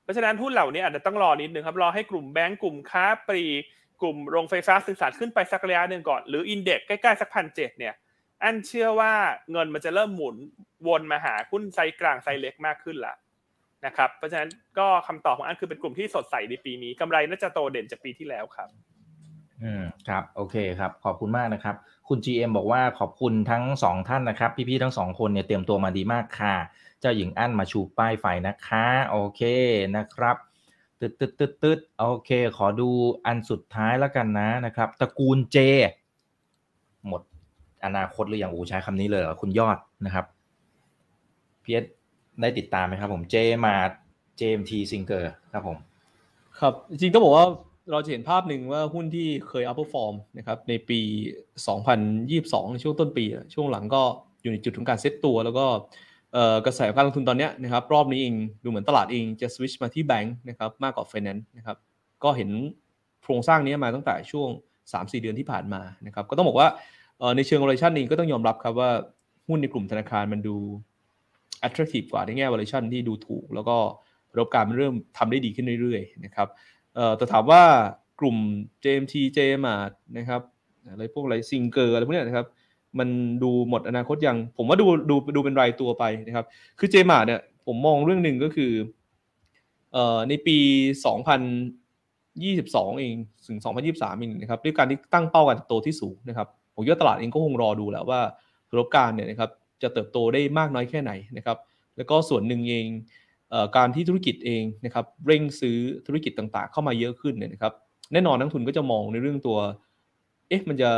[0.02, 3.44] เพราะฉะนั้นหุ้นเหล่านี้อาจจะต้องรอนิดนึงครับ รอให้กลุ่มแบงก์กลุ่มค้าปลี
[4.00, 7.94] กลุ่มโรงไฟฟ้าสื่อสารขึ้นไปสักระยะหนึ่งก่อน หรืออินเด็กใกล้ๆสักพันเจ็ดเนี่ย
[8.42, 9.12] อันเชื่อว่า
[9.52, 10.36] เงินมันจะเริ่มหมุน
[10.88, 13.14] วนมาหาหุ้นไซกลางไซเล็กมากขึ้นละ
[13.86, 18.68] นะครับ เพราะฉะนั้นก็คำตอบของอันคือเป็นกลุ่มที่สดใสในปีนี้กำไรน่าจะโตเด่นจากปีที่แล้วครับ
[19.62, 21.76] อืมครับ โอเคครับ ขอบคุณมากนะครับ
[22.08, 26.54] คุณ GM บอกว่าขอบคุณทั้งสองท่านนะครับ พี่ๆทั้งสองคนเนี่ยเตรียมตัวมาดีมากค่ะ
[27.00, 29.40] เจ้าหญิงอั้นมาชูป้ายไฟนะคะ โอเค
[29.96, 30.36] นะครับ
[31.00, 32.88] ตึ๊ดตึ๊ดตึ๊ดตึ๊ดโอเค ขอดู
[33.26, 35.56] อันสุดท้ายแล้วกันนะนะครับตระกูล J
[37.06, 37.22] หมด
[37.84, 40.26] อนาคตหรือยังอูใช้คำนี้เลยเหรอคุณยอดนะครับ
[41.62, 41.84] พี่เอส
[42.40, 45.76] ได้ติดตามไหมครับผม JMART JMT ซิงเกอร์ครับผม
[46.58, 47.46] ครับ จริงต้องบอกว่า
[47.90, 51.00] เราจะเห็นภาพหนึ่งว่าหุ้นที่เคย outperform นะครับในปี
[51.66, 53.24] 2022 ในช่วงต้นปี
[53.54, 54.02] ช่วงหลังก็
[54.42, 55.66] อยู่ในจุดของการเซ็ตตัว แล้วก็
[56.66, 61.76] กระแสการลงทุนตอนนี้นะครับรอบนี้เองดูเหมือนตลาดเองจะสวิชมาที่แบงค์นะครับมากกว่าไฟแนนซ์นะครับ
[62.24, 62.50] ก็เห็น
[63.22, 64.48] โครงสร้างนี้มาตั้งแต่ช่วง
[64.92, 66.68] 3-4 เดือนที่ผ่านมานะครับก็ต้องบอกว่า
[67.36, 68.90] ในเชิง valuation เองก็ต้องยอมรับครับว่า
[69.48, 70.56] หุ้นในกลุ่มธนาคารมันดู
[71.66, 73.76] attractive กว่าในแง่ valuation ที่ดูถูก แล้วก็
[74.30, 76.48] ประสบการมันเริ่มทำได้ดีขึ้นเรื่อยๆนะครับ
[76.98, 77.62] เอ่อแต่ถามว่า
[78.20, 78.36] กลุ่ม
[78.84, 79.82] JMT j m a r
[80.16, 80.42] นะครับ
[80.90, 82.46] อะไรพวกอะไรซิงเกอร์อะไรพวกนี้นะครับ
[82.98, 83.08] มัน
[83.42, 86.46] ดูหมดอนาคตยัง ผมว่าดูดูดูเป็นรายตัวไปนะครับ
[86.78, 88.72] คือ j m a r เนี่ยผมมองเรื่องหนึ่งก็คือ
[89.92, 90.58] เอ่อในปี
[91.84, 93.14] 2022 เอง
[93.48, 98.20] ถึง 2023เองนะครับด้วยการที่ตั้งเป้าการเติบโตที่สูงนะครับผมว่าตลาดเองก็คงรอดูแล้วว่า
[98.70, 99.50] ปรการเนี่ยนะครับ
[99.82, 101.58] จะเติบโตได้มากน้อยแค่ไหนนะครับ
[101.96, 102.86] แล้วก็ส่วนหนึ่งเอง
[103.76, 105.76] การที่ธุรกิจเองนะครับเร่งซื้อ
[106.06, 107.72] ธุรกิจต่างๆ เข้ามาเยอะขึ้นเนี่ยนะครับ
[108.12, 109.58] แน่นอนนักทุนก็จะมองในเรื่องตัว
[110.48, 110.90] เอ๊ะมันจะ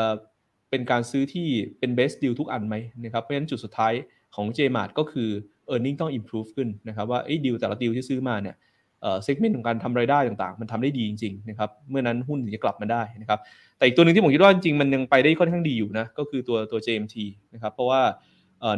[0.71, 1.47] เป็นการซื้อที่
[1.79, 3.93] เป็น best deal ทุกอันไหมนะครับเพราะฉะนั้นจุดสุดท้าย
[4.35, 5.29] ของ JMart ก็คือ
[5.71, 8.57] earning ต้อง improve ขึ้นนะครับว่าไอ้ดีลแต่ละดีลที่ซื้อมาเนี่ย
[9.03, 13.39] เอ่อ segment ของการทำรายได้ต่างๆ มันทำได้ดีจริงๆนะครับเมื่อนั้นหุ้นถึงจะกลับมาได้นะครับ
[13.77, 17.17] แต่อีกตัวหนึ่งที่ผมคิดว่าจริงๆมันยังไปได้ค่อนข้างดีอยู่นะก็คือตัวตัว JMT
[17.55, 18.01] นะครับเพราะว่า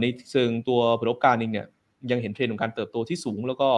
[0.01, 1.67] ในเชิงตัวผลประกอบการเองเนี่ย
[2.11, 3.69] ยังเห็นเทรนด์ของการเติบโตที่สูง แล้วก็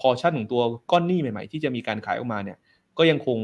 [0.00, 2.58] พอชั่นของตัวก้อนหนี้ใหม่ๆ ที่จะมีการขายออกมาเนี่ย
[2.98, 3.38] ก็ยังคง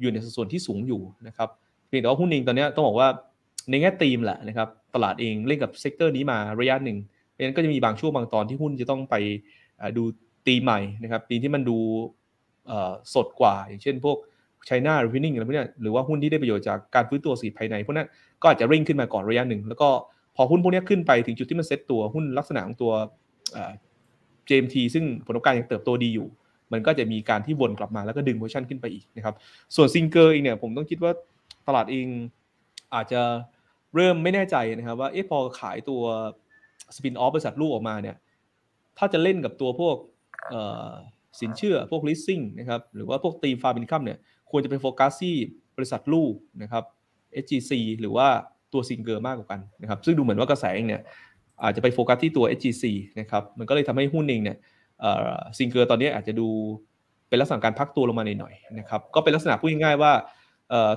[0.00, 1.48] อยู่ในสัดส่วนที่สูงอยู่นะครับ
[1.88, 3.08] เพียงแต่ว่าหุ้นเองตอนนี้ต้องบอกว่า
[3.70, 6.98] ในแง่ธีมแหละนะครับตลาดเองเล่นกับ sector นี้มาระยะหนึ่ง
[7.30, 9.14] เพราะฉะนั้นก็จะมีบางช่วงบางตอนที่หุ้นจะต้องไป
[9.96, 10.02] ดู
[10.46, 11.78] ธีมใหม่นะครับธีมที่มันดู
[13.14, 14.16] สดกว่า อย่างเช่นพวก
[14.66, 18.08] China reopening อะไรพวกนี้หรือว่าหุ้นที่ได้ประโยชน์จากการฟื้นตัวสีภายในพวกนั้น
[18.42, 19.88] ก็อาจจะเร่งขึ้นมาก่อนระยะหนึ่ง แล้วก็
[20.36, 22.92] พอหุ้นพวกนี้ขึ้นไปถึงจุดที่มันเซ็ตตัวหุ้นลักษณะของตัว
[24.48, 26.28] JMT ซึ่งผลประกอบการยังเติบโตดีอยู่
[26.72, 29.34] มันก็จะมีการที่วนกลับมาแล้วก็ดึงโพชั่นขึ้นไปอีกนะครับ
[29.76, 31.12] ส่วนซิงเกอร์เองเนี่ยผมต้องคิดว่า
[31.66, 32.06] ตลาดเอง
[32.94, 33.22] อาจจะ
[33.94, 36.02] เริ่มไม่แน่ใจนะครับว่าเอ๊ะพอขายตัว
[36.96, 38.16] spin off บริษัทลูกออกมาเนี่ย
[38.98, 39.96] ถ้าจะเล่นกับตัวพวก
[41.40, 44.18] สินเชื่อพวก leasing นะครับหรือว่าพวกธีม farm income เนี่ย
[44.50, 45.34] ควรจะไปโฟกัสที่
[45.76, 46.32] บริษัทลูก
[46.62, 46.84] นะครับ
[47.42, 48.28] SGC หรือว่า
[48.72, 51.02] ตัวซิงเกอร์มากกว่ากันนะครับซึ่งดูเหมือนว่ากระแสเองเนี่ย
[51.62, 52.84] อาจจะไปโฟกัสที่ตัว SGC
[53.20, 54.56] นะครับมันก็เลยทำให้หุ้นเองเนี่ย
[55.58, 56.48] ซิงเกอร์ตอนนี้อาจจะดู
[57.28, 60.12] เป็นลักษณะการพักตัวลงมาหน่อยๆนะครับก็เป็นลักษณะพูดง่ายๆว่า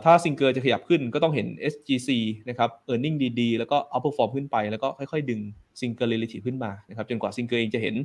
[0.04, 2.10] ถ้าซิงเกอร์จะขยับขึ้นก็ต้องเห็น SGC
[2.50, 5.42] นะครับ earning ดีๆ แล้วก็ outperform ขึ้นไป แล้วก็ค่อยๆ ดึง
[5.80, 7.96] ซิงเกอร์ relative ขึ้นมานะครับจนกว่าซิงเกอร์เองจะเห็น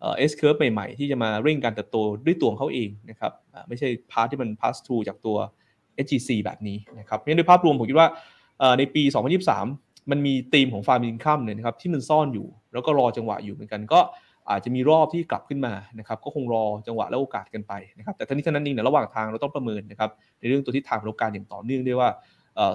[0.00, 1.96] S-curve ใหม่ๆ ที่จะมาเร่งการเติบโต
[2.26, 3.32] ด้วยตัวของเขาเองนะครับ
[3.68, 5.36] ไม่ใช่ part ที่มัน pass through จากตัว
[6.04, 8.08] SGC แบบนี้นะครับงั้นโดยภาพรวมผมคิดว่า
[8.78, 9.02] ในปี
[9.44, 14.00] 2023 มันมีธีมของ farm income เนี่ยนะครับที่มันซ่อนอยู่ แล้วก็รอจังหวะอยู่เหมือนกัน ก็
[14.50, 22.08] อาจจะมีรอบที่กลับขึ้นมานะครับก็คงรอจังหวะและโอกาสกันไปนะครับแต่ทั้งนี้ทั้งนั้นเองเนี่ยระหว่างทางเราต้องประเมินนะครับในเรื่องตัวทิศทางผลประกอบการอย่างต่อเนื่องด้วยว่า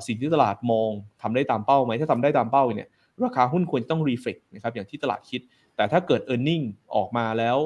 [0.08, 0.90] สิ่งที่ตลาดมอง
[1.22, 2.88] ทำได้ตามเป้าไหมถ้าทำได้ตามเป้าเนี่ย
[3.26, 5.42] ราคาหุ้นควรต้องรีเฟกนะครับอย่างที่ตลาดคิด
[5.76, 6.64] แต่ถ้าเกิด e a r n i n g
[6.96, 7.58] ออกมาแล้ว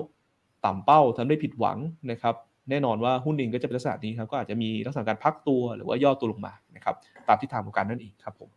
[0.66, 1.78] ต่ำเป้าทำได้ผิดหวัง
[2.12, 2.36] นะครับ
[2.70, 6.96] แน่นอนว่าหุ้นเองก็จะเป็นลักษณะนี้ครับก็อาจจะมีลักษณะการพักตัวหรือว่าย่อตัวลงมานะครับ
[7.28, 8.50] ตามทิศทางของการนั่นเองครับผม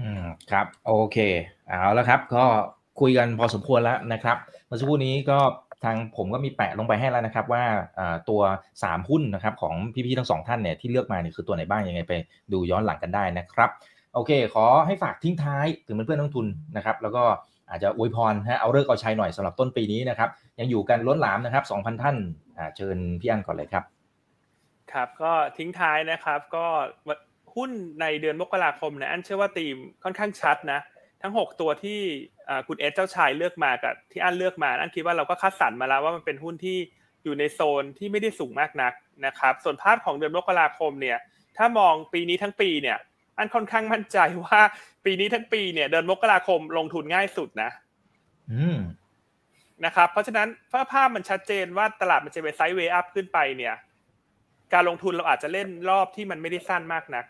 [0.00, 1.18] อืมครับโอเค
[1.66, 2.44] เอาแล้วครับ ก็
[3.00, 4.36] คุยกันพอสมควรแล้วนะครับ
[4.66, 5.38] เมื่อสักครู่นี้ก็
[5.84, 7.64] ทางผมก็มีแปะลงไปให้แล้วนะครับ ว่า
[8.28, 8.40] ตัว
[8.74, 12.12] 3 หุ้นนะครับของพี่ๆทั้งสองท่านเนี่ยที่เลือกมาเนี่ยคือตัวไหนบ้างยังไงไป
[12.52, 13.70] ดูย้อนหลังกันได้นะครับ
[14.14, 17.24] โอเค ขอให้ฝากทิ้งท้ายถึงเพื่อนๆนักทุนนะครับ แล้วก็
[17.70, 20.30] อาจจะอวยพรฮะเอาเลิกเอาชัยหน่อยสำหรับต้นปีนี้นะครับ
[20.60, 22.16] ยังอยู่กันล้นหลามนะครับ 2,000 ท่าน
[22.76, 23.84] เชิญพี่อันก่อนเลยครับ
[24.92, 26.66] ครับก็ทิ้งท้ายนะครับ ก็
[27.56, 30.80] หุ้นในเดือนมกราคมนะอันเชื่อว่าตีมค่อนข้างชัดนะ
[31.22, 32.00] ทั้ง 6 ตัวที่
[32.68, 36.78] คุณเอสเจ้าชายเลือกมากับที่อันเลือกมาอันคิดว่าเราก็คัดสรรมาแล้วว่ามันเป็นหุ้นที่
[37.24, 38.92] อยู่ในโซนที่ไม่ได้สูงมากนัก
[39.26, 41.18] นะครับ ส่วนภาพของเดือนมกราคมเนี่ย
[41.56, 42.98] ถ้ามองปีนี้ทั้งปีเนี่ย
[43.38, 44.60] อันค่อนข้างมั่นใจว่า
[45.04, 47.70] ปีนี้ทั้งปีเนี่ยเดือนมกราคมลงทุนง่ายสุดนะ
[49.84, 53.74] นะครับเพราะฉะนั้นถ้าภาพมันชัดเจนว่าตลาดมันจะไปไซด์เวย์อัพขึ้นไปเนี่ย
[54.72, 57.24] การลงทุนเราอาจจะเล่นรอบที่มันไม่ได้สั้นมากนัก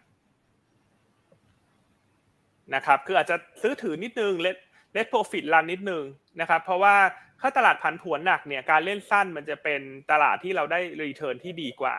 [2.74, 4.56] นะครับคืออาจจะซื้อถือนิดนึงเลท
[4.92, 6.04] เลทโปรฟิตรันนิดนึง
[6.40, 6.96] นะครับเพราะว่า
[7.40, 11.96] ถ้าตลาดผันผวนหนักเนี่ยการเล่นสั้นมันจะเป็นตลาดที่เราได้ return ที่ดีกว่า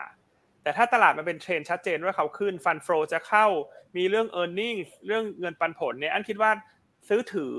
[0.62, 3.46] แต่ถ้าตลาดมันเป็นเทรนด์ชัดเจนว่าขาขึ้น fund flow จะเข้า
[3.96, 6.50] มีเรื่อง e a r n i n g เรื่องเงินปันผลเนี่ยอันคิดว่า
[7.08, 7.54] ซื้อถือ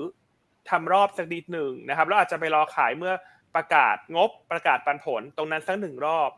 [0.69, 3.13] ทำรอบสักนิดหนึ่งนะครับแล้วอาจจะไปรอขายเมื่อ
[3.55, 6.31] ประกาศงบประกาศปันผลตรงนั้นสักหนึ่งรอบ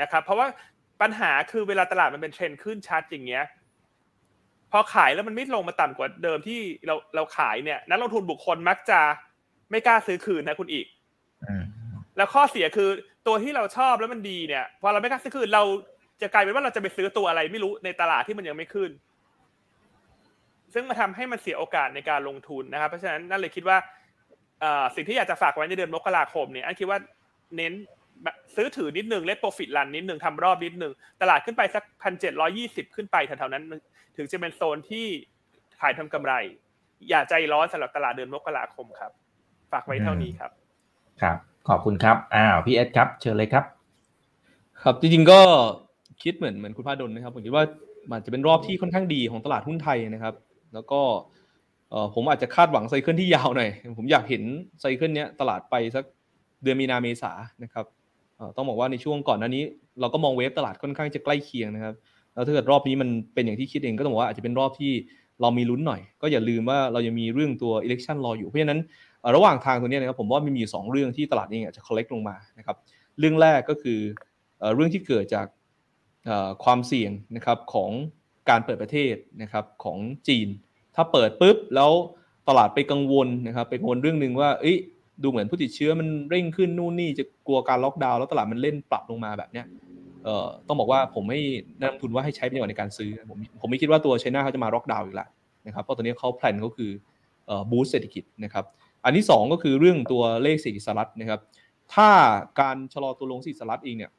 [0.00, 0.46] นะครับเพราะว่า
[1.00, 3.44] ปัญหาคือเวลาตลาดมันเป็นเทรนด์ขึ้นชัดอย่างเงี้ย
[4.72, 9.00] พอขายแล้วมันไม่ลงมาต่ำกว่าเดิมที่เราเราขายเนี่ยนักลงทุนบุคคลมักจะ
[9.70, 10.86] ไม่กล้าซื้อคืนนะคุณอีก
[12.16, 12.88] แล้วข้อเสียคือ
[13.26, 15.64] ตัวที่เราชอบแล้วมันดีเนี่ยพอเราไม่กล้าซื้อคืนเรา
[16.22, 18.90] จะกลายเป็นว่าเราจะไปซื้อตัวอะไรไม่รู้ในตลาดที่มันยังไม่ขึ้น
[20.74, 23.76] ซึ่งมาทำให้มันเสียโอกาสในการลงทุนนะครับ เพราะฉะนั้นนั่นเลยคิดว่า
[24.94, 26.98] สิ่งที่อยากจะฝากไว้ในเดือนมกราคมเนี่ยอันคิดว่า
[27.56, 27.72] เน้น
[28.56, 30.92] ซื้อถือนิดนึงเลทโปรฟิตรันนิดนึงทำรอบนิดนึง
[31.22, 33.64] ตลาดขึ้นไปสักพันเจ็ดร้อยยี่สิบขึ้นไปแถวๆนั้น
[34.16, 35.06] ถึงจะเป็นโซนที่
[35.80, 36.32] ขายทำกำไร
[37.08, 39.12] อย่าใจร้อนสำหรับตลาดเดือนมกราคมครับ
[39.72, 40.50] ฝากไว้เท่านี้ครับ
[41.22, 41.36] ครับ
[41.68, 43.64] ขอบคุณครับ อ้าวพี่เอสครับ เชิญเลยครับ
[44.82, 45.40] ครับจริงๆก็
[46.22, 47.64] คิดเหมือนเหมือนคุณภาดลนะครับผมคิดว่า
[48.10, 50.34] มันจะเป็นรอบที่ค่อนข้างดีของตลาดหุ้นไทยนะครับ
[50.74, 51.00] แล้วก็
[52.14, 54.42] ผมอาจจะคาดหวัง cycle ที่ยาวหน่อย ผมอยากเห็น
[54.80, 56.04] cycle เนี้ยตลาดไปสัก
[56.62, 57.86] เดือนมีนาเมษานะครับ
[58.56, 59.62] ต้องบอกว่าในช่วงก่อนหน้านี้
[60.00, 61.94] เราก็มองเวฟตลาดค่อนข้างจะใกล้เคียงนะครับ
[62.34, 64.92] แล้วถ้าเกิดรอบนี้มันเป็นอย่างที่คิดเองก็ต้องบอกว่าอาจจะเป็นรอบที่
[65.40, 68.80] เรามีลุ้นหน่อย ก็อย่าลืมว่าเรายังมีเรื่องตัว election รออยู่เพราะฉะนั้น
[69.34, 72.76] ระหว่างทางตัวนี้นะครับผมว่ามีมีสองเรื่องที่ตลาดเองจะ collect ลงมานะครับ
[73.18, 73.98] เรื่องแรกก็คือ
[74.74, 75.46] เรื่องที่เกิดจาก
[76.64, 77.90] ความเสี่ยงนะครับของ
[78.50, 80.48] การเปิดประเทศนะครับของจีน
[80.94, 81.90] ถ้าเปิดปุ๊บแล้ว
[82.48, 84.76] ตลาดไปกังวลนะครับไปกังวลเรื่องหนึ่งว่าเอ้ย
[85.22, 89.66] ดูเหมือนผู้ติดเชื้อมันเร่งขึ้นนู่นนี่จะกลัวการล็อกดาวน์แล้วตลาดมันเล่นปรับลงมาแบบเนี้ย
[90.24, 91.40] เอ่อต้องบอกว่าผมไม่
[91.78, 95.28] แนะนำทุนว่าให้ใช้ประโยชน์ในการซื้อ ผมผมไม่คิดว่าตัวไชน่าเขาจะมาล็อกดาวน์อีกแล้ว
[95.66, 96.90] นะครับเพราะตอนนี้เขาแพลนก็คือ
[97.46, 98.64] เอ่อบูสต์เศรษฐกิจนะครับ
[99.04, 101.40] อันที่ 2 ก็คือเรื่องตัวเลขเศรษฐกิจสหรัฐนะครับ
[101.94, 102.08] ถ้า
[102.60, 104.10] การชะลอตัวลงเศรษฐกิจสหรัฐเองเนี่ย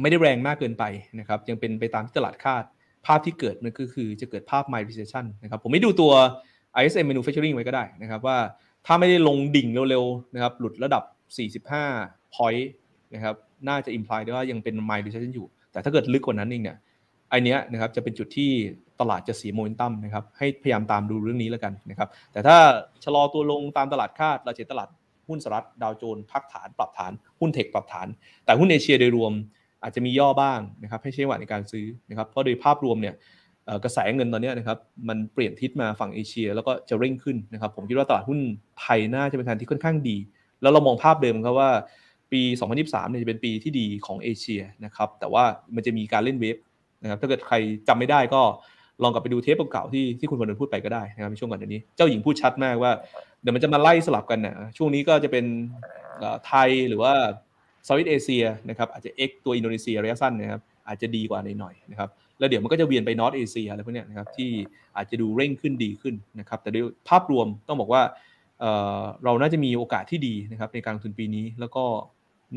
[0.00, 0.84] ไม่ได้แรงมากเกินไป
[1.20, 2.64] นะครับยังเป็นไปตามที่ตลาดคาด
[3.06, 6.12] ภาพที่เกิดมันก็คือจะเกิดภาพ mild recession นะครับผมไม่ดูตัว
[6.80, 8.38] ISM manufacturing ไว้ก็ได้นะครับว่า
[8.86, 11.02] ถ้าไม่ได้ลงดิ่งเร็วๆนะครับ หลุดระดับ
[11.66, 12.64] 45 point
[13.14, 13.36] นะครับ
[13.68, 16.76] น่าจะอิมพลายได้ว่ายังเป็น mild recession อยู่ แต่ถ้าเกิดลึกกว่านั้นเองเนี่ย
[17.30, 18.50] ไอเนี้ยนะครับจะเป็นจุดที่
[19.00, 22.56] ตลาดจะเสียโมเมนตัมนะครับ ให้พยายามตามดูเรื่องนี้แล้วกันนะครับ แต่ถ้า
[23.04, 24.88] ชะลอตัวลงตามตลาดคาดเราจะตลาด
[25.28, 28.08] หุ้นสหรัฐดาวโจนส์พักฐานปรับฐาน หุ้นเทคปรับฐาน
[28.44, 29.32] แต่หุ้นเอเชียโดยรวม
[29.82, 33.14] อาจจะมีย่อบ้างนะครับให้ใช้หวะในการซื้อนะครับ เพราะโดยภาพรวมเนี่ย
[33.84, 38.38] กระแสเงินตอนนี้นะครับมันเปลี่ยนทิศมาฝั่งเอเชีย แล้วก็จะเร่งขึ้นนะครับผมคิดว่าตลาดหุ้น
[38.80, 40.16] ไทยน่าจะเป็นทางที่ค่อนข้างดี
[40.62, 41.70] แล้วเรามองภาพเดิมครับว่า
[42.32, 42.42] ปี
[42.76, 45.44] 2023เนี่ยจะเป็นปีที่ดีของเอเชียนะครับแต่ว่า
[45.74, 46.56] มันจะมีการเล่นเวฟ
[47.02, 47.56] นะครับถ้าเกิดใคร
[47.88, 48.42] จำไม่ได้ก็
[49.02, 52.92] ลองกลับไปดูเทปเก่าๆที่ที่คุณพลเดินพูดไปก็ได้นะครับในช่วงก่อนเดี๋ยวนี้ เจ้าหญิงพูดชัดมากว่า
[53.42, 55.44] เดี๋ยวมันจะมาไล่สลับกันนะช่วงนี้ก็จะเป็น
[56.46, 57.12] ไทยหรือว่า
[57.84, 62.08] Southeast Asia นะครับอาจจะ X ตัวอินโดนีเซียระยะสั้นนะครับอาจจะดีกว่าหน่อยๆนะครับ
[62.38, 64.50] แล้วเดี๋ยวมันก็จะเวียนไป North Asia อะไรพวกนี้นะครับที่
[64.96, 68.02] อาจจะดูเร่งขึ้นดีขึ้นนะครับแต่โดยภาพรวมต้องบอกว่า
[68.60, 71.84] เราน่าจะมีโอกาสที่ดีนะครับในการลงทุนปีนี้ แล้วก็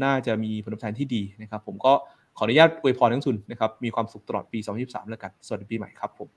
[0.03, 1.93] น่าจะมีผลตอบแทนที่ดีนะครับ ผมก็
[2.37, 6.29] ขออนุญาตอวยพรนักลงทุนนะครับมีความสุขตลอดปี 2023 แล้วกัน สวัสดีปีใหม่ครับผม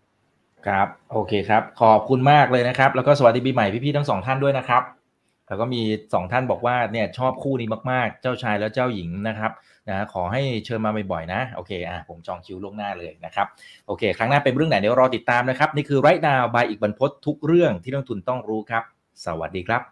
[0.67, 4.83] ครับ โอเคครับ ขอบคุณมากเลยนะครับ แล้วก็สวัสดีปีใหม่พี่ๆทั้งสองท่านด้วยนะครับ
[5.51, 5.83] แล้วก็มี
[6.15, 9.51] สองท่านบอกว่าเนี่ยชอบคู่นี้มากๆ เจ้าชายและเจ้าหญิงนะครับ
[9.89, 13.47] นะขอให้เชิญมาบ่อยๆนะโอเคอะผมจองคิวล่วงหน้าเลยนะครับ
[13.87, 18.83] โอเค ครั้งหน้าเป็นเรื่องไหนเดี๋ยวรอติดตามนะครับ นี่คือไรท์ดาวบายอีกบรรพททุกเรื่องที่นักทุนต้องรู้ครับ
[19.25, 19.83] สวัสดีครับ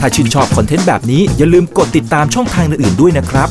[0.00, 3.50] ถ้าชื่นชอบคอนเทนต์แบบนี้อย่าลืมกดติดตามช่องทางอื่นๆด้วยนะครับ